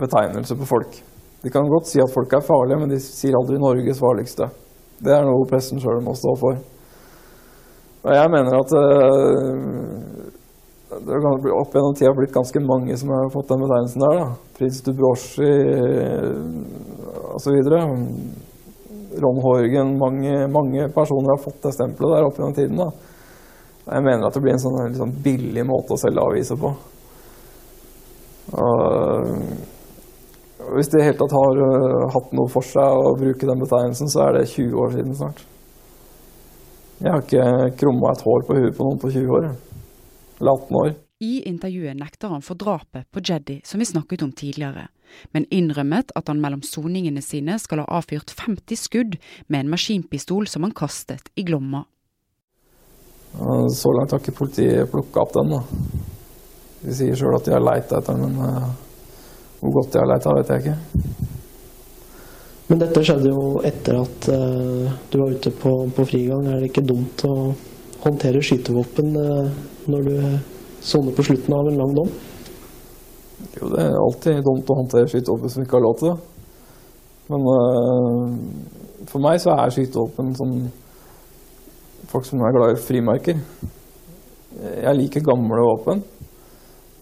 betegnelse 0.00 0.56
på 0.56 0.68
folk. 0.68 1.00
De 1.44 1.52
kan 1.52 1.68
godt 1.68 1.90
si 1.90 2.00
at 2.00 2.12
folk 2.12 2.32
er 2.32 2.44
farlige, 2.44 2.78
men 2.80 2.92
de 2.92 3.00
sier 3.00 3.36
aldri 3.36 3.58
'Norges 3.60 4.00
farligste'. 4.00 4.65
Det 5.02 5.12
er 5.12 5.26
noe 5.26 5.48
pressen 5.50 5.80
sjøl 5.82 6.00
må 6.04 6.14
stå 6.16 6.32
for. 6.40 6.58
Og 8.06 8.14
jeg 8.14 8.30
mener 8.32 8.54
at 8.56 8.72
uh, 8.76 10.16
det 10.86 11.18
har 11.24 11.48
opp 11.58 11.74
gjennom 11.74 11.94
tida 11.98 12.12
blitt 12.14 12.34
ganske 12.34 12.60
mange 12.62 12.96
som 12.96 13.10
har 13.10 13.32
fått 13.34 13.50
den 13.50 13.64
betegnelsen 13.64 14.04
der. 14.04 14.20
da. 14.20 14.28
Prins 14.56 14.78
Dubroshi 14.86 15.50
osv. 17.34 17.56
Ron 19.22 19.42
Horgen. 19.42 19.98
Mange, 19.98 20.46
mange, 20.48 20.88
personer 20.94 21.34
har 21.34 21.42
fått 21.42 21.62
det 21.66 21.74
stempelet 21.74 22.16
der 22.16 22.28
opp 22.28 22.38
gjennom 22.38 22.54
tiden. 22.54 22.76
da. 22.80 22.90
Jeg 23.86 24.04
mener 24.06 24.26
at 24.26 24.34
det 24.34 24.42
blir 24.44 24.54
en 24.54 24.62
sånn 24.62 24.78
liksom, 24.88 25.16
billig 25.24 25.64
måte 25.66 25.94
å 25.94 26.00
selge 26.00 26.22
aviser 26.22 26.60
på. 26.60 26.72
Og, 28.54 29.34
hvis 30.74 30.90
det 30.92 31.00
i 31.00 31.06
hele 31.06 31.18
tatt 31.20 31.34
har 31.36 31.60
uh, 31.62 32.06
hatt 32.14 32.32
noe 32.36 32.50
for 32.50 32.66
seg 32.66 33.00
å 33.00 33.14
bruke 33.18 33.48
den 33.48 33.62
betegnelsen, 33.62 34.10
så 34.12 34.26
er 34.26 34.38
det 34.38 34.48
20 34.52 34.82
år 34.82 34.94
siden 34.96 35.16
snart. 35.18 35.42
Jeg 36.96 37.12
har 37.12 37.22
ikke 37.22 37.72
krumma 37.76 38.12
et 38.12 38.24
hår 38.24 38.46
på 38.48 38.56
huet 38.56 38.76
på 38.76 38.86
noen 38.86 39.00
på 39.02 39.10
20 39.12 39.34
år. 39.36 39.50
Eller 40.40 40.52
18 40.52 40.78
år. 40.80 40.94
I 41.20 41.34
intervjuet 41.48 41.96
nekter 41.96 42.32
han 42.32 42.44
for 42.44 42.60
drapet 42.60 43.06
på 43.12 43.20
Jeddy, 43.24 43.60
som 43.64 43.80
vi 43.80 43.88
snakket 43.88 44.24
om 44.24 44.32
tidligere, 44.36 44.88
men 45.32 45.46
innrømmet 45.50 46.12
at 46.16 46.28
han 46.28 46.40
mellom 46.40 46.64
soningene 46.64 47.22
sine 47.24 47.56
skal 47.60 47.84
ha 47.84 48.00
avfyrt 48.00 48.32
50 48.36 48.80
skudd 48.80 49.16
med 49.48 49.62
en 49.62 49.70
maskinpistol 49.72 50.48
som 50.48 50.66
han 50.66 50.76
kastet 50.76 51.30
i 51.36 51.44
Glomma. 51.48 51.86
Så 53.36 53.92
langt 53.92 54.12
har 54.12 54.20
ikke 54.20 54.36
politiet 54.36 54.90
plukka 54.92 55.24
opp 55.24 55.32
den. 55.36 55.52
da. 55.52 55.62
De 56.84 56.94
sier 56.96 57.16
sjøl 57.16 57.36
at 57.36 57.48
de 57.48 57.52
har 57.52 57.64
leita 57.64 57.98
etter 57.98 58.16
den, 58.16 58.36
men 58.36 58.60
uh, 58.64 58.85
hvor 59.66 59.80
godt 59.80 59.94
de 59.94 60.00
har 60.02 60.10
leita, 60.10 60.34
vet 60.36 60.52
jeg 60.52 60.64
ikke. 60.64 61.24
Men 62.66 62.80
dette 62.82 63.02
skjedde 63.06 63.30
jo 63.30 63.42
etter 63.66 63.98
at 64.00 64.28
uh, 64.34 64.94
du 65.10 65.18
var 65.20 65.34
ute 65.34 65.52
på, 65.54 65.72
på, 65.94 66.06
frigang. 66.08 66.48
Er 66.50 66.62
det 66.62 66.70
ikke 66.72 66.86
dumt 66.86 67.22
å 67.28 67.34
håndtere 68.02 68.42
skytevåpen 68.42 69.12
uh, 69.14 69.50
når 69.90 70.08
du 70.08 70.16
soner 70.86 71.14
på 71.14 71.26
slutten 71.28 71.54
av 71.54 71.70
en 71.70 71.78
lang 71.78 71.92
dom? 71.94 72.10
Jo, 73.56 73.70
det 73.70 73.84
er 73.84 74.00
alltid 74.00 74.42
dumt 74.46 74.72
å 74.72 74.78
håndtere 74.80 75.12
skytevåpen 75.12 75.54
som 75.54 75.62
ikke 75.62 75.78
har 75.78 75.86
lov 75.86 75.94
til 76.00 76.10
det. 76.10 76.16
Men 77.30 77.46
uh, 77.52 79.06
for 79.10 79.22
meg 79.22 79.38
så 79.42 79.54
er 79.54 79.74
skytevåpen 79.76 80.34
som 80.38 80.58
folk 82.10 82.26
som 82.26 82.42
er 82.42 82.54
glad 82.54 82.74
i 82.74 82.82
frimerker. 82.82 83.40
Jeg 84.56 84.98
liker 84.98 85.26
gamle 85.26 85.62
våpen 85.62 86.02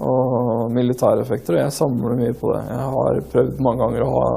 og 0.03 0.73
militæreffekter, 0.75 1.55
og 1.55 1.61
jeg 1.63 1.75
samler 1.77 2.17
mye 2.19 2.35
på 2.39 2.51
det. 2.55 2.63
Jeg 2.71 2.89
har 2.95 3.21
prøvd 3.35 3.61
mange 3.63 3.85
ganger 3.85 4.03
å 4.05 4.11
ha, 4.15 4.31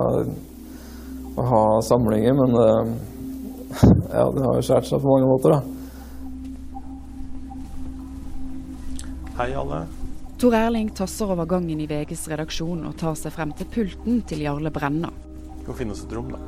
å 1.33 1.47
ha 1.51 1.63
samlinger, 1.87 2.37
men 2.37 2.53
det, 2.57 2.69
ja, 4.17 4.27
det 4.35 4.45
har 4.45 4.59
jo 4.59 4.65
skjært 4.69 4.89
seg 4.89 5.01
på 5.01 5.15
mange 5.15 5.31
måter, 5.31 5.57
da. 5.57 5.61
Hei, 9.37 9.51
alle. 9.53 9.83
Tor 10.37 10.53
Erling 10.53 10.89
tasser 10.93 11.29
over 11.33 11.45
gangen 11.49 11.81
i 11.81 11.87
VGs 11.89 12.27
redaksjon 12.29 12.85
og 12.85 12.97
tar 12.97 13.17
seg 13.17 13.33
frem 13.33 13.51
til 13.57 13.69
pulten 13.73 14.21
til 14.29 14.45
Jarle 14.45 14.69
Brenna. 14.73 15.09
Skal 15.63 15.77
finne 15.81 15.97
oss 15.97 16.05
et 16.05 16.13
rom, 16.13 16.29
da. 16.33 16.41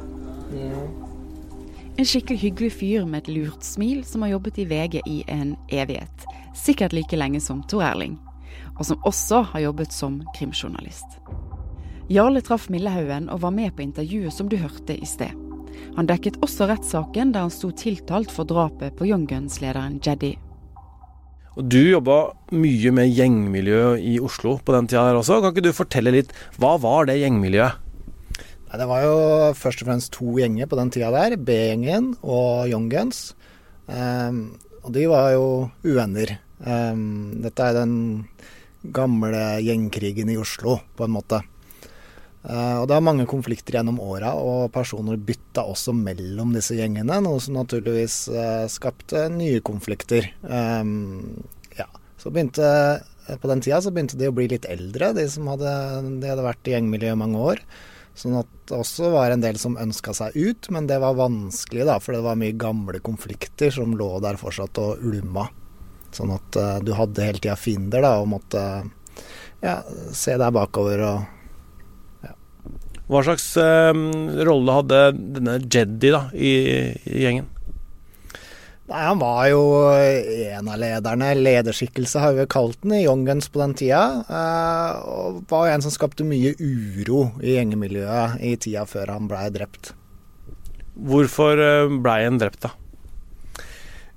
En 1.99 2.07
skikkelig 2.07 2.39
hyggelig 2.39 2.72
fyr 2.78 3.05
med 3.10 3.24
et 3.26 3.34
lurt 3.34 3.66
smil 3.66 4.05
som 4.07 4.24
har 4.24 4.36
jobbet 4.36 4.62
i 4.62 4.66
VG 4.70 5.01
i 5.10 5.20
en 5.30 5.55
evighet. 5.68 6.26
Sikkert 6.57 6.93
like 6.93 7.18
lenge 7.18 7.41
som 7.41 7.62
Tor 7.70 7.84
Erling. 7.86 8.18
Og 8.78 8.86
som 8.88 9.06
også 9.08 9.43
har 9.52 9.66
jobbet 9.68 9.93
som 9.95 10.20
krimjournalist. 10.38 11.20
Jarle 12.10 12.41
traff 12.41 12.70
Millehaugen 12.74 13.30
og 13.30 13.43
var 13.43 13.54
med 13.54 13.76
på 13.76 13.84
intervjuet 13.86 14.34
som 14.34 14.50
du 14.50 14.58
hørte 14.58 14.95
i 14.97 15.06
sted. 15.06 15.36
Han 15.97 16.08
dekket 16.10 16.39
også 16.45 16.70
rettssaken 16.70 17.34
der 17.34 17.45
han 17.45 17.54
sto 17.54 17.70
tiltalt 17.76 18.32
for 18.34 18.50
drapet 18.50 18.95
på 18.97 19.08
Young 19.10 19.28
Guns-lederen 19.30 20.00
Jeddy. 20.06 20.34
Du 21.60 21.80
jobba 21.82 22.32
mye 22.56 22.91
med 22.95 23.12
gjengmiljø 23.12 23.97
i 24.00 24.16
Oslo 24.24 24.58
på 24.64 24.74
den 24.76 24.88
tida 24.88 25.10
her 25.10 25.20
også. 25.20 25.41
Kan 25.43 25.54
ikke 25.54 25.66
du 25.68 25.76
fortelle 25.76 26.14
litt, 26.16 26.34
hva 26.62 26.78
var 26.82 27.10
det 27.10 27.20
gjengmiljøet? 27.20 27.86
Det 28.70 28.86
var 28.86 29.02
jo 29.02 29.16
først 29.58 29.82
og 29.82 29.89
fremst 29.89 30.12
to 30.14 30.36
gjenger 30.38 30.70
på 30.70 30.78
den 30.78 30.91
tida 30.93 31.10
der. 31.14 31.36
B-gjengen 31.41 32.14
og 32.22 32.70
Young 32.70 32.86
Guns. 32.91 33.34
Um, 33.89 34.60
og 34.86 34.93
de 34.93 35.08
var 35.10 35.34
jo 35.34 35.47
uvenner. 35.84 36.38
Um, 36.60 37.39
dette 37.43 37.64
er 37.64 37.78
den 37.78 37.93
gamle 38.95 39.60
gjengkrigen 39.64 40.32
i 40.32 40.38
Oslo, 40.39 40.80
på 40.95 41.05
en 41.05 41.16
måte. 41.16 41.41
Uh, 42.39 42.80
og 42.82 42.86
det 42.88 42.95
er 42.95 43.03
mange 43.03 43.28
konflikter 43.28 43.76
gjennom 43.78 43.99
åra, 44.03 44.32
og 44.39 44.72
personer 44.76 45.20
bytta 45.20 45.66
også 45.68 45.93
mellom 45.95 46.53
disse 46.55 46.78
gjengene, 46.78 47.20
noe 47.24 47.39
som 47.43 47.57
naturligvis 47.60 48.18
uh, 48.32 48.66
skapte 48.72 49.28
nye 49.34 49.60
konflikter. 49.66 50.32
Um, 50.43 51.43
ja, 51.78 51.88
så 52.20 52.32
begynte 52.32 52.68
På 53.39 53.45
den 53.51 53.62
tida 53.62 53.78
så 53.78 53.91
begynte 53.93 54.18
de 54.18 54.26
å 54.26 54.34
bli 54.34 54.47
litt 54.49 54.66
eldre, 54.66 55.12
de 55.14 55.28
som 55.30 55.45
hadde, 55.51 55.72
de 56.24 56.32
hadde 56.32 56.45
vært 56.47 56.66
i 56.66 56.72
gjengmiljøet 56.74 57.20
mange 57.20 57.43
år. 57.51 57.60
Sånn 58.18 58.39
at 58.39 58.49
det 58.68 58.80
også 58.80 59.12
var 59.14 59.32
en 59.32 59.43
del 59.43 59.60
som 59.62 59.78
ønska 59.80 60.16
seg 60.18 60.34
ut, 60.36 60.68
men 60.74 60.88
det 60.89 60.97
var 60.99 61.20
vanskelig, 61.20 61.86
da, 61.88 61.99
for 62.01 62.18
det 62.18 62.24
var 62.26 62.39
mye 62.39 62.57
gamle 62.57 62.99
konflikter 63.05 63.70
som 63.72 63.93
lå 63.99 64.10
der 64.26 64.39
fortsatt 64.41 64.82
og 64.82 65.03
ulma. 65.05 65.45
Sånn 66.16 66.32
at 66.36 66.60
uh, 66.60 66.78
du 66.84 66.93
hadde 66.97 67.26
hele 67.26 67.41
tida 67.41 67.57
fiender 67.60 68.03
da, 68.05 68.16
og 68.22 68.32
måtte 68.32 68.64
ja, 69.64 69.80
se 70.16 70.38
deg 70.39 70.55
bakover 70.55 71.03
og 71.10 71.36
Hva 73.10 73.24
slags 73.26 73.45
uh, 73.57 73.93
rolle 74.45 74.76
hadde 74.80 74.99
denne 75.18 75.55
Jeddy 75.66 76.12
da, 76.14 76.28
i, 76.34 76.53
i 77.10 77.24
gjengen? 77.26 77.47
Nei, 78.89 79.03
Han 79.05 79.20
var 79.22 79.43
jo 79.51 79.62
en 79.93 80.70
av 80.70 80.80
lederne. 80.82 81.30
Lederskikkelse 81.38 82.24
har 82.24 82.34
vi 82.38 82.47
kalt 82.49 82.80
den 82.82 82.95
i 82.97 83.03
Young 83.03 83.22
Guns 83.28 83.49
på 83.53 83.62
den 83.62 83.76
tida. 83.78 84.01
Eh, 84.26 85.10
og 85.14 85.43
var 85.51 85.68
jo 85.68 85.76
en 85.76 85.86
som 85.86 85.93
skapte 85.93 86.26
mye 86.26 86.55
uro 86.57 87.28
i 87.43 87.53
gjengemiljøet 87.57 88.41
i 88.41 88.55
tida 88.57 88.88
før 88.89 89.14
han 89.14 89.30
blei 89.30 89.45
drept. 89.53 89.93
Hvorfor 91.10 91.62
eh, 91.62 91.97
blei 92.01 92.24
han 92.26 92.41
drept, 92.41 92.66
da? 92.66 92.74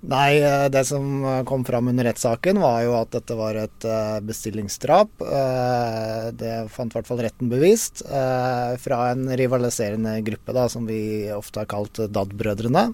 Nei, 0.03 0.41
eh, 0.43 0.67
det 0.75 0.83
som 0.89 1.05
kom 1.47 1.63
fram 1.65 1.87
under 1.93 2.09
rettssaken 2.09 2.59
var 2.59 2.81
jo 2.83 2.95
at 2.99 3.13
dette 3.15 3.37
var 3.39 3.55
et 3.61 3.85
eh, 3.87 4.19
bestillingsdrap. 4.27 5.23
Eh, 5.23 6.25
Det 6.35 6.55
fant 6.75 6.91
i 6.91 6.97
hvert 6.99 7.07
fall 7.07 7.23
retten 7.23 7.49
bevist. 7.53 8.03
eh, 8.11 8.75
Fra 8.83 9.13
en 9.13 9.29
rivaliserende 9.39 10.17
gruppe 10.27 10.53
da, 10.57 10.67
som 10.69 10.87
vi 10.91 11.31
ofte 11.31 11.63
har 11.63 11.71
kalt 11.71 12.03
Dad-brødrene. 12.11 12.89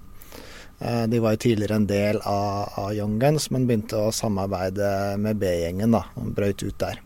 Eh, 0.85 1.07
De 1.09 1.19
var 1.25 1.33
jo 1.33 1.43
tidligere 1.49 1.77
en 1.81 1.87
del 1.89 2.21
av, 2.29 2.69
av 2.77 2.93
Young 2.93 3.17
Guns, 3.19 3.49
men 3.51 3.65
begynte 3.67 3.97
å 3.97 4.13
samarbeide 4.13 5.17
med 5.19 5.41
B-gjengen. 5.41 5.91
da, 5.97 6.05
og 6.15 6.35
Brøyt 6.37 6.63
ut 6.63 6.77
der. 6.79 7.01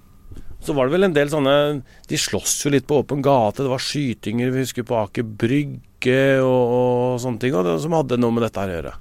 Så 0.62 0.74
var 0.74 0.86
det 0.86 0.92
vel 0.94 1.04
en 1.04 1.14
del 1.14 1.26
sånne 1.30 1.82
De 2.08 2.16
sloss 2.18 2.60
jo 2.64 2.70
litt 2.70 2.86
på 2.86 2.98
åpen 3.02 3.22
gate. 3.22 3.62
Det 3.62 3.70
var 3.70 3.78
skytinger, 3.82 4.50
vi 4.50 4.66
husker 4.66 4.82
på 4.82 4.98
Aker 4.98 5.22
Brygge 5.22 6.42
og, 6.42 6.74
og 6.74 7.22
sånne 7.22 7.38
ting, 7.38 7.54
og 7.54 7.64
det, 7.70 7.78
som 7.86 7.94
hadde 7.94 8.18
noe 8.18 8.34
med 8.34 8.42
dette 8.50 8.58
her 8.66 8.74
å 8.74 8.78
gjøre. 8.80 8.94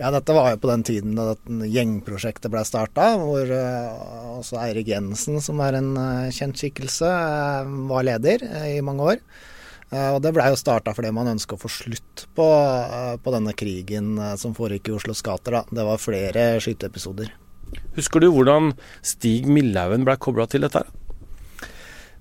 Ja, 0.00 0.08
dette 0.14 0.32
var 0.32 0.54
jo 0.54 0.60
på 0.62 0.68
den 0.70 0.82
tiden 0.86 1.12
da 1.12 1.34
dette 1.34 1.66
gjengprosjektet 1.68 2.48
ble 2.48 2.62
starta, 2.64 3.12
hvor 3.20 3.50
eh, 3.52 3.98
også 4.38 4.56
Eirik 4.62 4.88
Jensen, 4.88 5.42
som 5.44 5.60
er 5.60 5.76
en 5.76 5.90
eh, 6.00 6.30
kjent 6.32 6.56
skikkelse, 6.56 7.10
eh, 7.10 7.74
var 7.90 8.06
leder 8.08 8.46
i 8.70 8.78
mange 8.84 9.14
år. 9.14 9.24
Og 9.90 10.20
det 10.22 10.30
blei 10.30 10.44
jo 10.52 10.54
starta 10.54 10.92
fordi 10.94 11.08
man 11.10 11.32
ønska 11.32 11.56
å 11.56 11.58
få 11.58 11.66
slutt 11.74 12.22
på, 12.38 12.44
på 13.24 13.32
denne 13.34 13.50
krigen 13.58 14.12
som 14.38 14.52
foregikk 14.54 14.86
i 14.86 14.94
Oslos 14.94 15.18
gater. 15.26 15.56
da. 15.56 15.62
Det 15.66 15.86
var 15.88 15.98
flere 15.98 16.44
skyteepisoder. 16.62 17.32
Husker 17.96 18.22
du 18.22 18.28
hvordan 18.30 18.70
Stig 19.02 19.50
Millhaugen 19.50 20.06
ble 20.06 20.14
kobla 20.22 20.46
til 20.46 20.62
dette? 20.62 20.84
her? 20.84 20.99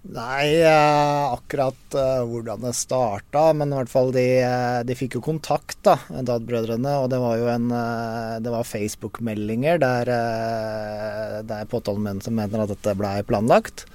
Nei, 0.10 0.62
eh, 0.66 1.34
akkurat 1.34 1.93
eh, 1.93 2.24
hvordan 2.26 2.64
det 2.66 2.74
starta, 2.74 3.51
men 3.53 3.70
i 3.70 3.78
hvert 3.78 3.91
fall 3.91 4.10
de, 4.10 4.26
eh, 4.41 4.80
de 4.82 4.95
fikk 4.97 5.20
jo 5.20 5.22
kontakt, 5.22 5.78
da, 5.86 5.99
Dad-brødrene. 6.10 6.95
Og 7.03 7.12
det 7.12 7.20
var 7.22 7.38
jo 7.38 7.49
en 7.53 7.68
Det 7.70 8.49
var 8.49 8.66
Facebook-meldinger 8.66 9.78
der, 9.78 10.10
der 11.45 11.70
påtalemyndigheten 11.70 12.36
mener 12.36 12.64
at 12.64 12.74
dette 12.74 12.95
blei 12.97 13.22
planlagt. 13.24 13.86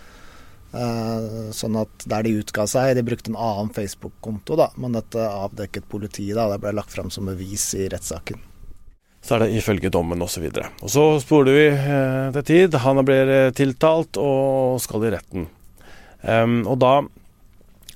Sånn 1.55 1.77
at 1.79 2.07
der 2.11 2.25
de 2.27 2.33
utga 2.41 2.65
seg 2.67 2.97
De 2.99 3.05
brukte 3.07 3.31
en 3.31 3.39
annen 3.39 3.71
Facebook-konto, 3.71 4.57
da, 4.59 4.69
men 4.77 4.95
dette 4.95 5.19
avdekket 5.19 5.89
politiet. 5.89 6.35
da, 6.35 6.49
Det 6.53 6.61
ble 6.62 6.75
lagt 6.75 6.95
fram 6.95 7.11
som 7.11 7.27
bevis 7.27 7.73
i 7.75 7.89
rettssaken. 7.89 8.39
Så 9.25 9.35
er 9.35 9.47
det 9.47 9.59
ifølge 9.59 9.91
dommen 9.91 10.23
osv. 10.23 10.47
Og, 10.47 10.62
og 10.83 10.91
så 10.91 11.05
spoler 11.23 11.59
vi 11.59 11.69
til 12.39 12.49
tid. 12.53 12.81
Han 12.87 13.03
blir 13.07 13.51
tiltalt 13.57 14.21
og 14.21 14.83
skal 14.85 15.09
i 15.09 15.15
retten. 15.17 15.51
Em, 16.25 16.62
og 16.70 16.79
da, 16.81 16.95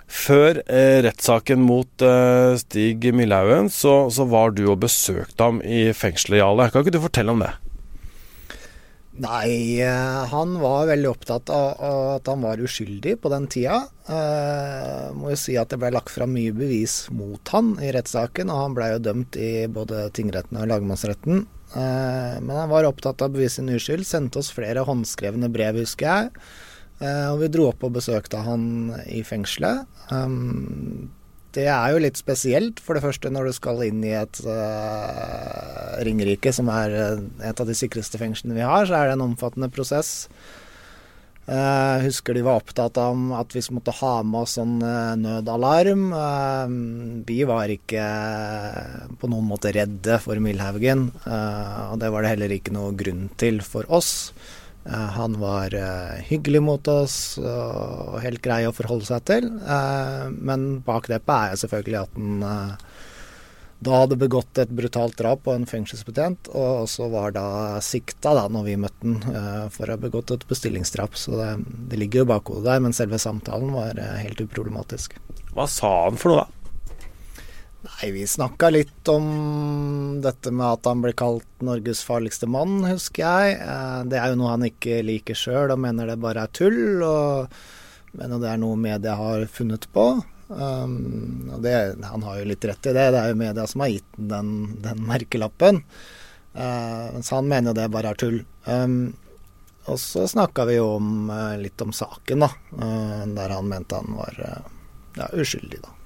før 0.09 0.61
eh, 0.69 0.99
rettssaken 1.05 1.63
mot 1.65 2.05
eh, 2.05 2.57
Stig 2.61 3.09
Millhaugen, 3.17 3.71
så, 3.73 4.09
så 4.13 4.29
var 4.29 4.53
du 4.57 4.67
og 4.69 4.83
besøkte 4.85 5.49
ham 5.49 5.63
i 5.65 5.89
fengselet, 5.97 6.43
Jarle. 6.43 6.69
Kan 6.73 6.85
ikke 6.85 6.97
du 6.99 7.03
fortelle 7.05 7.35
om 7.35 7.45
det? 7.45 7.55
Nei, 9.19 9.81
eh, 9.83 10.21
han 10.31 10.55
var 10.63 10.87
veldig 10.93 11.11
opptatt 11.11 11.51
av 11.51 11.81
at 12.15 12.29
han 12.31 12.45
var 12.45 12.61
uskyldig 12.63 13.17
på 13.21 13.33
den 13.33 13.49
tida. 13.51 13.81
Eh, 14.07 15.09
må 15.17 15.33
jo 15.33 15.41
si 15.41 15.57
at 15.59 15.73
det 15.73 15.81
ble 15.83 15.91
lagt 15.97 16.13
fram 16.15 16.37
mye 16.37 16.55
bevis 16.55 17.01
mot 17.11 17.53
han 17.57 17.75
i 17.83 17.91
rettssaken, 17.97 18.53
og 18.53 18.63
han 18.63 18.79
ble 18.79 18.93
jo 18.93 19.03
dømt 19.09 19.41
i 19.41 19.53
både 19.73 20.07
tingretten 20.15 20.61
og 20.61 20.69
lagmannsretten. 20.71 21.47
Men 21.69 22.49
han 22.49 22.71
var 22.71 22.87
opptatt 22.89 23.21
av 23.21 23.29
å 23.29 23.35
bevise 23.35 23.59
sin 23.59 23.69
uskyld, 23.69 24.07
sendte 24.09 24.41
oss 24.41 24.49
flere 24.57 24.87
håndskrevne 24.89 25.51
brev, 25.53 25.83
husker 25.83 26.07
jeg. 26.09 26.47
Eh, 26.99 27.27
og 27.31 27.43
vi 27.43 27.53
dro 27.55 27.69
opp 27.71 27.85
og 27.87 27.95
besøkte 27.99 28.43
han 28.43 28.93
i 29.07 29.23
fengselet. 29.27 29.87
Um, 30.11 31.11
det 31.57 31.67
er 31.73 31.95
jo 31.95 32.03
litt 32.03 32.19
spesielt, 32.21 32.83
for 32.85 32.97
det 32.97 33.05
første 33.07 33.31
når 33.33 33.49
du 33.49 33.57
skal 33.57 33.83
inn 33.87 34.03
i 34.05 34.15
et 34.19 34.41
uh, 34.45 35.99
Ringerike, 36.05 36.53
som 36.55 36.71
er 36.73 36.95
eh, 36.95 37.27
et 37.51 37.61
av 37.61 37.69
de 37.69 37.77
sikreste 37.77 38.21
fengslene 38.21 38.59
vi 38.59 38.67
har, 38.67 38.87
så 38.87 38.99
er 38.99 39.09
det 39.09 39.19
en 39.19 39.29
omfattende 39.31 39.71
prosess. 39.73 40.29
Jeg 41.49 42.03
husker 42.05 42.37
de 42.37 42.43
var 42.45 42.59
opptatt 42.61 42.99
av 43.01 43.17
at 43.39 43.55
vi 43.57 43.63
måtte 43.73 43.95
ha 44.03 44.19
med 44.21 44.43
oss 44.43 44.59
sånn 44.59 44.83
eh, 44.85 45.15
nødalarm. 45.17 46.03
Eh, 46.13 46.75
vi 47.25 47.39
var 47.49 47.73
ikke 47.73 48.05
på 49.17 49.31
noen 49.33 49.49
måte 49.49 49.73
redde 49.73 50.19
for 50.21 50.37
Milhaugen, 50.45 51.07
eh, 51.25 51.79
og 51.89 52.03
det 52.03 52.11
var 52.13 52.27
det 52.27 52.35
heller 52.35 52.53
ikke 52.53 52.75
noe 52.77 52.93
grunn 53.01 53.31
til 53.41 53.63
for 53.65 53.89
oss. 53.89 54.11
Eh, 54.89 55.09
Han 55.19 55.39
var 55.41 55.75
eh, 55.75 56.23
hyggelig 56.31 56.63
mot 56.65 56.89
oss 56.89 57.39
og 57.39 58.19
helt 58.25 58.43
grei 58.45 58.63
å 58.67 58.75
forholde 58.75 59.09
seg 59.09 59.27
til. 59.29 59.51
Eh, 59.61 60.27
Men 60.33 60.81
bakteppet 60.87 61.35
er 61.35 61.55
jo 61.55 61.63
selvfølgelig 61.65 62.03
at 62.03 62.19
han 62.19 62.83
da 63.79 64.01
hadde 64.01 64.17
begått 64.19 64.59
et 64.59 64.73
brutalt 64.75 65.15
drap 65.21 65.45
på 65.47 65.53
en 65.55 65.63
fengselsbetjent, 65.71 66.49
og 66.51 66.81
også 66.81 67.07
var 67.13 67.31
da 67.37 67.45
sikta 67.79 68.33
da 68.35 68.49
når 68.51 68.65
vi 68.67 68.75
møtte 68.83 69.05
han 69.07 69.71
for 69.71 69.87
å 69.87 69.95
ha 69.95 70.01
begått 70.03 70.33
et 70.35 70.47
bestillingsdrap. 70.51 71.15
Så 71.15 71.37
det, 71.39 71.53
det 71.93 72.01
ligger 72.03 72.25
jo 72.25 72.31
bakhodet 72.33 72.65
der, 72.67 72.83
men 72.83 72.97
selve 72.97 73.21
samtalen 73.23 73.71
var 73.77 74.01
helt 74.19 74.43
uproblematisk. 74.43 75.15
Hva 75.55 75.69
sa 75.71 75.93
han 76.09 76.19
for 76.19 76.35
noe, 76.35 76.43
da? 76.43 76.58
Nei, 77.89 78.11
vi 78.15 78.27
snakka 78.27 78.69
litt 78.71 79.09
om 79.09 80.21
dette 80.23 80.53
med 80.55 80.67
at 80.67 80.87
han 80.87 81.01
ble 81.03 81.15
kalt 81.19 81.65
Norges 81.65 82.03
farligste 82.07 82.47
mann, 82.51 82.83
husker 82.87 83.25
jeg. 83.25 83.59
Eh, 83.65 84.01
Det 84.11 84.19
er 84.21 84.33
jo 84.33 84.39
noe 84.39 84.55
han 84.55 84.67
ikke 84.69 85.01
liker 85.03 85.39
sjøl, 85.39 85.73
og 85.73 85.81
mener 85.83 86.07
det 86.07 86.19
bare 86.23 86.45
er 86.45 86.53
tull. 86.55 87.03
Og 87.03 87.49
mener 88.19 88.43
det 88.43 88.51
er 88.53 88.61
noe 88.63 88.77
media 88.79 89.17
har 89.19 89.47
funnet 89.51 89.89
på. 89.93 90.07
Um, 90.49 91.51
og 91.53 91.61
det, 91.65 91.75
han 92.09 92.23
har 92.25 92.39
jo 92.39 92.47
litt 92.49 92.65
rett 92.65 92.87
i 92.89 92.95
det. 92.97 93.11
Det 93.13 93.21
er 93.21 93.33
jo 93.33 93.41
media 93.43 93.67
som 93.69 93.85
har 93.85 93.93
gitt 93.93 94.23
den, 94.31 94.53
den 94.85 95.03
merkelappen. 95.09 95.83
Uh, 96.55 97.19
så 97.21 97.41
han 97.41 97.51
mener 97.51 97.73
jo 97.73 97.81
det 97.81 97.91
bare 97.93 98.15
er 98.15 98.21
tull. 98.21 98.41
Um, 98.65 99.15
og 99.89 99.99
så 100.01 100.27
snakka 100.29 100.69
vi 100.69 100.79
jo 100.79 100.95
om, 101.01 101.29
uh, 101.33 101.57
litt 101.61 101.81
om 101.85 101.93
saken, 101.97 102.47
da. 102.47 102.53
Uh, 102.73 103.27
der 103.37 103.57
han 103.59 103.69
mente 103.69 104.01
han 104.01 104.17
var 104.17 104.41
ja, 104.45 105.33
uskyldig, 105.33 105.83
da. 105.85 105.98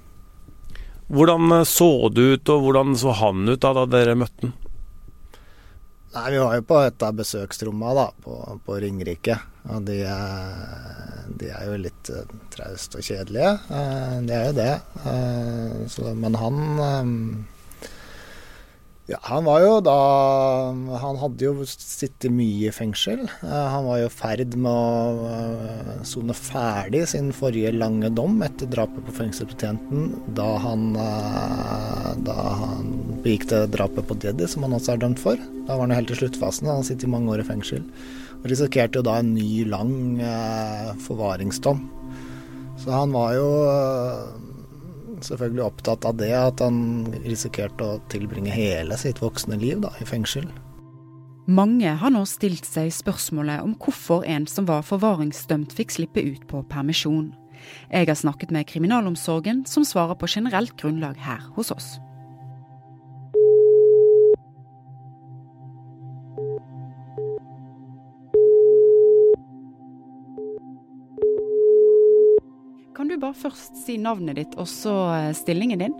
Hvordan 1.13 1.61
så 1.69 2.09
det 2.09 2.21
ut, 2.21 2.49
og 2.49 2.65
hvordan 2.65 2.95
så 2.97 3.13
han 3.19 3.45
ut 3.45 3.61
da, 3.61 3.73
da 3.77 3.85
dere 3.85 4.17
møtte 4.17 4.47
han? 4.47 4.53
Nei, 6.13 6.27
Vi 6.31 6.41
var 6.41 6.55
jo 6.57 6.65
på 6.69 6.79
et 6.85 7.05
av 7.05 7.15
besøksrommene 7.17 7.93
da, 7.97 8.07
på, 8.21 8.37
på 8.65 8.77
Ringerike. 8.81 9.37
Og 9.73 9.85
de 9.87 9.99
er, 10.05 11.23
de 11.39 11.49
er, 11.49 11.63
jo 11.69 11.77
litt 11.85 12.11
uh, 12.13 12.25
traust 12.53 12.97
og 12.97 13.05
kjedelige. 13.05 13.53
Det 14.27 14.35
er 14.37 14.49
jo 14.49 14.55
det. 14.57 14.73
Så, 15.93 16.13
men 16.17 16.37
han 16.37 16.59
ja, 19.11 19.17
han 19.27 19.43
var 19.43 19.59
jo 19.59 19.71
da 19.83 19.95
Han 21.01 21.17
hadde 21.19 21.43
jo 21.43 21.65
sittet 21.67 22.31
mye 22.31 22.69
i 22.69 22.73
fengsel. 22.73 23.25
Han 23.43 23.87
var 23.89 23.99
jo 23.99 24.07
i 24.07 24.13
ferd 24.13 24.55
med 24.55 24.71
å 24.71 26.03
sone 26.07 26.35
ferdig 26.37 27.03
sin 27.11 27.33
forrige 27.35 27.73
lange 27.75 28.11
dom 28.15 28.39
etter 28.45 28.69
drapet 28.71 29.03
på 29.07 29.17
fengselsbetjenten 29.17 30.13
da 30.37 30.47
han, 30.63 30.93
da 32.23 32.37
han 32.63 32.93
begikk 33.25 33.49
det 33.51 33.65
drapet 33.75 34.07
på 34.07 34.17
Deddy, 34.23 34.47
som 34.47 34.63
han 34.67 34.77
også 34.77 34.95
er 34.95 35.03
dømt 35.03 35.19
for. 35.19 35.39
Da 35.67 35.75
var 35.75 35.85
han 35.85 35.95
jo 35.95 35.99
helt 35.99 36.15
i 36.15 36.19
sluttfasen. 36.21 36.71
Han 36.71 36.79
har 36.79 36.87
sittet 36.87 37.11
mange 37.11 37.31
år 37.35 37.43
i 37.43 37.47
fengsel. 37.47 37.83
Og 38.39 38.47
risikerte 38.51 38.99
jo 38.99 39.07
da 39.07 39.19
en 39.19 39.33
ny, 39.35 39.65
lang 39.67 39.93
eh, 40.23 40.89
forvaringsdom. 41.03 41.83
Så 42.79 42.91
han 42.91 43.13
var 43.15 43.35
jo 43.37 43.51
selvfølgelig 45.25 45.65
opptatt 45.65 46.05
av 46.09 46.17
det, 46.19 46.31
at 46.35 46.61
han 46.63 47.07
risikerte 47.23 47.87
å 47.87 48.01
tilbringe 48.13 48.53
hele 48.53 48.97
sitt 48.99 49.21
voksne 49.23 49.57
liv 49.59 49.81
da, 49.83 49.93
i 50.01 50.07
fengsel. 50.07 50.47
Mange 51.43 51.91
har 51.99 52.11
nå 52.13 52.21
stilt 52.29 52.63
seg 52.63 52.93
spørsmålet 52.95 53.65
om 53.65 53.73
hvorfor 53.75 54.23
en 54.23 54.45
som 54.47 54.67
var 54.69 54.85
forvaringsdømt 54.87 55.75
fikk 55.75 55.91
slippe 55.91 56.23
ut 56.23 56.45
på 56.47 56.61
permisjon. 56.71 57.33
Jeg 57.91 58.07
har 58.07 58.19
snakket 58.19 58.51
med 58.51 58.67
kriminalomsorgen, 58.67 59.65
som 59.67 59.83
svarer 59.87 60.15
på 60.19 60.29
generelt 60.31 60.75
grunnlag 60.79 61.19
her 61.19 61.43
hos 61.57 61.71
oss. 61.75 61.95
Bare 73.23 73.39
først 73.39 73.77
si 73.85 73.97
navnet 74.01 74.37
ditt 74.39 74.57
og 74.59 74.67
så 74.69 74.93
eh, 75.15 75.31
stillingen 75.37 75.83
din? 75.85 75.95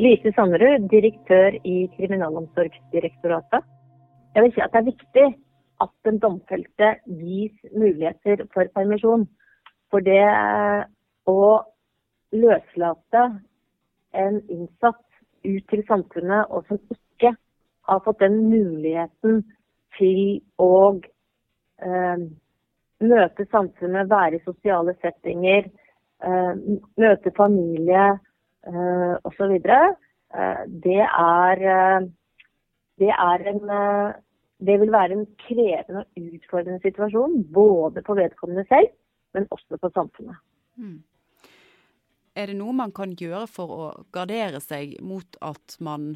Lise 0.00 0.32
Sanderud, 0.36 0.88
direktør 0.92 1.56
i 1.64 1.86
Kriminalomsorgsdirektoratet. 1.96 3.64
Jeg 4.34 4.44
vil 4.44 4.52
si 4.52 4.60
at 4.60 4.72
det 4.74 4.80
er 4.80 4.90
viktig 4.90 5.26
at 5.80 5.92
den 6.04 6.18
domfelte 6.20 6.90
gis 7.20 7.56
muligheter 7.72 8.44
for 8.52 8.68
permisjon. 8.76 9.24
For 9.92 10.04
det 10.04 10.20
å 11.30 11.40
løslate 12.36 13.24
en 14.16 14.40
innsatt 14.52 15.04
ut 15.46 15.68
til 15.70 15.84
samfunnet, 15.88 16.48
og 16.50 16.66
som 16.68 16.80
ikke 16.92 17.32
har 17.88 18.02
fått 18.04 18.20
den 18.20 18.38
muligheten 18.50 19.44
til 19.96 20.42
å 20.60 20.98
eh, 21.80 22.24
møte 23.04 23.46
samfunnet, 23.50 24.10
være 24.10 24.38
i 24.38 24.44
sosiale 24.44 24.94
settinger, 25.02 25.68
eh, 26.24 26.52
møte 26.96 27.32
familie 27.36 28.04
uh, 28.66 29.14
osv. 29.28 29.56
Eh, 29.56 30.62
det 30.84 31.02
er 31.04 31.66
det 32.96 33.12
er 33.12 33.48
en 33.52 33.66
det 34.56 34.78
vil 34.80 34.92
være 34.92 35.12
en 35.12 35.26
krevende 35.36 36.04
og 36.06 36.30
utfordrende 36.32 36.80
situasjon, 36.80 37.42
både 37.52 38.02
på 38.02 38.14
vedkommende 38.16 38.64
selv, 38.68 38.88
men 39.34 39.46
også 39.50 39.76
på 39.76 39.90
samfunnet. 39.92 40.38
Mm. 40.76 41.02
Er 42.36 42.46
det 42.46 42.56
noe 42.56 42.72
man 42.72 42.92
kan 42.92 43.12
gjøre 43.16 43.46
for 43.48 43.74
å 43.74 43.90
gardere 44.12 44.60
seg 44.64 44.96
mot 45.04 45.36
at 45.44 45.76
man 45.80 46.14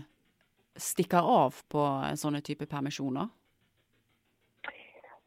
stikker 0.77 1.21
av 1.21 1.61
på 1.69 1.85
sånne 2.17 2.41
type 2.45 2.69
permisjoner? 2.69 3.29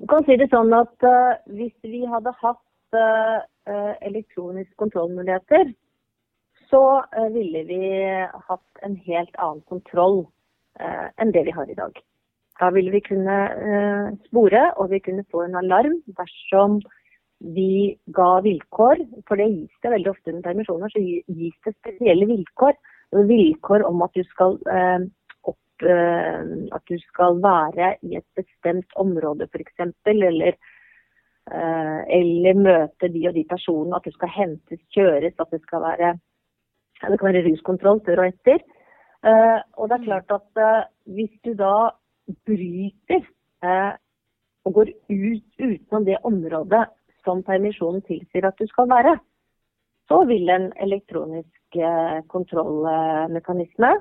Du 0.03 0.07
kan 0.11 0.25
si 0.27 0.35
det 0.35 0.49
sånn 0.51 0.73
at 0.75 1.05
uh, 1.07 1.39
Hvis 1.55 1.71
vi 1.87 2.01
hadde 2.03 2.33
hatt 2.41 2.97
uh, 2.97 3.39
elektroniske 4.03 4.75
kontrollmuligheter, 4.81 5.69
så 6.67 6.81
uh, 7.05 7.29
ville 7.31 7.61
vi 7.69 7.79
hatt 8.49 8.83
en 8.83 8.97
helt 9.05 9.37
annen 9.39 9.63
kontroll 9.71 10.25
enn 11.21 11.29
det 11.31 11.43
vi 11.45 11.53
har 11.53 11.69
i 11.69 11.75
dag. 11.77 11.93
Da 12.57 12.71
ville 12.73 12.89
vi 12.95 12.99
kunne 13.05 13.35
spore, 14.25 14.63
og 14.81 14.89
vi 14.89 14.97
kunne 15.05 15.21
få 15.29 15.43
en 15.43 15.59
alarm 15.59 15.99
dersom 16.17 16.79
vi 17.53 17.93
ga 18.17 18.39
vilkår. 18.41 19.03
For 19.29 19.37
det 19.37 19.51
gis 19.51 19.83
det 19.85 19.91
veldig 19.93 20.09
ofte 20.09 20.33
under 20.33 20.47
permisjoner, 20.47 20.89
så 20.89 21.03
gis 21.03 21.53
det 21.67 21.75
spesielle 21.75 22.25
vilkår. 22.25 22.73
Vilkår 23.29 23.85
om 23.85 24.01
at 24.01 24.17
du 24.17 24.25
skal 24.31 24.57
Eh, 24.65 25.05
at 25.82 26.84
du 26.89 26.97
skal 26.99 27.41
være 27.41 27.95
i 28.01 28.17
et 28.17 28.26
bestemt 28.36 28.93
område 28.95 29.47
f.eks. 29.47 29.74
Eller, 30.05 30.53
eh, 31.51 32.01
eller 32.19 32.59
møte 32.59 33.09
de 33.09 33.28
og 33.28 33.34
de 33.34 33.45
personene. 33.49 33.95
At 33.95 34.05
du 34.05 34.11
skal 34.11 34.30
hentes, 34.30 34.80
kjøres. 34.95 35.34
At 35.39 35.51
det 35.51 35.61
skal 35.61 35.82
være, 35.82 36.13
det 37.01 37.19
kan 37.19 37.34
være 37.34 37.45
ruskontroll 37.49 38.01
før 38.05 38.24
og 38.24 38.28
etter. 38.28 38.63
Eh, 39.26 39.59
og 39.78 39.89
det 39.89 39.99
er 39.99 40.05
klart 40.05 40.32
at 40.32 40.63
hvis 41.05 41.34
du 41.45 41.53
da 41.53 41.89
bryter 42.47 43.24
og 44.63 44.74
går 44.74 44.89
ut 45.09 45.43
utenom 45.59 46.05
det 46.05 46.17
området 46.24 46.86
som 47.24 47.43
permisjonen 47.43 48.01
tilsier 48.03 48.47
at 48.47 48.59
du 48.59 48.67
skal 48.67 48.89
være, 48.91 49.17
så 50.07 50.24
vil 50.28 50.49
en 50.51 50.71
elektronisk 50.84 51.78
kontrollmekanisme 52.32 53.93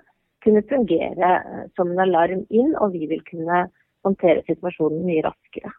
kunne 0.45 0.65
fungere 0.71 1.31
eh, 1.39 1.63
som 1.77 1.93
en 1.93 2.03
alarm 2.07 2.45
inn, 2.51 2.75
og 2.81 2.97
vi 2.97 3.07
vil 3.11 3.23
kunne 3.29 3.67
håndtere 4.07 4.43
situasjonen 4.49 5.07
mye 5.07 5.25
raskere. 5.27 5.73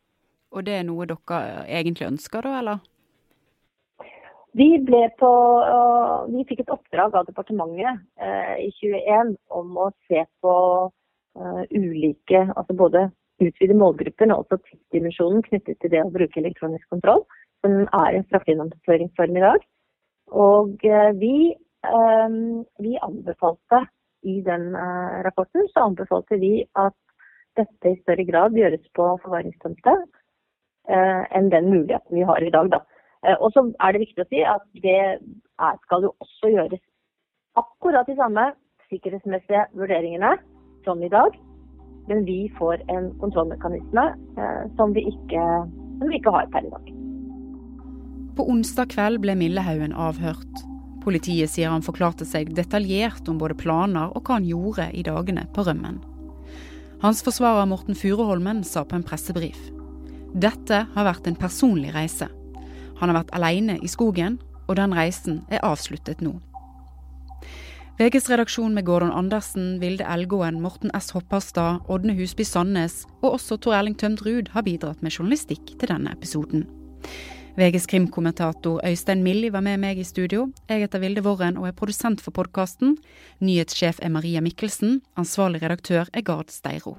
Og 0.54 0.66
det 0.68 0.80
er 0.80 0.88
noe 0.88 1.08
dere 1.10 1.64
egentlig 1.66 2.08
ønsker 2.12 2.46
da, 2.46 2.58
eller? 2.62 2.82
Vi, 4.54 4.68
på, 5.18 5.30
vi 6.30 6.44
fikk 6.46 6.60
et 6.62 6.74
oppdrag 6.76 7.16
av 7.18 7.26
departementet 7.26 8.04
eh, 8.22 8.68
i 8.68 8.70
2021 8.78 9.32
om 9.58 9.80
å 9.82 9.88
se 10.06 10.22
på 10.46 10.54
eh, 11.42 11.64
ulike, 11.74 12.44
altså 12.54 12.76
både 12.78 13.08
utvide 13.42 13.74
målgruppen 13.80 14.30
og 14.32 14.44
også 14.44 14.60
tidsdimensjonen 14.68 15.42
knyttet 15.48 15.82
til 15.82 15.94
det 15.96 16.04
å 16.04 16.14
bruke 16.14 16.38
elektronisk 16.38 16.86
kontroll, 16.94 17.26
som 17.66 17.80
er 17.88 18.20
en 18.20 18.28
straffegjennomføringsform 18.28 19.42
i 19.42 19.46
dag. 19.48 19.66
Og 20.38 20.86
eh, 20.86 21.10
vi, 21.18 21.34
vi 22.86 22.94
anbefalte 23.10 23.82
i 24.24 24.42
den 24.42 24.76
eh, 24.76 25.24
rapporten 25.26 25.68
så 25.74 25.88
anbefalte 25.88 26.40
vi 26.42 26.64
at 26.80 26.96
dette 27.58 27.92
i 27.92 28.00
større 28.02 28.26
grad 28.26 28.58
gjøres 28.58 28.84
på 28.98 29.06
forvaringstomte 29.24 29.94
eh, 30.90 31.24
enn 31.38 31.52
den 31.54 31.70
muligheten 31.70 32.18
vi 32.18 32.26
har 32.28 32.42
i 32.44 32.52
dag. 32.54 32.72
Da. 32.74 32.82
Eh, 33.28 33.38
og 33.38 33.54
så 33.54 33.66
er 33.80 33.94
det 33.94 34.04
viktig 34.06 34.26
å 34.26 34.30
si 34.32 34.42
at 34.56 34.66
det 34.86 34.98
er, 35.04 35.80
skal 35.86 36.08
jo 36.08 36.16
også 36.24 36.54
gjøres 36.56 36.84
akkurat 37.60 38.10
de 38.10 38.18
samme 38.18 38.50
sikkerhetsmessige 38.90 39.68
vurderingene 39.78 40.36
som 40.88 41.04
i 41.04 41.12
dag. 41.12 41.38
Men 42.10 42.26
vi 42.28 42.50
får 42.58 42.82
en 42.92 43.14
kontrollmekanisme 43.22 44.04
som, 44.76 44.92
vi 44.92 45.06
ikke, 45.08 45.46
som 46.02 46.10
vi 46.10 46.18
ikke 46.20 46.34
har 46.36 46.50
per 46.52 46.68
i 46.68 46.74
dag. 46.74 46.90
På 48.36 48.44
onsdag 48.52 48.92
kveld 48.92 49.22
ble 49.24 49.38
Millehaugen 49.40 49.96
avhørt. 49.96 50.73
Politiet 51.04 51.52
sier 51.52 51.72
han 51.74 51.84
forklarte 51.84 52.26
seg 52.28 52.54
detaljert 52.56 53.28
om 53.28 53.40
både 53.42 53.58
planer 53.60 54.14
og 54.16 54.24
hva 54.24 54.40
han 54.40 54.48
gjorde 54.48 54.88
i 54.96 55.04
dagene 55.04 55.46
på 55.56 55.66
rømmen. 55.68 56.00
Hans 57.04 57.20
forsvarer 57.26 57.68
Morten 57.68 57.98
Furuholmen 58.00 58.64
sa 58.64 58.86
på 58.88 58.96
en 58.96 59.04
pressebrif. 59.04 59.60
dette 60.34 60.88
har 60.96 61.06
vært 61.06 61.28
en 61.28 61.36
personlig 61.36 61.94
reise. 61.94 62.30
Han 62.98 63.10
har 63.10 63.20
vært 63.20 63.36
alene 63.36 63.78
i 63.84 63.88
skogen, 63.88 64.40
og 64.68 64.78
den 64.80 64.96
reisen 64.96 65.44
er 65.52 65.62
avsluttet 65.62 66.22
nå. 66.22 66.40
VGs 68.00 68.30
redaksjon 68.32 68.74
med 68.74 68.88
Gordon 68.88 69.12
Andersen, 69.14 69.80
Vilde 69.80 70.08
Elgåen, 70.10 70.62
Morten 70.62 70.90
S. 70.98 71.12
Hopperstad, 71.14 71.84
Ådne 71.86 72.16
Husby 72.18 72.42
Sandnes 72.44 73.04
og 73.22 73.36
også 73.36 73.60
Tor 73.62 73.76
Erling 73.78 73.94
Tømt 74.00 74.24
Ruud 74.26 74.50
har 74.56 74.66
bidratt 74.66 75.04
med 75.04 75.14
journalistikk 75.14 75.76
til 75.78 75.92
denne 75.92 76.16
episoden. 76.16 76.66
VGs 77.54 77.86
krimkommentator 77.86 78.82
Øystein 78.82 79.22
Milli 79.24 79.52
var 79.54 79.62
med 79.62 79.78
meg 79.78 80.00
i 80.02 80.04
studio. 80.04 80.48
Jeg 80.70 80.82
heter 80.82 81.00
Vilde 81.04 81.22
Worren 81.22 81.60
og 81.62 81.68
er 81.70 81.76
produsent 81.78 82.22
for 82.22 82.34
podkasten. 82.34 82.96
Nyhetssjef 83.46 84.00
er 84.02 84.10
Maria 84.10 84.42
Mikkelsen. 84.42 85.04
Ansvarlig 85.16 85.62
redaktør 85.62 86.10
er 86.14 86.26
Gard 86.26 86.50
Steiro. 86.50 86.98